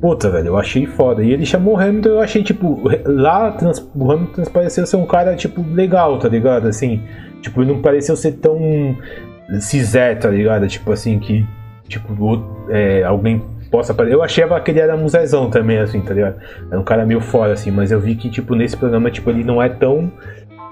puta, 0.00 0.30
velho, 0.30 0.46
eu 0.46 0.56
achei 0.56 0.86
foda. 0.86 1.24
E 1.24 1.32
ele 1.32 1.44
chamou 1.44 1.74
o 1.74 1.80
Hamilton, 1.80 2.08
eu 2.10 2.20
achei, 2.20 2.44
tipo, 2.44 2.80
lá 3.04 3.50
trans, 3.50 3.84
o 3.92 4.12
Hamilton 4.12 4.44
pareceu 4.44 4.86
ser 4.86 4.96
um 4.96 5.04
cara, 5.04 5.34
tipo, 5.34 5.60
legal, 5.68 6.20
tá 6.20 6.28
ligado? 6.28 6.68
Assim, 6.68 7.02
tipo, 7.42 7.62
ele 7.62 7.72
não 7.72 7.82
pareceu 7.82 8.14
ser 8.14 8.34
tão 8.34 8.96
cisé, 9.58 10.14
tá 10.14 10.30
ligado? 10.30 10.68
Tipo 10.68 10.92
assim, 10.92 11.18
que 11.18 11.44
tipo, 11.88 12.14
é, 12.68 13.02
alguém 13.02 13.42
possa 13.70 13.92
aparecer. 13.92 14.14
Eu 14.14 14.22
achava 14.22 14.60
que 14.60 14.70
ele 14.70 14.80
era 14.80 14.96
musezão 14.96 15.50
também, 15.50 15.78
assim, 15.78 16.00
tá 16.00 16.14
ligado? 16.14 16.36
Era 16.70 16.80
um 16.80 16.84
cara 16.84 17.04
meio 17.04 17.20
fora, 17.20 17.52
assim, 17.52 17.70
mas 17.70 17.90
eu 17.90 18.00
vi 18.00 18.14
que, 18.14 18.30
tipo, 18.30 18.54
nesse 18.54 18.76
programa, 18.76 19.10
tipo, 19.10 19.30
ele 19.30 19.44
não 19.44 19.62
é 19.62 19.68
tão 19.68 20.10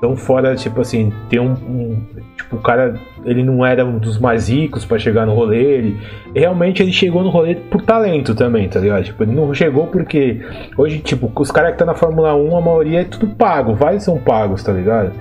tão 0.01 0.17
fora, 0.17 0.55
tipo 0.55 0.81
assim, 0.81 1.13
tem 1.29 1.41
um, 1.41 1.53
um, 1.53 2.07
tipo, 2.37 2.57
o 2.57 2.61
cara, 2.61 2.95
ele 3.25 3.43
não 3.43 3.65
era 3.65 3.85
um 3.85 3.99
dos 3.99 4.19
mais 4.19 4.49
ricos 4.49 4.85
para 4.85 4.99
chegar 4.99 5.27
no 5.27 5.35
rolê, 5.35 5.63
ele 5.63 6.01
realmente 6.35 6.83
ele 6.83 6.93
chegou 6.93 7.23
no 7.23 7.31
rolê 7.31 7.55
por 7.55 7.83
talento 7.83 8.35
também, 8.35 8.69
tá 8.69 8.79
ligado? 8.79 9.05
Tipo, 9.05 9.23
ele 9.23 9.33
não 9.33 9.53
chegou 9.55 9.87
porque 9.87 10.45
hoje, 10.77 10.99
tipo, 10.99 11.31
os 11.35 11.51
caras 11.51 11.73
que 11.73 11.79
tá 11.79 11.85
na 11.85 11.95
Fórmula 11.95 12.35
1, 12.35 12.57
a 12.57 12.61
maioria 12.61 13.01
é 13.01 13.05
tudo 13.05 13.27
pago, 13.27 13.75
vários 13.75 14.05
são 14.05 14.19
pagos, 14.19 14.63
tá 14.63 14.73
ligado? 14.73 15.13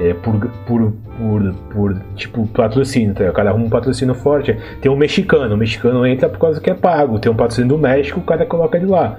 É, 0.00 0.14
por, 0.14 0.34
por, 0.66 0.92
por, 1.18 1.54
por, 1.72 2.02
tipo, 2.16 2.46
patrocínio, 2.46 3.14
tá? 3.14 3.28
O 3.28 3.32
cara 3.32 3.50
arruma 3.50 3.66
um 3.66 3.70
patrocínio 3.70 4.14
forte. 4.14 4.56
Tem 4.80 4.90
um 4.90 4.96
mexicano, 4.96 5.54
o 5.54 5.58
mexicano 5.58 6.06
entra 6.06 6.28
por 6.28 6.38
causa 6.38 6.58
que 6.58 6.70
é 6.70 6.74
pago. 6.74 7.18
Tem 7.18 7.30
um 7.30 7.36
patrocínio 7.36 7.68
do 7.68 7.78
México, 7.78 8.18
o 8.18 8.22
cara 8.22 8.46
coloca 8.46 8.78
ele 8.78 8.86
lá. 8.86 9.18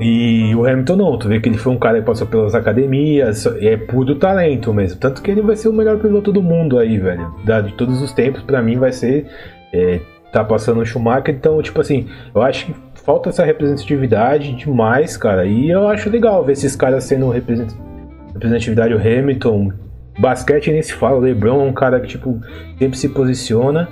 E 0.00 0.54
o 0.54 0.64
Hamilton 0.64 0.96
não, 0.96 1.18
tu 1.18 1.26
vê 1.26 1.40
que 1.40 1.48
ele 1.48 1.58
foi 1.58 1.72
um 1.72 1.78
cara 1.78 1.98
que 1.98 2.06
passou 2.06 2.26
pelas 2.26 2.54
academias, 2.54 3.46
é 3.60 3.76
puro 3.76 4.14
talento 4.14 4.72
mesmo. 4.72 5.00
Tanto 5.00 5.20
que 5.20 5.30
ele 5.30 5.42
vai 5.42 5.56
ser 5.56 5.68
o 5.68 5.72
melhor 5.72 5.98
piloto 5.98 6.30
do 6.30 6.40
mundo 6.40 6.78
aí, 6.78 6.96
velho. 6.98 7.34
De 7.64 7.72
todos 7.72 8.00
os 8.00 8.12
tempos, 8.12 8.42
para 8.42 8.62
mim 8.62 8.78
vai 8.78 8.92
ser. 8.92 9.26
É, 9.72 10.00
tá 10.32 10.44
passando 10.44 10.80
o 10.80 10.86
Schumacher, 10.86 11.34
então, 11.34 11.60
tipo 11.60 11.80
assim, 11.80 12.06
eu 12.32 12.42
acho 12.42 12.66
que 12.66 12.74
falta 12.94 13.30
essa 13.30 13.44
representatividade 13.44 14.52
demais, 14.54 15.16
cara. 15.16 15.46
E 15.46 15.68
eu 15.68 15.88
acho 15.88 16.08
legal 16.08 16.44
ver 16.44 16.52
esses 16.52 16.76
caras 16.76 17.02
sendo 17.04 17.28
representados 17.28 17.87
representatividade 18.38 18.94
o 18.94 18.98
Hamilton. 18.98 19.72
Basquete 20.18 20.72
nem 20.72 20.82
se 20.82 20.94
fala, 20.94 21.16
o 21.16 21.20
LeBron 21.20 21.60
é 21.60 21.64
um 21.64 21.72
cara 21.72 22.00
que 22.00 22.08
tipo 22.08 22.40
sempre 22.78 22.98
se 22.98 23.08
posiciona 23.08 23.88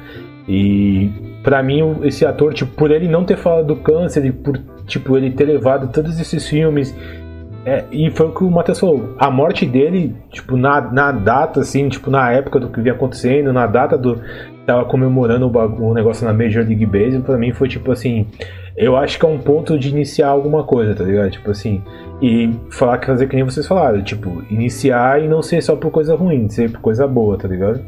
e 0.49 1.11
para 1.43 1.63
mim 1.63 2.01
esse 2.03 2.25
ator 2.27 2.53
tipo 2.53 2.73
por 2.73 2.91
ele 2.91 3.07
não 3.07 3.25
ter 3.25 3.37
falado 3.37 3.67
do 3.67 3.77
câncer 3.77 4.25
e 4.25 4.33
por 4.33 4.59
tipo 4.87 5.17
ele 5.17 5.31
ter 5.31 5.45
levado 5.45 5.93
todos 5.93 6.19
esses 6.19 6.49
filmes 6.49 6.97
é, 7.67 7.85
e 7.91 8.09
foi 8.13 8.27
o 8.27 8.33
que 8.33 8.45
o 8.45 8.51
Matheus 8.51 8.79
falou, 8.79 9.17
a 9.19 9.29
morte 9.29 9.67
dele, 9.67 10.15
tipo, 10.31 10.57
na, 10.57 10.81
na 10.81 11.11
data, 11.11 11.59
assim, 11.59 11.89
tipo, 11.89 12.09
na 12.13 12.31
época 12.31 12.61
do 12.61 12.69
que 12.69 12.81
vinha 12.81 12.95
acontecendo, 12.95 13.53
na 13.53 13.67
data 13.67 13.99
do. 13.99 14.23
Tava 14.65 14.85
comemorando 14.85 15.49
o, 15.49 15.89
o 15.91 15.93
negócio 15.93 16.25
na 16.25 16.33
Major 16.33 16.65
League 16.65 16.87
Baseball, 16.87 17.23
pra 17.23 17.37
mim 17.37 17.53
foi 17.53 17.67
tipo 17.67 17.91
assim. 17.91 18.29
Eu 18.77 18.95
acho 18.95 19.19
que 19.19 19.25
é 19.25 19.29
um 19.29 19.39
ponto 19.39 19.79
de 19.79 19.89
iniciar 19.89 20.29
alguma 20.29 20.63
coisa, 20.63 20.95
tá 20.95 21.03
ligado? 21.03 21.31
Tipo 21.31 21.51
assim, 21.51 21.83
e 22.21 22.51
falar 22.71 22.99
que 22.99 23.07
fazer 23.07 23.27
que 23.27 23.35
nem 23.35 23.45
vocês 23.45 23.67
falaram, 23.67 24.05
tipo, 24.05 24.45
iniciar 24.51 25.23
e 25.23 25.27
não 25.27 25.43
ser 25.43 25.63
só 25.63 25.75
por 25.75 25.91
coisa 25.91 26.15
ruim, 26.15 26.49
ser 26.51 26.71
por 26.71 26.81
coisa 26.81 27.07
boa, 27.07 27.39
tá 27.39 27.49
ligado? 27.49 27.83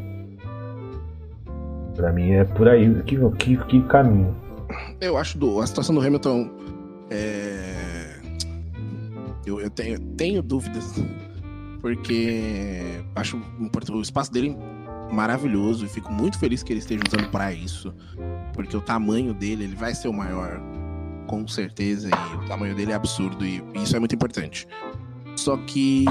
Pra 1.95 2.11
mim 2.11 2.31
é 2.31 2.43
por 2.43 2.67
aí 2.67 3.03
que, 3.03 3.17
que, 3.37 3.57
que 3.65 3.81
caminho. 3.83 4.35
Eu 4.99 5.15
acho 5.15 5.37
do, 5.37 5.59
a 5.59 5.67
situação 5.67 5.93
do 5.93 6.01
Hamilton. 6.01 6.49
É... 7.11 8.15
Eu, 9.45 9.59
eu 9.59 9.69
tenho, 9.69 9.99
tenho 9.99 10.41
dúvidas, 10.41 10.95
porque 11.81 12.81
acho 13.15 13.39
o 13.91 14.01
espaço 14.01 14.31
dele 14.31 14.57
maravilhoso 15.11 15.85
e 15.85 15.89
fico 15.89 16.11
muito 16.11 16.37
feliz 16.39 16.63
que 16.63 16.73
ele 16.73 16.79
esteja 16.79 17.01
usando 17.07 17.29
para 17.29 17.53
isso, 17.53 17.93
porque 18.53 18.75
o 18.75 18.81
tamanho 18.81 19.33
dele 19.33 19.63
ele 19.63 19.75
vai 19.75 19.93
ser 19.93 20.07
o 20.07 20.13
maior 20.13 20.61
com 21.29 21.47
certeza, 21.47 22.09
e 22.09 22.35
o 22.37 22.47
tamanho 22.47 22.73
dele 22.73 22.91
é 22.91 22.95
absurdo, 22.95 23.45
e 23.45 23.63
isso 23.75 23.95
é 23.95 23.99
muito 23.99 24.15
importante. 24.15 24.67
Só 25.35 25.55
que 25.57 26.03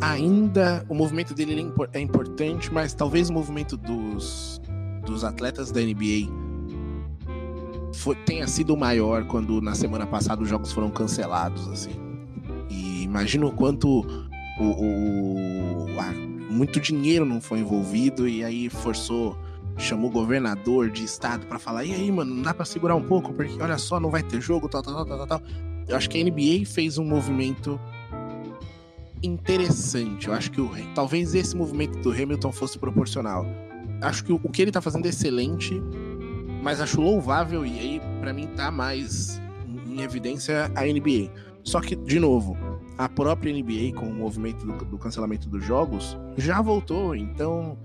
ainda 0.00 0.84
o 0.88 0.94
movimento 0.94 1.34
dele 1.34 1.70
é, 1.92 1.98
é 1.98 2.00
importante, 2.00 2.72
mas 2.72 2.94
talvez 2.94 3.28
o 3.28 3.34
movimento 3.34 3.76
dos, 3.76 4.62
dos 5.04 5.24
atletas 5.24 5.70
da 5.70 5.80
NBA 5.80 6.32
foi, 7.94 8.16
tenha 8.16 8.46
sido 8.46 8.74
maior 8.76 9.24
quando 9.26 9.60
na 9.60 9.74
semana 9.74 10.06
passada 10.06 10.42
os 10.42 10.48
jogos 10.48 10.72
foram 10.72 10.90
cancelados, 10.90 11.68
assim. 11.68 11.92
E 12.70 13.02
imagino 13.02 13.48
o 13.48 13.52
quanto 13.52 14.04
o, 14.58 15.86
o 15.94 16.00
a, 16.00 16.12
muito 16.52 16.80
dinheiro 16.80 17.24
não 17.24 17.40
foi 17.40 17.60
envolvido 17.60 18.28
e 18.28 18.44
aí 18.44 18.68
forçou 18.68 19.36
chamou 19.76 20.08
o 20.08 20.12
governador 20.12 20.90
de 20.90 21.04
estado 21.04 21.46
para 21.46 21.58
falar: 21.58 21.84
e 21.84 21.92
aí, 21.92 22.10
mano, 22.10 22.34
não 22.34 22.42
dá 22.42 22.54
para 22.54 22.64
segurar 22.64 22.94
um 22.94 23.02
pouco, 23.02 23.32
porque 23.32 23.60
olha 23.60 23.78
só, 23.78 23.98
não 23.98 24.10
vai 24.10 24.22
ter 24.22 24.40
jogo, 24.40 24.68
tal, 24.68 24.82
tal, 24.82 25.04
tal, 25.04 25.18
tal, 25.18 25.26
tal. 25.26 25.42
Eu 25.86 25.96
acho 25.96 26.08
que 26.08 26.20
a 26.20 26.24
NBA 26.24 26.64
fez 26.66 26.96
um 26.96 27.04
movimento 27.04 27.78
interessante. 29.22 30.28
Eu 30.28 30.34
acho 30.34 30.50
que 30.50 30.60
o, 30.60 30.70
talvez 30.94 31.34
esse 31.34 31.56
movimento 31.56 31.98
do 32.00 32.10
Hamilton 32.10 32.52
fosse 32.52 32.78
proporcional. 32.78 33.46
Acho 34.00 34.24
que 34.24 34.32
o, 34.32 34.40
o 34.42 34.48
que 34.50 34.62
ele 34.62 34.70
tá 34.70 34.80
fazendo 34.80 35.06
é 35.06 35.08
excelente, 35.08 35.82
mas 36.62 36.80
acho 36.80 37.00
louvável, 37.00 37.64
e 37.64 37.78
aí, 37.78 38.00
para 38.20 38.32
mim, 38.32 38.46
tá 38.48 38.70
mais 38.70 39.40
em 39.86 40.00
evidência 40.00 40.70
a 40.74 40.84
NBA. 40.84 41.30
Só 41.62 41.80
que, 41.80 41.96
de 41.96 42.18
novo, 42.20 42.56
a 42.96 43.08
própria 43.08 43.52
NBA, 43.52 43.98
com 43.98 44.06
o 44.06 44.14
movimento 44.14 44.64
do, 44.64 44.84
do 44.84 44.98
cancelamento 44.98 45.48
dos 45.48 45.64
jogos, 45.64 46.16
já 46.36 46.60
voltou. 46.60 47.14
Então, 47.14 47.76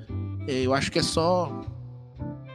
é, 0.48 0.66
eu 0.66 0.74
acho 0.74 0.92
que 0.92 1.00
é 1.00 1.04
só 1.04 1.52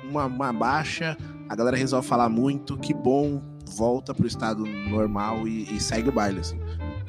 uma, 0.04 0.26
uma 0.26 0.52
baixa, 0.52 1.16
a 1.48 1.56
galera 1.56 1.76
resolve 1.76 2.06
falar 2.06 2.28
muito, 2.28 2.76
que 2.78 2.94
bom, 2.94 3.42
volta 3.76 4.14
pro 4.14 4.26
estado 4.26 4.64
normal 4.64 5.48
e, 5.48 5.74
e 5.74 5.80
segue 5.80 6.08
o 6.08 6.12
baile, 6.12 6.40
assim. 6.40 6.58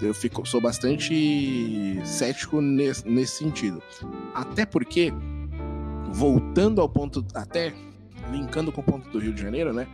Eu 0.02 0.14
fico, 0.14 0.46
sou 0.46 0.60
bastante 0.60 2.02
cético 2.04 2.60
nesse, 2.60 3.08
nesse 3.08 3.38
sentido. 3.38 3.82
Até 4.34 4.66
porque, 4.66 5.14
voltando 6.12 6.82
ao 6.82 6.90
ponto, 6.90 7.26
até 7.34 7.74
linkando 8.32 8.72
com 8.72 8.82
o 8.82 8.84
ponto 8.84 9.10
do 9.10 9.20
Rio 9.20 9.34
de 9.34 9.42
Janeiro, 9.42 9.74
né? 9.74 9.88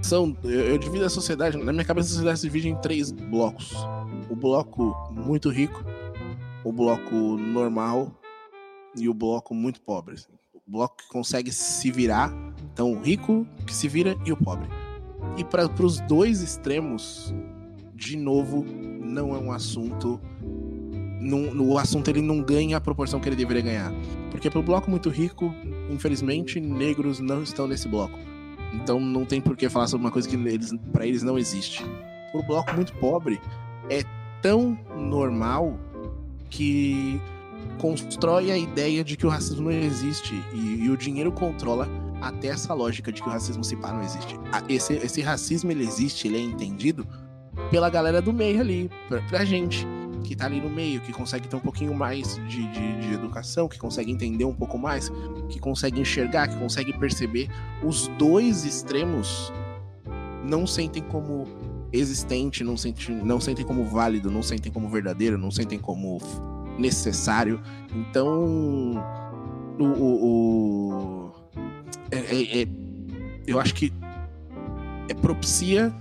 São, 0.00 0.36
eu, 0.42 0.50
eu 0.50 0.78
divido 0.78 1.04
a 1.04 1.10
sociedade, 1.10 1.56
na 1.56 1.72
minha 1.72 1.84
cabeça 1.84 2.08
a 2.08 2.10
sociedade 2.10 2.40
se 2.40 2.46
divide 2.46 2.68
em 2.68 2.76
três 2.76 3.12
blocos. 3.12 3.72
O 4.32 4.36
bloco 4.36 4.96
muito 5.10 5.50
rico, 5.50 5.84
o 6.64 6.72
bloco 6.72 7.14
normal 7.36 8.10
e 8.96 9.08
o 9.08 9.14
bloco 9.14 9.54
muito 9.54 9.80
pobre. 9.82 10.14
Assim 10.14 10.32
bloco 10.72 10.96
que 10.96 11.08
consegue 11.08 11.52
se 11.52 11.90
virar. 11.90 12.32
Então, 12.72 12.92
o 12.92 13.00
rico 13.00 13.46
que 13.66 13.74
se 13.74 13.88
vira 13.88 14.16
e 14.24 14.32
o 14.32 14.36
pobre. 14.36 14.66
E 15.36 15.44
para 15.44 15.66
os 15.84 16.00
dois 16.00 16.40
extremos, 16.40 17.34
de 17.94 18.16
novo, 18.16 18.64
não 18.64 19.34
é 19.34 19.38
um 19.38 19.52
assunto. 19.52 20.18
Não, 21.20 21.60
o 21.60 21.78
assunto 21.78 22.08
ele 22.08 22.22
não 22.22 22.42
ganha 22.42 22.78
a 22.78 22.80
proporção 22.80 23.20
que 23.20 23.28
ele 23.28 23.36
deveria 23.36 23.62
ganhar. 23.62 23.92
Porque 24.30 24.50
para 24.50 24.58
o 24.58 24.62
bloco 24.62 24.90
muito 24.90 25.10
rico, 25.10 25.54
infelizmente, 25.90 26.58
negros 26.58 27.20
não 27.20 27.42
estão 27.42 27.68
nesse 27.68 27.86
bloco. 27.86 28.18
Então 28.72 28.98
não 28.98 29.26
tem 29.26 29.40
por 29.40 29.56
que 29.56 29.68
falar 29.68 29.86
sobre 29.86 30.06
uma 30.06 30.10
coisa 30.10 30.26
que 30.26 30.34
eles, 30.34 30.72
para 30.90 31.06
eles 31.06 31.22
não 31.22 31.38
existe. 31.38 31.84
Para 32.32 32.40
o 32.40 32.46
bloco 32.46 32.74
muito 32.74 32.94
pobre, 32.94 33.38
é 33.90 34.02
tão 34.42 34.76
normal 34.96 35.78
que 36.50 37.20
constrói 37.78 38.50
a 38.50 38.58
ideia 38.58 39.02
de 39.02 39.16
que 39.16 39.26
o 39.26 39.28
racismo 39.30 39.70
não 39.70 39.70
existe 39.70 40.34
e, 40.52 40.84
e 40.84 40.90
o 40.90 40.96
dinheiro 40.96 41.32
controla 41.32 41.88
até 42.20 42.48
essa 42.48 42.74
lógica 42.74 43.10
de 43.10 43.22
que 43.22 43.28
o 43.28 43.32
racismo 43.32 43.64
se 43.64 43.76
pá 43.76 43.92
não 43.92 44.02
existe. 44.02 44.38
Esse, 44.68 44.94
esse 44.94 45.22
racismo 45.22 45.70
ele 45.70 45.84
existe, 45.84 46.28
ele 46.28 46.36
é 46.36 46.40
entendido 46.40 47.06
pela 47.70 47.88
galera 47.88 48.20
do 48.20 48.32
meio 48.32 48.60
ali, 48.60 48.90
pra, 49.08 49.20
pra 49.22 49.44
gente. 49.44 49.86
que 50.22 50.36
tá 50.36 50.46
ali 50.46 50.60
no 50.60 50.70
meio, 50.70 51.00
que 51.00 51.12
consegue 51.12 51.48
ter 51.48 51.56
um 51.56 51.60
pouquinho 51.60 51.92
mais 51.94 52.36
de, 52.48 52.66
de, 52.68 53.00
de, 53.00 53.14
educação, 53.14 53.68
que 53.68 53.78
consegue 53.78 54.12
entender 54.12 54.44
um 54.44 54.54
pouco 54.54 54.78
mais, 54.78 55.10
que 55.48 55.58
consegue 55.58 56.00
enxergar, 56.00 56.48
que 56.48 56.56
consegue 56.56 56.92
perceber. 56.96 57.48
Os 57.82 58.06
dois 58.18 58.64
extremos 58.64 59.52
não 60.44 60.64
sentem 60.66 61.02
como 61.02 61.46
existente, 61.92 62.64
não 62.64 62.76
sentem, 62.76 63.16
não 63.16 63.40
sentem 63.40 63.64
como 63.64 63.84
válido, 63.84 64.30
não 64.30 64.42
sentem 64.42 64.72
como 64.72 64.88
verdadeiro, 64.88 65.36
não 65.36 65.50
sentem 65.50 65.78
como 65.78 66.18
necessário. 66.78 67.60
Então, 67.94 68.94
o, 69.78 69.84
o, 69.84 70.24
o 70.24 71.32
é, 72.10 72.18
é, 72.18 72.62
é, 72.62 72.68
eu 73.46 73.60
acho 73.60 73.74
que 73.74 73.92
é 75.08 75.14
propicia 75.14 75.94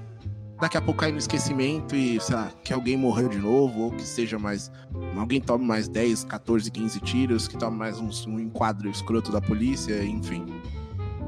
daqui 0.62 0.78
a 0.78 0.82
pouco 0.82 1.00
cair 1.00 1.12
no 1.12 1.18
esquecimento 1.18 1.96
e, 1.96 2.22
sei 2.22 2.36
lá, 2.36 2.52
que 2.64 2.72
alguém 2.72 2.96
morreu 2.96 3.28
de 3.28 3.40
novo, 3.40 3.82
ou 3.82 3.92
que 3.92 4.04
seja 4.04 4.38
mais. 4.38 4.72
Alguém 5.18 5.42
tome 5.42 5.66
mais 5.66 5.88
10, 5.88 6.26
14, 6.26 6.70
15 6.70 7.00
tiros, 7.00 7.48
que 7.48 7.58
tome 7.58 7.78
mais 7.78 8.00
um, 8.00 8.10
um 8.30 8.40
enquadro 8.40 8.88
escroto 8.90 9.32
da 9.32 9.42
polícia, 9.42 10.04
enfim. 10.04 10.46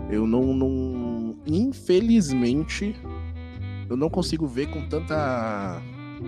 Eu 0.09 0.27
não, 0.27 0.53
não. 0.53 1.35
Infelizmente, 1.47 2.95
eu 3.89 3.97
não 3.97 4.09
consigo 4.09 4.47
ver 4.47 4.67
com 4.67 4.81
tanta 4.87 5.81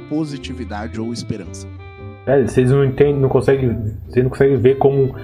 positividade 0.09 0.99
ou 0.99 1.13
esperança. 1.13 1.67
É, 2.25 2.41
vocês 2.41 2.71
não 2.71 2.83
entendem, 2.83 3.17
não 3.17 3.29
conseguem. 3.29 3.75
Vocês 4.07 4.23
não 4.23 4.29
conseguem 4.29 4.57
ver 4.57 4.77
como 4.77 5.15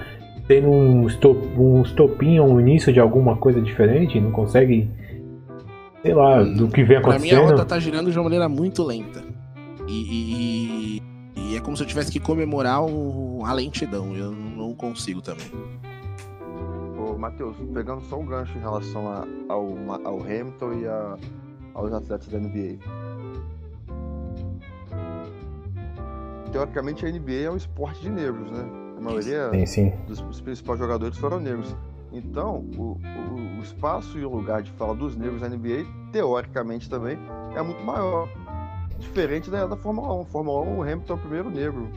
tendo 0.46 0.68
um, 0.68 1.06
estop, 1.06 1.46
um 1.58 1.82
estopim 1.82 2.38
ou 2.38 2.48
um 2.48 2.60
início 2.60 2.92
de 2.92 3.00
alguma 3.00 3.36
coisa 3.36 3.60
diferente? 3.60 4.20
Não 4.20 4.30
conseguem 4.30 4.90
sei 6.02 6.14
lá, 6.14 6.42
do 6.42 6.68
que 6.68 6.82
vem 6.82 6.96
acontecendo. 6.98 7.28
Pra 7.28 7.38
mim 7.38 7.44
a 7.44 7.50
rota 7.50 7.64
tá 7.64 7.78
girando 7.78 8.10
de 8.10 8.18
uma 8.18 8.24
maneira 8.24 8.48
muito 8.48 8.82
lenta. 8.82 9.22
E, 9.86 10.98
e, 10.98 11.02
e 11.36 11.56
é 11.56 11.60
como 11.60 11.76
se 11.76 11.82
eu 11.82 11.86
tivesse 11.86 12.10
que 12.10 12.20
comemorar 12.20 12.84
o, 12.84 13.42
a 13.44 13.52
lentidão. 13.52 14.14
Eu 14.16 14.32
não 14.32 14.74
consigo 14.74 15.22
também. 15.22 15.46
Ô, 16.98 17.16
Matheus, 17.16 17.56
pegando 17.72 18.02
só 18.02 18.18
um 18.18 18.26
gancho 18.26 18.56
em 18.56 18.60
relação 18.60 19.08
a, 19.08 19.26
ao, 19.48 19.74
ao 20.04 20.20
Hamilton 20.20 20.72
e 20.74 20.86
a, 20.86 21.16
aos 21.74 21.92
atletas 21.92 22.28
da 22.28 22.38
NBA. 22.38 22.78
Teoricamente 26.50 27.06
a 27.06 27.10
NBA 27.10 27.32
é 27.44 27.50
um 27.50 27.56
esporte 27.56 28.00
de 28.02 28.10
negros, 28.10 28.50
né? 28.50 28.64
A 28.98 29.00
maioria 29.00 29.50
sim, 29.50 29.66
sim. 29.66 29.92
Dos, 30.06 30.40
principais 30.40 30.78
jogadores 30.78 31.16
foram 31.16 31.40
negros. 31.40 31.74
Então, 32.12 32.66
o, 32.76 33.00
o, 33.00 33.58
o, 33.58 33.62
espaço 33.62 34.18
e 34.18 34.24
o 34.24 34.28
lugar 34.28 34.62
de 34.62 34.70
fala 34.72 34.94
dos 34.94 35.16
negros 35.16 35.40
na 35.40 35.48
NBA, 35.48 35.86
teoricamente 36.12 36.90
também, 36.90 37.18
é 37.56 37.62
muito 37.62 37.82
maior. 37.82 38.28
Diferente 38.98 39.50
da, 39.50 39.66
da 39.66 39.76
Fórmula 39.76 40.14
1. 40.20 40.24
Fórmula 40.26 40.60
1, 40.62 40.76
o 40.76 40.82
Hamilton 40.82 41.12
é 41.14 41.16
o 41.16 41.18
primeiro 41.18 41.50
negro 41.50 41.88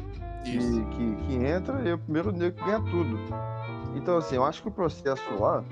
que, 0.46 0.58
que, 0.58 1.16
que, 1.16 1.36
entra 1.36 1.82
e 1.84 1.90
é 1.90 1.94
o 1.96 1.98
primeiro 1.98 2.32
negro 2.32 2.54
que 2.54 2.66
ganha 2.66 2.80
tudo. 2.80 3.20
Então, 3.96 4.18
assim, 4.18 4.36
eu 4.36 4.44
acho 4.44 4.62
que 4.62 4.68
o 4.68 4.72
processo 4.72 5.24
lá, 5.40 5.64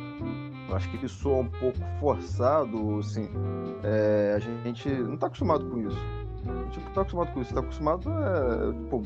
acho 0.76 0.90
que 0.90 0.98
ele 0.98 1.08
soa 1.08 1.42
um 1.42 1.50
pouco 1.50 1.80
forçado, 2.00 3.00
assim. 3.00 3.30
É, 3.84 4.34
a 4.36 4.40
gente 4.40 4.90
não 4.90 5.16
está 5.16 5.28
acostumado 5.28 5.66
com 5.70 5.80
isso. 5.80 5.98
A 6.46 6.64
gente 6.66 6.80
não 6.80 6.92
tá 6.92 7.02
acostumado 7.02 7.34
com 7.34 7.42
isso. 7.42 7.54
Tá 7.54 7.60
acostumado, 7.60 8.10
é, 8.10 8.74
tipo, 8.74 9.02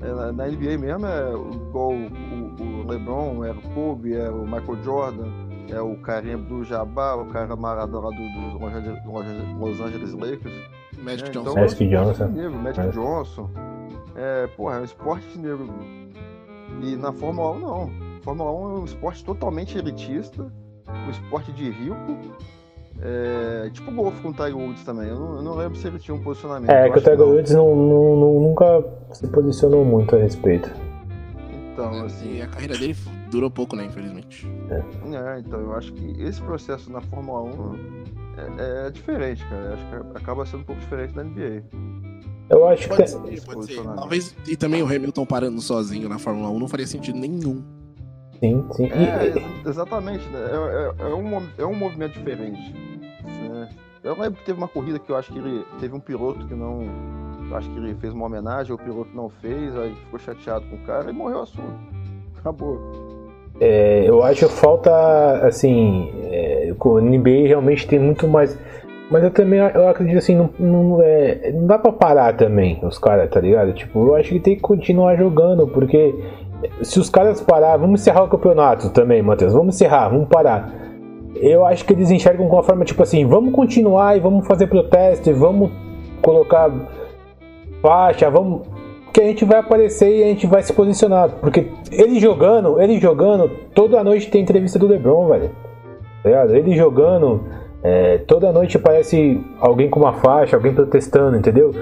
é, 0.00 0.32
na 0.32 0.46
NBA 0.46 0.78
mesmo 0.78 1.06
é 1.06 1.32
igual 1.32 1.92
o, 1.92 2.06
o, 2.06 2.82
o 2.82 2.86
LeBron, 2.86 3.44
era 3.44 3.56
o 3.56 3.62
Kobe, 3.74 4.14
era 4.14 4.34
o 4.34 4.44
Michael 4.44 4.82
Jordan, 4.82 5.32
é 5.70 5.80
o 5.80 5.96
Karim 5.96 6.36
do 6.44 6.62
Jabbar, 6.64 7.18
o 7.18 7.26
cara 7.26 7.56
Maradona 7.56 8.08
lá 8.08 8.14
do, 8.14 8.50
dos 8.50 9.58
Los 9.58 9.80
Angeles 9.80 10.12
Lakers. 10.12 10.68
Magic 10.98 11.28
é, 11.28 11.32
Johnson. 11.32 11.50
Então, 11.50 11.54
Magic 11.62 11.88
Johnson. 11.88 12.28
Negro, 12.28 12.58
Magic 12.58 12.88
Johnson. 12.90 13.50
É, 14.16 14.46
porra, 14.48 14.76
é 14.76 14.80
um 14.80 14.84
esporte 14.84 15.38
negro. 15.38 15.68
E 16.82 16.96
na 16.96 17.12
Fórmula 17.12 17.52
1 17.52 17.58
não. 17.60 17.90
Fórmula 18.22 18.52
1 18.52 18.54
é 18.54 18.80
um 18.80 18.84
esporte 18.84 19.24
totalmente 19.24 19.76
elitista, 19.76 20.50
um 21.06 21.10
esporte 21.10 21.52
de 21.52 21.70
rico 21.70 22.18
é, 23.02 23.70
tipo 23.70 23.90
o 23.90 23.94
golfe 23.94 24.20
com 24.22 24.28
o 24.28 24.32
Tiger 24.32 24.56
Woods 24.56 24.84
também. 24.84 25.08
Eu 25.08 25.18
não, 25.18 25.36
eu 25.36 25.42
não, 25.42 25.54
lembro 25.56 25.76
se 25.76 25.86
ele 25.86 25.98
tinha 25.98 26.14
um 26.14 26.22
posicionamento. 26.22 26.70
É, 26.70 26.88
que 26.88 26.98
o 26.98 27.02
Tiger 27.02 27.22
Woods 27.22 27.52
não, 27.52 27.74
não, 27.74 28.16
não, 28.16 28.40
nunca 28.40 28.84
se 29.12 29.26
posicionou 29.28 29.84
muito 29.84 30.14
a 30.14 30.18
respeito. 30.18 30.70
Então, 31.72 32.04
assim. 32.04 32.36
E 32.36 32.42
a 32.42 32.46
carreira 32.46 32.78
dele 32.78 32.96
durou 33.30 33.50
pouco, 33.50 33.74
né, 33.74 33.84
infelizmente. 33.84 34.48
É. 34.70 34.76
é 34.76 35.40
então 35.40 35.60
eu 35.60 35.74
acho 35.74 35.92
que 35.92 36.22
esse 36.22 36.40
processo 36.40 36.90
na 36.90 37.00
Fórmula 37.00 37.42
1 37.42 37.74
é, 38.58 38.86
é 38.86 38.90
diferente, 38.90 39.44
cara. 39.46 39.62
Eu 39.62 39.74
acho 39.74 39.86
que 39.86 40.18
acaba 40.18 40.46
sendo 40.46 40.60
um 40.60 40.64
pouco 40.64 40.80
diferente 40.80 41.14
da 41.14 41.24
NBA. 41.24 41.64
Eu 42.48 42.68
acho 42.68 42.88
pode 42.88 43.02
que. 43.02 43.08
Ser, 43.08 43.44
pode 43.44 43.66
ser. 43.66 43.82
Talvez. 43.82 44.36
E 44.46 44.56
também 44.56 44.82
o 44.82 44.86
Hamilton 44.86 45.26
parando 45.26 45.60
sozinho 45.60 46.08
na 46.08 46.18
Fórmula 46.18 46.48
1 46.50 46.58
não 46.58 46.68
faria 46.68 46.86
sentido 46.86 47.18
nenhum. 47.18 47.62
Sim, 48.40 48.64
sim. 48.72 48.88
É, 48.90 49.68
exatamente, 49.68 50.26
né? 50.28 50.40
É, 50.40 51.04
é, 51.04 51.10
é, 51.10 51.14
um, 51.14 51.42
é 51.58 51.66
um 51.66 51.74
movimento 51.74 52.12
diferente. 52.12 52.74
Né? 53.24 53.68
Eu 54.02 54.12
lembro 54.12 54.38
que 54.38 54.44
teve 54.44 54.58
uma 54.58 54.68
corrida 54.68 54.98
que 54.98 55.10
eu 55.10 55.16
acho 55.16 55.32
que 55.32 55.38
ele 55.38 55.64
teve 55.80 55.94
um 55.94 56.00
piloto 56.00 56.46
que 56.46 56.54
não. 56.54 56.86
Eu 57.48 57.56
acho 57.56 57.70
que 57.70 57.78
ele 57.78 57.94
fez 57.94 58.12
uma 58.12 58.26
homenagem, 58.26 58.74
o 58.74 58.78
piloto 58.78 59.10
não 59.14 59.28
fez, 59.28 59.76
aí 59.76 59.94
ficou 60.04 60.18
chateado 60.18 60.64
com 60.66 60.76
o 60.76 60.80
cara 60.80 61.10
e 61.10 61.12
morreu 61.12 61.38
o 61.38 61.42
assunto. 61.42 61.78
Acabou. 62.38 62.78
É, 63.60 64.04
eu 64.08 64.22
acho 64.22 64.46
que 64.46 64.52
falta, 64.52 65.46
assim, 65.46 66.12
é, 66.24 66.74
o 66.78 67.00
NBA 67.00 67.46
realmente 67.46 67.86
tem 67.86 67.98
muito 67.98 68.26
mais. 68.26 68.58
Mas 69.10 69.22
eu 69.22 69.30
também 69.30 69.60
eu 69.60 69.88
acredito 69.88 70.18
assim, 70.18 70.34
não, 70.34 70.50
não, 70.58 71.02
é, 71.02 71.52
não 71.52 71.66
dá 71.66 71.78
pra 71.78 71.92
parar 71.92 72.36
também 72.36 72.80
os 72.82 72.98
caras, 72.98 73.30
tá 73.30 73.38
ligado? 73.38 73.72
Tipo, 73.74 74.08
eu 74.08 74.14
acho 74.16 74.30
que 74.30 74.40
tem 74.40 74.56
que 74.56 74.62
continuar 74.62 75.16
jogando, 75.16 75.68
porque 75.68 76.14
se 76.82 76.98
os 76.98 77.10
caras 77.10 77.40
parar, 77.40 77.76
vamos 77.76 78.00
encerrar 78.00 78.24
o 78.24 78.28
campeonato 78.28 78.90
também, 78.90 79.22
Matheus, 79.22 79.52
vamos 79.52 79.74
encerrar, 79.74 80.08
vamos 80.08 80.28
parar. 80.28 80.72
Eu 81.36 81.64
acho 81.66 81.84
que 81.84 81.92
eles 81.92 82.10
enxergam 82.10 82.48
com 82.48 82.56
uma 82.56 82.62
forma 82.62 82.84
tipo 82.84 83.02
assim, 83.02 83.26
vamos 83.26 83.52
continuar 83.52 84.16
e 84.16 84.20
vamos 84.20 84.46
fazer 84.46 84.66
protesto, 84.66 85.30
e 85.30 85.32
vamos 85.32 85.70
colocar 86.22 86.70
faixa, 87.82 88.30
vamos 88.30 88.62
que 89.12 89.20
a 89.20 89.26
gente 89.26 89.44
vai 89.44 89.58
aparecer 89.60 90.10
e 90.10 90.24
a 90.24 90.26
gente 90.26 90.44
vai 90.44 90.60
se 90.60 90.72
posicionar, 90.72 91.30
porque 91.40 91.68
ele 91.92 92.18
jogando, 92.18 92.82
ele 92.82 92.98
jogando, 92.98 93.48
toda 93.72 94.02
noite 94.02 94.28
tem 94.28 94.42
entrevista 94.42 94.76
do 94.76 94.88
LeBron, 94.88 95.28
velho. 95.28 95.50
Tá 96.24 96.46
ele 96.46 96.74
jogando, 96.74 97.44
é, 97.80 98.18
toda 98.18 98.50
noite 98.50 98.76
aparece 98.76 99.40
alguém 99.60 99.88
com 99.88 100.00
uma 100.00 100.14
faixa, 100.14 100.56
alguém 100.56 100.74
protestando, 100.74 101.36
entendeu? 101.36 101.72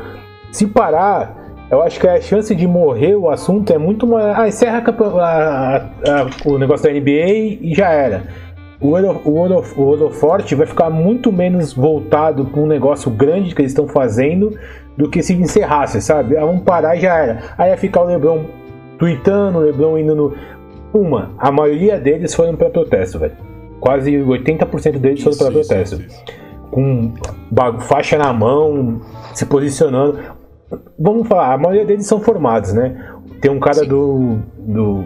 Se 0.51 0.66
parar, 0.66 1.41
eu 1.73 1.81
acho 1.81 1.99
que 1.99 2.07
a 2.07 2.20
chance 2.20 2.55
de 2.55 2.66
morrer 2.66 3.14
o 3.14 3.31
assunto 3.31 3.73
é 3.73 3.79
muito 3.79 4.07
maior. 4.07 4.39
Ah, 4.39 4.47
encerra 4.47 4.85
a, 4.87 5.23
a, 5.23 5.77
a, 5.77 6.27
o 6.45 6.59
negócio 6.59 6.85
da 6.85 6.93
NBA 6.93 7.59
e 7.62 7.73
já 7.75 7.89
era. 7.89 8.25
O 8.79 8.91
holoforte 8.91 10.55
vai 10.55 10.66
ficar 10.66 10.91
muito 10.91 11.33
menos 11.33 11.73
voltado 11.73 12.45
para 12.45 12.61
um 12.61 12.66
negócio 12.66 13.11
grande 13.11 13.55
que 13.55 13.62
eles 13.62 13.73
estão 13.73 13.89
fazendo 13.89 14.55
do 14.99 15.09
que 15.09 15.23
se 15.23 15.33
encerrasse, 15.33 16.03
sabe? 16.03 16.37
Ah, 16.37 16.45
vamos 16.45 16.62
parar 16.62 16.95
e 16.95 17.01
já 17.01 17.16
era. 17.16 17.43
Aí 17.57 17.70
ia 17.70 17.77
ficar 17.79 18.03
o 18.03 18.05
Lebron 18.05 18.45
tweetando, 18.99 19.57
o 19.57 19.62
Lebron 19.62 19.97
indo 19.97 20.14
no. 20.14 20.35
Uma, 20.93 21.31
a 21.39 21.51
maioria 21.51 21.99
deles 21.99 22.35
foram 22.35 22.55
para 22.55 22.68
protesto, 22.68 23.18
velho. 23.18 23.33
Quase 23.81 24.12
80% 24.12 24.99
deles 24.99 25.23
foram 25.23 25.39
para 25.39 25.51
protesto. 25.53 26.03
Isso, 26.03 26.07
isso. 26.07 26.25
Com 26.70 27.14
faixa 27.81 28.18
na 28.18 28.31
mão, 28.31 29.01
se 29.33 29.47
posicionando 29.47 30.18
vamos 31.03 31.27
falar, 31.27 31.53
a 31.53 31.59
maioria 31.59 31.85
deles 31.85 32.07
são 32.07 32.21
formados, 32.21 32.73
né? 32.73 32.97
Tem 33.41 33.51
um 33.51 33.59
cara 33.59 33.81
Sim. 33.81 33.89
do. 33.89 34.39
do 34.59 35.05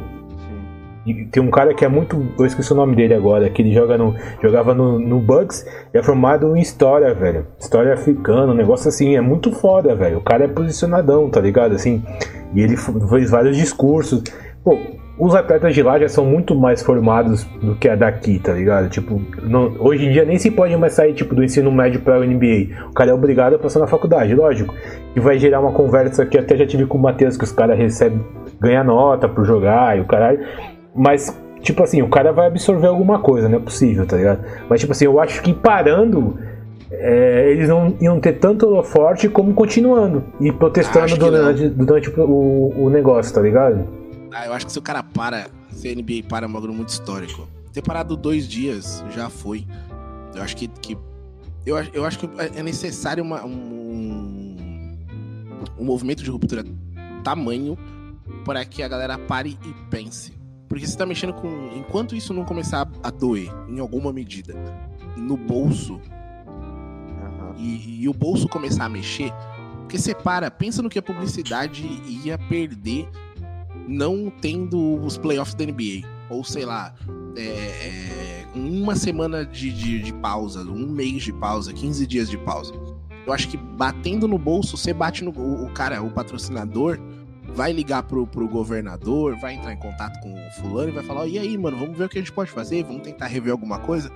tem 1.31 1.41
um 1.41 1.51
cara 1.51 1.73
que 1.73 1.85
é 1.85 1.89
muito. 1.89 2.21
Eu 2.39 2.45
esqueci 2.45 2.73
o 2.73 2.77
nome 2.77 2.97
dele 2.97 3.15
agora, 3.15 3.49
que 3.49 3.63
ele 3.63 3.73
joga 3.73 3.97
no, 3.97 4.15
jogava 4.43 4.75
no, 4.75 4.99
no 4.99 5.21
Bugs 5.21 5.65
e 5.95 5.99
é 5.99 6.03
formado 6.03 6.57
em 6.57 6.61
história, 6.61 7.15
velho. 7.15 7.47
História 7.59 7.95
africana, 7.95 8.53
um 8.53 8.57
negócio 8.57 8.89
assim, 8.89 9.17
é 9.17 9.21
muito 9.21 9.53
foda, 9.53 9.95
velho. 9.95 10.19
O 10.19 10.21
cara 10.21 10.45
é 10.45 10.49
posicionadão, 10.49 11.31
tá 11.31 11.41
ligado? 11.41 11.75
Assim, 11.75 12.03
e 12.55 12.61
ele 12.61 12.77
fez 12.77 13.31
vários 13.31 13.57
discursos. 13.57 14.23
Pô, 14.65 14.77
os 15.19 15.35
atletas 15.35 15.75
de 15.75 15.83
lá 15.83 15.99
já 15.99 16.09
são 16.09 16.27
muito 16.27 16.55
mais 16.55 16.83
formados 16.83 17.45
do 17.63 17.75
que 17.75 17.89
a 17.89 17.97
daqui, 17.97 18.39
tá 18.39 18.53
ligado? 18.53 18.91
Tipo, 18.91 19.21
não, 19.43 19.75
hoje 19.79 20.07
em 20.07 20.13
dia 20.13 20.25
nem 20.27 20.39
se 20.39 20.51
pode 20.51 20.77
mais 20.77 20.93
sair 20.93 21.15
tipo 21.15 21.35
do 21.35 21.43
ensino 21.43 21.73
médio 21.73 22.01
para 22.01 22.21
o 22.21 22.25
NBA. 22.25 22.89
O 22.91 22.93
cara 22.93 23.11
é 23.11 23.15
obrigado 23.15 23.55
a 23.55 23.59
passar 23.59 23.81
na 23.81 23.87
faculdade, 23.87 24.35
lógico. 24.35 24.75
E 25.15 25.21
vai 25.21 25.39
gerar 25.39 25.61
uma 25.61 25.73
conversa 25.73 26.27
que 26.27 26.37
até 26.37 26.57
já 26.57 26.67
tive 26.67 26.85
com 26.85 26.99
o 26.99 27.01
Matheus, 27.01 27.37
que 27.37 27.45
os 27.45 27.53
caras 27.53 27.79
recebem, 27.79 28.21
ganha 28.61 28.85
nota 28.85 29.27
por 29.27 29.47
jogar 29.47 29.97
e 29.97 30.03
o 30.03 30.05
caralho. 30.05 30.41
Mas, 30.95 31.35
tipo 31.63 31.83
assim, 31.83 32.03
o 32.03 32.09
cara 32.09 32.31
vai 32.31 32.49
absorver 32.49 32.87
alguma 32.87 33.19
coisa, 33.19 33.49
não 33.49 33.57
é 33.57 33.61
possível, 33.61 34.07
tá 34.07 34.17
ligado? 34.19 34.45
Mas, 34.69 34.81
tipo 34.81 34.93
assim, 34.93 35.07
eu 35.07 35.19
acho 35.19 35.43
que 35.43 35.55
parando. 35.55 36.39
É, 36.89 37.51
eles 37.51 37.69
não 37.69 37.95
iam 38.01 38.21
ter 38.21 38.35
tanto 38.35 38.81
forte 38.85 39.29
como 39.29 39.53
continuando 39.53 40.23
e 40.41 40.53
protestando 40.53 41.17
durante, 41.17 41.69
durante 41.69 42.11
o, 42.21 42.73
o 42.77 42.89
negócio, 42.89 43.35
tá 43.35 43.41
ligado? 43.41 44.06
Ah, 44.37 44.45
eu 44.45 44.53
acho 44.53 44.67
que 44.67 44.73
se 44.73 44.79
o 44.79 44.83
cara 44.83 45.03
para, 45.03 45.49
se 45.71 45.89
a 45.89 45.95
NBA 45.95 46.29
para 46.29 46.45
é 46.45 46.49
um 46.49 46.53
bagulho 46.53 46.75
muito 46.75 46.91
histórico. 46.91 47.49
Ter 47.73 47.81
parado 47.81 48.15
dois 48.19 48.47
dias 48.47 49.03
já 49.11 49.31
foi. 49.31 49.67
Eu 50.35 50.43
acho 50.43 50.55
que. 50.55 50.69
que 50.69 50.99
eu, 51.65 51.79
eu 51.95 52.05
acho 52.05 52.19
que 52.19 52.29
é 52.39 52.63
necessário 52.63 53.25
uma, 53.25 53.43
um, 53.47 54.95
um 55.79 55.85
movimento 55.85 56.23
de 56.23 56.31
ruptura 56.31 56.65
tamanho 57.25 57.79
para 58.45 58.63
que 58.67 58.83
a 58.83 58.89
galera 58.89 59.19
pare 59.19 59.59
e 59.65 59.91
pense. 59.91 60.35
Porque 60.69 60.87
você 60.87 60.99
tá 60.99 61.07
mexendo 61.07 61.33
com. 61.33 61.71
Enquanto 61.75 62.15
isso 62.15 62.35
não 62.35 62.45
começar 62.45 62.87
a 63.03 63.11
doer, 63.11 63.51
em 63.71 63.81
alguma 63.81 64.13
medida, 64.13 64.55
no 65.17 65.39
bolso, 65.39 65.99
Aham. 66.47 67.55
e, 67.57 68.03
e 68.03 68.09
o 68.09 68.13
bolso 68.13 68.47
começar 68.51 68.85
a 68.85 68.89
mexer, 68.91 69.33
porque 69.81 69.97
você 69.97 70.15
para, 70.15 70.51
pensa 70.51 70.83
no 70.83 70.91
que 70.91 70.99
a 70.99 71.03
publicidade 71.03 71.87
ia 72.23 72.37
perder 72.37 73.09
não 73.87 74.33
tendo 74.41 75.01
os 75.05 75.17
playoffs 75.17 75.55
da 75.55 75.65
NBA. 75.65 76.07
Ou 76.29 76.43
sei 76.43 76.65
lá, 76.65 76.95
é, 77.37 77.43
é, 77.43 78.47
uma 78.55 78.97
semana 78.97 79.45
de, 79.45 79.73
de, 79.73 80.01
de 80.01 80.13
pausa, 80.15 80.61
um 80.63 80.87
mês 80.87 81.23
de 81.23 81.33
pausa, 81.33 81.73
15 81.73 82.07
dias 82.07 82.29
de 82.29 82.39
pausa. 82.39 82.75
Eu 83.27 83.33
acho 83.33 83.49
que 83.49 83.57
batendo 83.57 84.27
no 84.29 84.39
bolso, 84.39 84.77
você 84.77 84.93
bate 84.93 85.25
no. 85.25 85.31
O, 85.31 85.71
cara, 85.73 86.03
o 86.03 86.11
patrocinador, 86.11 86.99
vai 87.55 87.73
ligar 87.73 88.03
pro, 88.05 88.27
pro 88.27 88.49
governador, 88.49 89.37
vai 89.37 89.55
entrar 89.55 89.73
em 89.73 89.79
contato 89.79 90.21
com 90.21 90.33
o 90.33 90.51
fulano 90.61 90.91
e 90.91 90.93
vai 90.93 91.03
falar: 91.03 91.23
"Ó, 91.23 91.27
e 91.27 91.39
aí, 91.39 91.59
mano, 91.59 91.77
vamos 91.77 91.99
ver 91.99 92.05
o 92.05 92.09
que 92.09 92.19
a 92.19 92.21
gente 92.21 92.33
pode 92.33 92.51
fazer, 92.51 92.85
vamos 92.85 93.03
tentar 93.03 93.27
rever 93.27 93.53
alguma 93.53 93.79
coisa. 93.79 94.11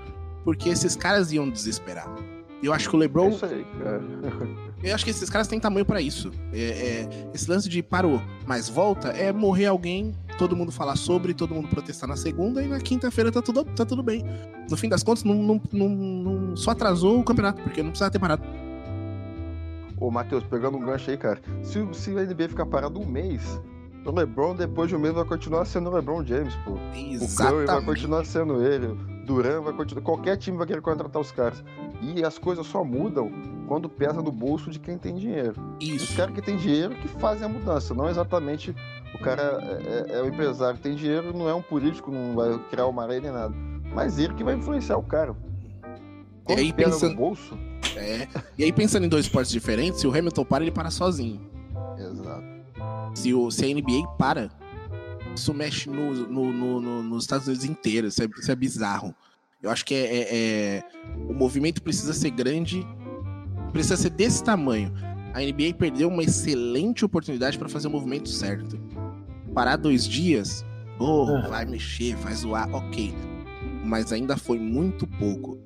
Porque 0.45 0.69
esses 0.69 0.97
caras 0.97 1.33
iam 1.33 1.49
desesperar. 1.51 2.09
Eu 2.63 2.73
acho 2.73 2.89
que 2.89 2.97
o 2.97 2.99
É 2.99 3.01
LeBron 3.01 3.31
isso 3.31 3.45
aí, 3.45 3.65
cara. 3.83 4.01
eu 4.83 4.95
acho 4.95 5.05
que 5.05 5.11
esses 5.11 5.29
caras 5.29 5.47
têm 5.49 5.61
tamanho 5.61 5.85
pra 5.85 6.01
isso. 6.01 6.31
É, 6.53 6.59
é, 6.61 7.31
esse 7.35 7.51
lance 7.51 7.69
de 7.69 7.83
parou, 7.83 8.21
mas 8.47 8.69
volta 8.69 9.09
é 9.09 9.33
morrer 9.33 9.67
alguém, 9.67 10.15
todo 10.39 10.57
mundo 10.57 10.73
falar 10.73 10.97
sobre, 10.97 11.35
todo 11.35 11.55
mundo 11.55 11.69
protestar 11.69 12.09
na 12.09 12.17
segunda 12.17 12.63
e 12.63 12.69
na 12.69 12.79
quinta-feira 12.81 13.31
tá 13.31 13.43
tudo, 13.43 13.65
tá 13.65 13.85
tudo 13.85 14.03
bem. 14.03 14.25
No 14.71 14.77
fim 14.77 14.89
das 14.89 15.03
contas, 15.03 15.23
não, 15.25 15.35
não- 15.35 15.61
não- 15.73 15.89
não- 15.89 16.57
só 16.57 16.71
atrasou 16.71 17.19
o 17.21 17.25
campeonato, 17.25 17.61
porque 17.63 17.83
não 17.83 17.91
precisava 17.91 18.11
ter 18.11 18.19
parado. 18.19 18.43
Ô, 19.99 20.11
Matheus, 20.11 20.43
pegando 20.45 20.79
um 20.79 20.81
gancho 20.81 21.11
aí, 21.11 21.17
cara. 21.17 21.41
Se, 21.63 21.79
o- 21.79 21.93
se 21.93 22.11
a 22.17 22.23
NBA 22.25 22.49
ficar 22.49 22.65
parado 22.65 22.99
um 22.99 23.07
mês, 23.07 23.43
o 24.07 24.11
LeBron, 24.11 24.55
depois 24.57 24.89
de 24.89 24.97
um 24.97 24.99
mês, 24.99 25.13
vai 25.15 25.25
continuar 25.27 25.67
sendo 25.67 25.91
o 25.91 25.95
LeBron 25.95 26.25
James, 26.25 26.55
pô. 26.65 26.73
O 26.73 26.77
Curry 26.79 27.19
vai 27.19 27.23
Exatamente. 27.23 27.85
continuar 27.85 28.25
sendo 28.25 28.65
ele. 28.65 28.97
Duran 29.33 29.61
vai 29.61 29.73
continuar. 29.73 30.03
Qualquer 30.03 30.37
time 30.37 30.57
vai 30.59 30.67
querer 30.67 30.81
contratar 30.81 31.21
os 31.21 31.31
caras. 31.31 31.63
E 32.03 32.25
as 32.25 32.39
coisas 32.39 32.67
só 32.67 32.83
mudam 32.85 33.31
quando 33.69 33.89
pesa 33.89 34.21
no 34.21 34.33
bolso 34.33 34.71
de 34.71 34.79
quem 34.79 34.99
tem 34.99 35.15
dinheiro. 35.15 35.55
Os 35.81 35.87
Isso. 35.89 36.17
caras 36.17 36.35
que 36.35 36.43
têm 36.43 36.57
dinheiro 36.57 36.95
que 36.97 37.07
fazem 37.09 37.45
a 37.47 37.49
mudança, 37.49 37.95
não 37.95 38.09
exatamente 38.09 38.75
o 39.15 39.19
cara 39.19 39.43
é, 39.63 40.13
é- 40.13 40.19
é 40.19 40.23
o 40.23 40.27
empresário 40.29 40.77
que 40.77 40.83
tem 40.83 40.95
dinheiro, 40.97 41.33
não 41.37 41.49
é 41.49 41.55
um 41.55 41.63
político, 41.63 42.11
não 42.11 42.35
vai 42.35 42.59
criar 42.71 42.87
uma 42.87 43.05
lei 43.07 43.21
nem 43.21 43.31
nada. 43.31 43.55
Mas 43.95 44.19
ele 44.19 44.35
que 44.35 44.43
vai 44.43 44.55
influenciar 44.55 44.97
o 44.97 45.03
cara. 45.03 45.35
Quando 46.45 46.59
aí, 46.59 46.73
pesa 46.73 46.91
pensando- 46.93 47.11
no 47.11 47.17
bolso. 47.17 47.59
É. 47.97 48.27
E 48.59 48.65
aí, 48.65 48.73
pensando 48.73 49.05
em 49.05 49.09
dois 49.09 49.27
esportes 49.27 49.51
diferentes, 49.53 50.01
se 50.01 50.07
o 50.07 50.11
Hamilton 50.17 50.45
para, 50.45 50.63
ele 50.65 50.71
para 50.73 50.91
sozinho. 50.91 51.41
Exato. 51.99 52.43
Se, 53.15 53.35
o, 53.35 53.51
se 53.51 53.65
a 53.65 53.69
NBA 53.69 54.07
para, 54.19 54.49
isso 55.35 55.53
mexe 55.55 55.89
no, 55.89 56.13
no- 56.13 56.53
no- 56.53 56.81
no- 56.81 57.03
nos 57.03 57.25
Estados 57.25 57.47
Unidos 57.47 57.65
inteiro. 57.65 58.07
Isso 58.09 58.23
é, 58.23 58.29
isso 58.39 58.51
é 58.51 58.57
bizarro. 58.57 59.15
Eu 59.63 59.71
acho 59.71 59.85
que 59.85 59.95
é, 59.95 59.99
é- 59.99 60.29
é- 60.33 60.85
o 61.29 61.35
movimento 61.35 61.83
precisa 61.83 62.13
ser 62.15 62.31
grande, 62.31 62.87
precisa 63.73 63.97
ser 63.97 64.11
desse 64.11 64.43
tamanho. 64.43 64.93
A 65.35 65.43
NBA 65.43 65.75
perdeu 65.79 66.09
uma 66.09 66.23
excelente 66.25 67.05
oportunidade 67.05 67.59
para 67.59 67.69
fazer 67.69 67.87
o 67.89 67.91
movimento 67.91 68.29
certo. 68.29 68.79
Parar 69.55 69.77
dois 69.77 70.07
dias, 70.09 70.65
oh, 70.99 71.27
vai 71.49 71.65
mexer, 71.65 72.17
vai 72.17 72.35
zoar, 72.35 72.73
ok. 72.75 73.15
Mas 73.85 74.13
ainda 74.13 74.37
foi 74.37 74.59
muito 74.59 75.07
pouco. 75.07 75.59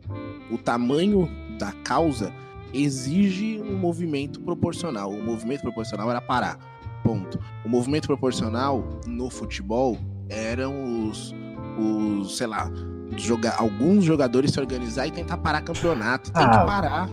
O 0.50 0.58
tamanho 0.58 1.28
da 1.58 1.72
causa 1.72 2.32
exige 2.72 3.60
um 3.62 3.76
movimento 3.76 4.40
proporcional. 4.40 5.10
O 5.10 5.22
movimento 5.22 5.62
proporcional 5.62 6.10
era 6.10 6.20
parar. 6.20 6.58
Ponto. 7.04 7.38
O 7.64 7.68
movimento 7.68 8.06
proporcional 8.08 8.82
no 9.06 9.28
futebol 9.30 9.96
eram 10.28 11.06
os, 11.08 11.34
os 11.78 12.36
sei 12.38 12.46
lá, 12.46 12.70
joga, 13.16 13.52
alguns 13.58 14.02
jogadores 14.04 14.50
se 14.52 14.58
organizar 14.58 15.06
e 15.06 15.10
tentar 15.10 15.36
parar 15.36 15.60
campeonato. 15.60 16.32
Tem 16.32 16.42
Ah. 16.42 16.48
que 16.48 16.66
parar. 16.66 17.10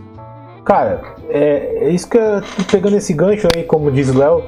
Cara, 0.63 1.15
é, 1.29 1.85
é 1.85 1.89
isso 1.89 2.07
que 2.09 2.17
eu 2.17 2.41
pegando 2.71 2.95
esse 2.95 3.13
gancho 3.13 3.47
aí, 3.55 3.63
como 3.63 3.91
diz 3.91 4.09
o 4.09 4.17
Léo. 4.17 4.43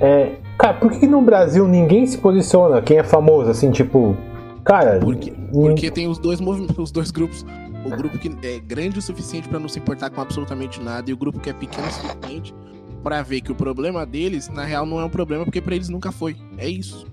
É, 0.00 0.36
cara, 0.58 0.74
por 0.74 0.90
que 0.92 1.06
no 1.06 1.22
Brasil 1.22 1.66
ninguém 1.66 2.04
se 2.06 2.18
posiciona? 2.18 2.82
Quem 2.82 2.98
é 2.98 3.04
famoso, 3.04 3.48
assim, 3.50 3.70
tipo. 3.70 4.16
Cara, 4.64 4.98
Porque, 5.00 5.32
porque 5.50 5.90
tem 5.90 6.06
os 6.06 6.18
dois 6.18 6.40
movimentos, 6.40 6.76
os 6.78 6.90
dois 6.92 7.10
grupos. 7.10 7.44
O 7.84 7.90
grupo 7.90 8.16
que 8.16 8.30
é 8.46 8.60
grande 8.60 8.98
o 8.98 9.02
suficiente 9.02 9.48
pra 9.48 9.58
não 9.58 9.68
se 9.68 9.78
importar 9.78 10.08
com 10.10 10.20
absolutamente 10.20 10.80
nada 10.80 11.10
e 11.10 11.12
o 11.12 11.16
grupo 11.16 11.40
que 11.40 11.50
é 11.50 11.52
pequeno 11.52 11.86
o 11.88 11.90
suficiente 11.90 12.54
pra 13.02 13.22
ver 13.22 13.40
que 13.40 13.52
o 13.52 13.54
problema 13.54 14.06
deles, 14.06 14.48
na 14.48 14.64
real, 14.64 14.86
não 14.86 15.00
é 15.00 15.04
um 15.04 15.10
problema 15.10 15.44
porque 15.44 15.60
pra 15.60 15.74
eles 15.74 15.88
nunca 15.88 16.12
foi. 16.12 16.36
É 16.56 16.68
isso. 16.68 17.06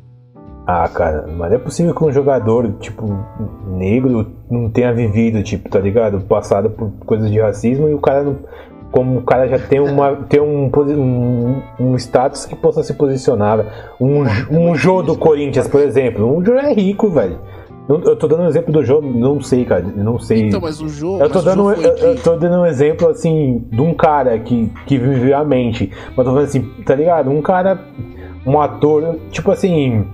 Ah, 0.67 0.87
cara, 0.87 1.25
mas 1.35 1.51
é 1.51 1.57
possível 1.57 1.95
que 1.95 2.03
um 2.03 2.11
jogador, 2.11 2.71
tipo, 2.79 3.05
negro 3.67 4.31
não 4.51 4.69
tenha 4.69 4.93
vivido, 4.93 5.41
tipo, 5.41 5.67
tá 5.67 5.79
ligado? 5.79 6.21
Passado 6.21 6.69
por 6.69 6.91
coisas 7.07 7.31
de 7.31 7.39
racismo 7.39 7.89
e 7.89 7.93
o 7.93 7.99
cara 7.99 8.23
não. 8.23 8.37
Como 8.91 9.19
o 9.19 9.23
cara 9.23 9.47
já 9.47 9.59
tem, 9.59 9.79
uma, 9.79 10.15
tem 10.29 10.39
um, 10.39 10.65
um, 10.67 11.61
um 11.79 11.95
status 11.95 12.45
que 12.45 12.55
possa 12.55 12.83
se 12.83 12.93
posicionar. 12.93 13.93
Um, 13.99 14.23
um 14.51 14.75
jogo 14.75 15.03
do 15.03 15.17
Corinthians, 15.17 15.67
por 15.67 15.81
exemplo. 15.81 16.37
Um 16.37 16.43
jogo 16.45 16.59
é 16.59 16.71
rico, 16.71 17.09
velho. 17.09 17.39
Eu 17.89 18.15
tô 18.15 18.27
dando 18.27 18.43
um 18.43 18.47
exemplo 18.47 18.71
do 18.71 18.85
jogo, 18.85 19.09
não 19.09 19.41
sei, 19.41 19.65
cara. 19.65 19.81
Não 19.81 20.19
sei. 20.19 20.43
Então, 20.43 20.61
mas 20.61 20.79
o 20.79 20.87
jogo. 20.87 21.23
Eu 21.23 21.29
tô, 21.29 21.41
dando, 21.41 21.73
jogo 21.75 21.81
eu, 21.81 21.97
eu 21.97 22.21
tô 22.21 22.35
dando 22.35 22.61
um 22.61 22.65
exemplo 22.65 23.09
assim 23.09 23.65
de 23.71 23.81
um 23.81 23.95
cara 23.95 24.37
que, 24.37 24.71
que 24.85 24.95
viveu 24.95 25.35
a 25.35 25.43
mente. 25.43 25.91
Mas 26.09 26.17
tô 26.17 26.25
falando 26.25 26.43
assim, 26.43 26.61
tá 26.85 26.93
ligado? 26.93 27.31
Um 27.31 27.41
cara, 27.41 27.83
um 28.45 28.61
ator, 28.61 29.17
tipo 29.31 29.49
assim, 29.49 30.05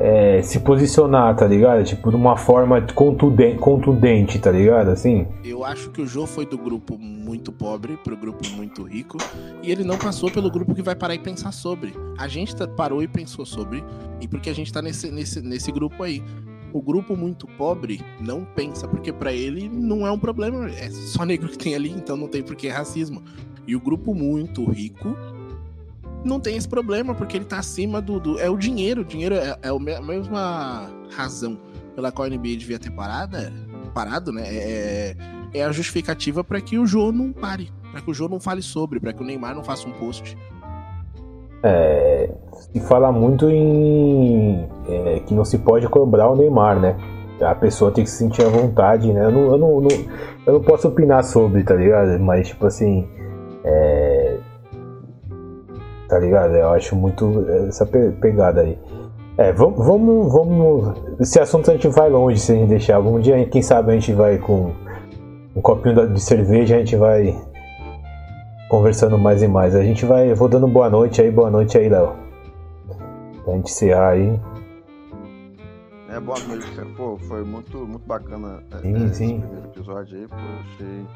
é, 0.00 0.40
se 0.40 0.60
posicionar, 0.60 1.34
tá 1.36 1.46
ligado? 1.46 1.84
Tipo, 1.84 2.10
de 2.10 2.16
uma 2.16 2.36
forma 2.36 2.80
contundente, 2.94 3.58
contundente 3.58 4.38
tá 4.38 4.50
ligado? 4.50 4.90
Assim. 4.90 5.26
Eu 5.44 5.64
acho 5.64 5.90
que 5.90 6.00
o 6.00 6.06
Jô 6.06 6.26
foi 6.26 6.46
do 6.46 6.56
grupo 6.56 6.96
muito 6.96 7.52
pobre 7.52 7.98
pro 8.02 8.16
grupo 8.16 8.48
muito 8.56 8.84
rico 8.84 9.18
e 9.62 9.70
ele 9.70 9.84
não 9.84 9.98
passou 9.98 10.30
pelo 10.30 10.50
grupo 10.50 10.74
que 10.74 10.82
vai 10.82 10.94
parar 10.94 11.14
e 11.14 11.18
pensar 11.18 11.52
sobre. 11.52 11.92
A 12.16 12.26
gente 12.28 12.54
tá- 12.56 12.68
parou 12.68 13.02
e 13.02 13.08
pensou 13.08 13.44
sobre 13.44 13.84
e 14.20 14.26
porque 14.26 14.48
a 14.48 14.54
gente 14.54 14.72
tá 14.72 14.80
nesse, 14.80 15.10
nesse, 15.10 15.42
nesse 15.42 15.70
grupo 15.70 16.02
aí. 16.02 16.22
O 16.72 16.80
grupo 16.80 17.16
muito 17.16 17.46
pobre 17.58 18.00
não 18.20 18.44
pensa, 18.44 18.86
porque 18.86 19.12
pra 19.12 19.32
ele 19.32 19.68
não 19.68 20.06
é 20.06 20.10
um 20.12 20.18
problema, 20.18 20.68
é 20.70 20.88
só 20.90 21.24
negro 21.24 21.48
que 21.48 21.58
tem 21.58 21.74
ali, 21.74 21.90
então 21.90 22.16
não 22.16 22.28
tem 22.28 22.42
por 22.42 22.54
que 22.54 22.68
racismo. 22.68 23.22
E 23.66 23.74
o 23.74 23.80
grupo 23.80 24.14
muito 24.14 24.64
rico 24.70 25.16
não 26.24 26.38
tem 26.38 26.56
esse 26.56 26.68
problema, 26.68 27.14
porque 27.14 27.36
ele 27.36 27.44
tá 27.44 27.58
acima 27.58 28.00
do. 28.00 28.20
do- 28.20 28.38
é 28.38 28.48
o 28.48 28.56
dinheiro. 28.56 29.00
O 29.02 29.04
dinheiro 29.04 29.34
é, 29.34 29.56
é 29.62 29.68
a 29.68 30.00
mesma 30.02 30.90
razão 31.10 31.58
pela 31.94 32.12
qual 32.12 32.26
a 32.26 32.30
NBA 32.30 32.56
devia 32.56 32.78
ter 32.78 32.90
parada, 32.90 33.52
parado, 33.94 34.30
né? 34.32 34.42
É, 34.46 35.16
é 35.54 35.64
a 35.64 35.72
justificativa 35.72 36.44
para 36.44 36.60
que 36.60 36.78
o 36.78 36.86
Jô 36.86 37.10
não 37.10 37.32
pare. 37.32 37.72
Pra 37.90 38.00
que 38.00 38.10
o 38.10 38.14
Jô 38.14 38.28
não 38.28 38.38
fale 38.38 38.62
sobre, 38.62 39.00
pra 39.00 39.12
que 39.12 39.22
o 39.22 39.26
Neymar 39.26 39.54
não 39.54 39.64
faça 39.64 39.88
um 39.88 39.92
post. 39.92 40.36
É, 41.62 42.32
se 42.72 42.80
fala 42.80 43.12
muito 43.12 43.50
em 43.50 44.66
é, 44.92 45.20
que 45.20 45.34
não 45.34 45.44
se 45.44 45.58
pode 45.58 45.88
cobrar 45.88 46.30
o 46.30 46.36
Neymar, 46.36 46.78
né? 46.80 46.96
A 47.40 47.54
pessoa 47.54 47.90
tem 47.90 48.04
que 48.04 48.10
se 48.10 48.18
sentir 48.18 48.44
à 48.44 48.48
vontade, 48.48 49.12
né? 49.12 49.24
Eu 49.24 49.30
não, 49.32 49.40
eu 49.52 49.58
não, 49.58 49.80
não- 49.80 49.88
eu 50.46 50.52
não 50.54 50.60
posso 50.60 50.88
opinar 50.88 51.24
sobre, 51.24 51.62
tá 51.64 51.74
ligado? 51.74 52.18
Mas, 52.20 52.48
tipo 52.48 52.66
assim. 52.66 53.08
É, 53.64 54.36
tá 56.08 56.18
ligado? 56.18 56.54
Eu 56.56 56.70
acho 56.70 56.94
muito 56.96 57.44
essa 57.68 57.86
pe- 57.86 58.10
pegada 58.20 58.60
aí. 58.62 58.78
É, 59.38 59.52
vamos, 59.52 59.86
vamos, 59.86 60.30
vamos. 60.32 60.94
Esse 61.18 61.40
assunto 61.40 61.70
a 61.70 61.74
gente 61.74 61.88
vai 61.88 62.10
longe 62.10 62.38
se 62.38 62.52
a 62.52 62.54
gente 62.56 62.68
deixar. 62.68 62.96
Algum 62.96 63.18
dia, 63.18 63.42
quem 63.46 63.62
sabe, 63.62 63.92
a 63.92 63.94
gente 63.94 64.12
vai 64.12 64.36
com 64.36 64.72
um 65.56 65.62
copinho 65.62 66.08
de 66.12 66.20
cerveja, 66.20 66.76
a 66.76 66.78
gente 66.78 66.96
vai 66.96 67.34
conversando 68.68 69.16
mais 69.18 69.42
e 69.42 69.48
mais. 69.48 69.74
A 69.74 69.82
gente 69.82 70.04
vai, 70.04 70.30
eu 70.30 70.36
vou 70.36 70.48
dando 70.48 70.66
boa 70.68 70.90
noite 70.90 71.22
aí, 71.22 71.30
boa 71.30 71.50
noite 71.50 71.78
aí, 71.78 71.88
Léo. 71.88 72.12
Pra 73.44 73.54
gente 73.54 73.70
encerrar 73.70 74.10
aí. 74.10 74.38
É, 76.20 76.24
boa 76.24 76.38
noite, 76.40 76.70
cara. 76.72 76.88
Pô, 76.96 77.16
foi 77.18 77.44
muito, 77.44 77.78
muito 77.86 78.06
bacana 78.06 78.62
é, 78.72 78.78
Sim, 78.78 78.94
é, 78.94 79.04
esse 79.06 79.14
sim. 79.14 79.40
primeiro 79.40 79.66
episódio 79.68 80.18
aí, 80.18 80.28
pô, 80.28 80.36
achei. 80.36 81.06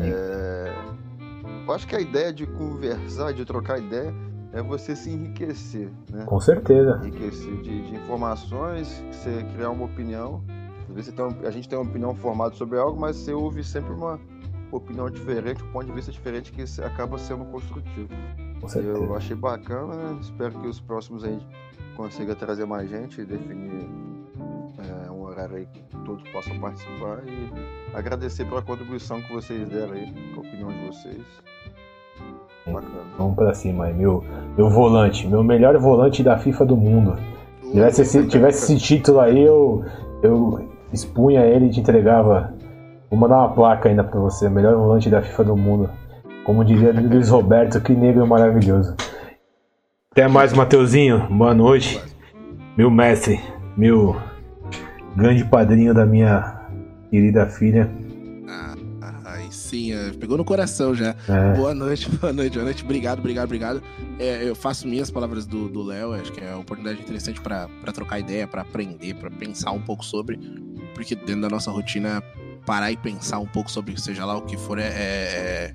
É, 0.00 0.74
Eu 1.66 1.72
acho 1.72 1.86
que 1.86 1.96
a 1.96 2.00
ideia 2.00 2.32
de 2.32 2.46
conversar, 2.46 3.32
de 3.32 3.44
trocar 3.44 3.78
ideia, 3.78 4.12
é 4.52 4.62
você 4.62 4.96
se 4.96 5.10
enriquecer, 5.10 5.90
né? 6.10 6.24
Com 6.26 6.40
certeza. 6.40 7.00
Enriquecer 7.02 7.56
de, 7.62 7.82
de 7.88 7.94
informações, 7.94 9.02
você 9.12 9.44
criar 9.54 9.70
uma 9.70 9.84
opinião. 9.84 10.42
Às 10.88 10.94
vezes 10.94 11.14
tem 11.14 11.24
a 11.46 11.50
gente 11.50 11.68
tem 11.68 11.78
uma 11.78 11.88
opinião 11.88 12.14
formada 12.14 12.54
sobre 12.54 12.78
algo, 12.78 12.98
mas 12.98 13.16
você 13.16 13.32
ouve 13.32 13.62
sempre 13.62 13.92
uma 13.92 14.18
opinião 14.72 15.08
diferente, 15.10 15.62
um 15.62 15.70
ponto 15.70 15.86
de 15.86 15.92
vista 15.92 16.10
diferente 16.10 16.50
que 16.52 16.62
acaba 16.82 17.18
sendo 17.18 17.44
construtivo. 17.46 18.08
Com 18.60 18.66
Eu 18.66 18.68
certeza. 18.68 19.12
achei 19.14 19.36
bacana, 19.36 19.94
né? 19.94 20.18
espero 20.20 20.58
que 20.58 20.66
os 20.66 20.80
próximos 20.80 21.24
a 21.24 21.28
gente 21.28 21.46
consiga 21.98 22.32
trazer 22.36 22.64
mais 22.64 22.88
gente 22.88 23.20
e 23.20 23.24
definir 23.24 23.90
é, 24.78 25.10
um 25.10 25.24
horário 25.24 25.56
aí 25.56 25.66
que 25.66 25.82
todos 26.06 26.22
possam 26.30 26.56
participar 26.60 27.18
e 27.26 27.52
agradecer 27.92 28.44
pela 28.44 28.62
contribuição 28.62 29.20
que 29.20 29.32
vocês 29.32 29.68
deram 29.68 29.94
aí, 29.94 30.14
a 30.36 30.38
opinião 30.38 30.68
de 30.68 30.86
vocês. 30.86 31.20
Bacana. 32.64 33.02
Vamos 33.18 33.34
pra 33.34 33.52
cima 33.52 33.86
aí, 33.86 33.94
meu, 33.94 34.24
meu 34.56 34.70
volante, 34.70 35.26
meu 35.26 35.42
melhor 35.42 35.76
volante 35.78 36.22
da 36.22 36.38
FIFA 36.38 36.66
do 36.66 36.76
mundo. 36.76 37.16
Se 37.62 37.72
tivesse 37.72 38.02
esse, 38.02 38.26
tivesse 38.28 38.72
esse 38.72 38.76
título 38.80 39.18
aí, 39.18 39.42
eu, 39.42 39.84
eu 40.22 40.70
expunha 40.92 41.44
ele 41.46 41.66
e 41.66 41.70
te 41.70 41.80
entregava. 41.80 42.54
Vou 43.10 43.18
mandar 43.18 43.38
uma 43.38 43.52
placa 43.52 43.88
ainda 43.88 44.04
pra 44.04 44.20
você, 44.20 44.48
melhor 44.48 44.76
volante 44.76 45.10
da 45.10 45.20
FIFA 45.20 45.44
do 45.44 45.56
mundo. 45.56 45.90
Como 46.44 46.64
diria 46.64 46.92
Luiz 46.92 47.28
Roberto, 47.28 47.80
que 47.80 47.92
negro 47.92 48.24
maravilhoso. 48.24 48.94
Até 50.18 50.26
mais, 50.26 50.52
Mateuzinho. 50.52 51.28
Boa 51.28 51.54
noite. 51.54 52.00
Meu 52.76 52.90
mestre, 52.90 53.40
meu 53.76 54.20
grande 55.14 55.44
padrinho 55.44 55.94
da 55.94 56.04
minha 56.04 56.60
querida 57.08 57.46
filha. 57.46 57.88
Ah, 58.48 58.74
aí 59.26 59.46
sim, 59.52 59.92
é, 59.92 60.10
pegou 60.10 60.36
no 60.36 60.44
coração 60.44 60.92
já. 60.92 61.14
É. 61.28 61.54
Boa 61.54 61.72
noite, 61.72 62.10
boa 62.18 62.32
noite, 62.32 62.54
boa 62.54 62.64
noite. 62.64 62.82
Obrigado, 62.82 63.20
obrigado, 63.20 63.44
obrigado. 63.44 63.82
É, 64.18 64.42
eu 64.42 64.56
faço 64.56 64.88
minhas 64.88 65.08
palavras 65.08 65.46
do 65.46 65.84
Léo, 65.84 66.12
acho 66.14 66.32
que 66.32 66.42
é 66.42 66.50
uma 66.50 66.62
oportunidade 66.62 67.00
interessante 67.00 67.40
pra 67.40 67.68
trocar 67.94 68.18
ideia, 68.18 68.44
pra 68.48 68.62
aprender, 68.62 69.14
pra 69.14 69.30
pensar 69.30 69.70
um 69.70 69.80
pouco 69.80 70.04
sobre, 70.04 70.36
porque 70.96 71.14
dentro 71.14 71.42
da 71.42 71.48
nossa 71.48 71.70
rotina, 71.70 72.20
parar 72.66 72.90
e 72.90 72.96
pensar 72.96 73.38
um 73.38 73.46
pouco 73.46 73.70
sobre 73.70 73.96
seja 74.00 74.24
lá 74.24 74.36
o 74.36 74.42
que 74.42 74.56
for 74.56 74.80
é, 74.80 74.88
é, 74.88 75.74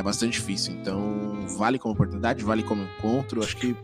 é 0.00 0.02
bastante 0.02 0.32
difícil. 0.32 0.74
Então, 0.80 1.46
vale 1.58 1.78
como 1.78 1.94
oportunidade, 1.94 2.42
vale 2.42 2.62
como 2.62 2.82
encontro. 2.82 3.42
Acho 3.42 3.56
que 3.56 3.76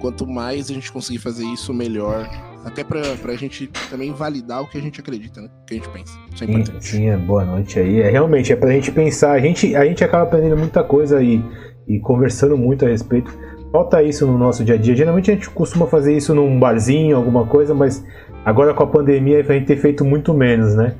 quanto 0.00 0.26
mais 0.26 0.70
a 0.70 0.74
gente 0.74 0.92
conseguir 0.92 1.18
fazer 1.18 1.44
isso, 1.46 1.74
melhor. 1.74 2.28
Até 2.64 2.84
pra, 2.84 3.00
pra 3.20 3.34
gente 3.34 3.68
também 3.90 4.12
validar 4.12 4.62
o 4.62 4.66
que 4.66 4.76
a 4.76 4.80
gente 4.80 5.00
acredita, 5.00 5.40
né? 5.40 5.48
O 5.62 5.66
que 5.66 5.74
a 5.74 5.76
gente 5.76 5.88
pensa. 5.88 6.18
Isso 6.34 6.44
é 6.44 6.46
importante. 6.46 6.86
sim, 6.86 7.08
é 7.08 7.16
boa 7.16 7.44
noite 7.44 7.78
aí. 7.78 8.00
É 8.00 8.10
realmente 8.10 8.52
é 8.52 8.56
pra 8.56 8.70
gente 8.70 8.92
pensar. 8.92 9.32
A 9.32 9.40
gente, 9.40 9.74
a 9.74 9.84
gente 9.84 10.04
acaba 10.04 10.24
aprendendo 10.24 10.56
muita 10.56 10.84
coisa 10.84 11.22
e, 11.22 11.42
e 11.88 11.98
conversando 12.00 12.56
muito 12.56 12.84
a 12.84 12.88
respeito. 12.88 13.32
Falta 13.72 14.02
isso 14.02 14.26
no 14.26 14.36
nosso 14.36 14.64
dia 14.64 14.74
a 14.74 14.78
dia. 14.78 14.94
Geralmente 14.94 15.30
a 15.30 15.34
gente 15.34 15.48
costuma 15.50 15.86
fazer 15.86 16.16
isso 16.16 16.34
num 16.34 16.58
barzinho, 16.58 17.16
alguma 17.16 17.46
coisa, 17.46 17.74
mas 17.74 18.04
agora 18.44 18.74
com 18.74 18.82
a 18.82 18.86
pandemia 18.86 19.40
a 19.40 19.52
gente 19.52 19.66
tem 19.66 19.76
feito 19.76 20.04
muito 20.04 20.34
menos, 20.34 20.74
né? 20.74 20.94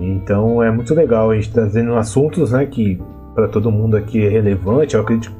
Então 0.00 0.62
é 0.62 0.70
muito 0.70 0.94
legal 0.94 1.30
a 1.30 1.34
gente 1.36 1.52
trazendo 1.52 1.94
assuntos, 1.94 2.50
né, 2.50 2.66
que 2.66 3.00
para 3.34 3.48
todo 3.48 3.70
mundo 3.70 3.96
aqui 3.96 4.24
é 4.24 4.28
relevante, 4.28 4.94
eu 4.94 5.00
acredito 5.00 5.34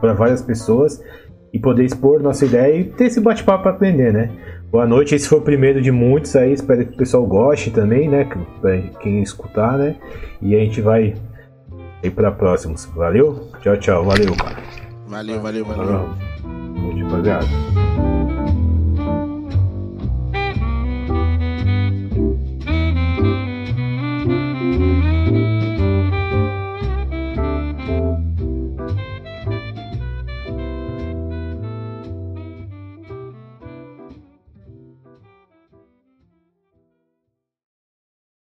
para 0.00 0.12
várias 0.12 0.42
pessoas 0.42 1.02
e 1.52 1.58
poder 1.58 1.84
expor 1.84 2.22
nossa 2.22 2.44
ideia 2.44 2.76
e 2.76 2.84
ter 2.84 3.04
esse 3.04 3.20
bate-papo 3.20 3.64
para 3.64 3.72
aprender, 3.72 4.12
né? 4.12 4.30
Boa 4.70 4.86
noite, 4.86 5.14
esse 5.14 5.28
foi 5.28 5.38
o 5.38 5.42
primeiro 5.42 5.82
de 5.82 5.90
muitos 5.90 6.34
aí, 6.34 6.52
espero 6.52 6.86
que 6.86 6.94
o 6.94 6.96
pessoal 6.96 7.26
goste 7.26 7.70
também, 7.70 8.08
né? 8.08 8.26
Pra 8.60 8.78
quem 9.00 9.22
escutar, 9.22 9.76
né? 9.76 9.96
E 10.40 10.56
a 10.56 10.58
gente 10.58 10.80
vai 10.80 11.14
ir 12.02 12.10
para 12.10 12.32
próximos. 12.32 12.86
Valeu? 12.96 13.48
Tchau, 13.60 13.76
tchau. 13.76 14.04
Valeu, 14.04 14.34
cara. 14.34 14.56
Valeu, 15.06 15.40
valeu, 15.40 15.64
valeu. 15.64 16.08
Muito 16.74 17.04
obrigado. 17.06 17.46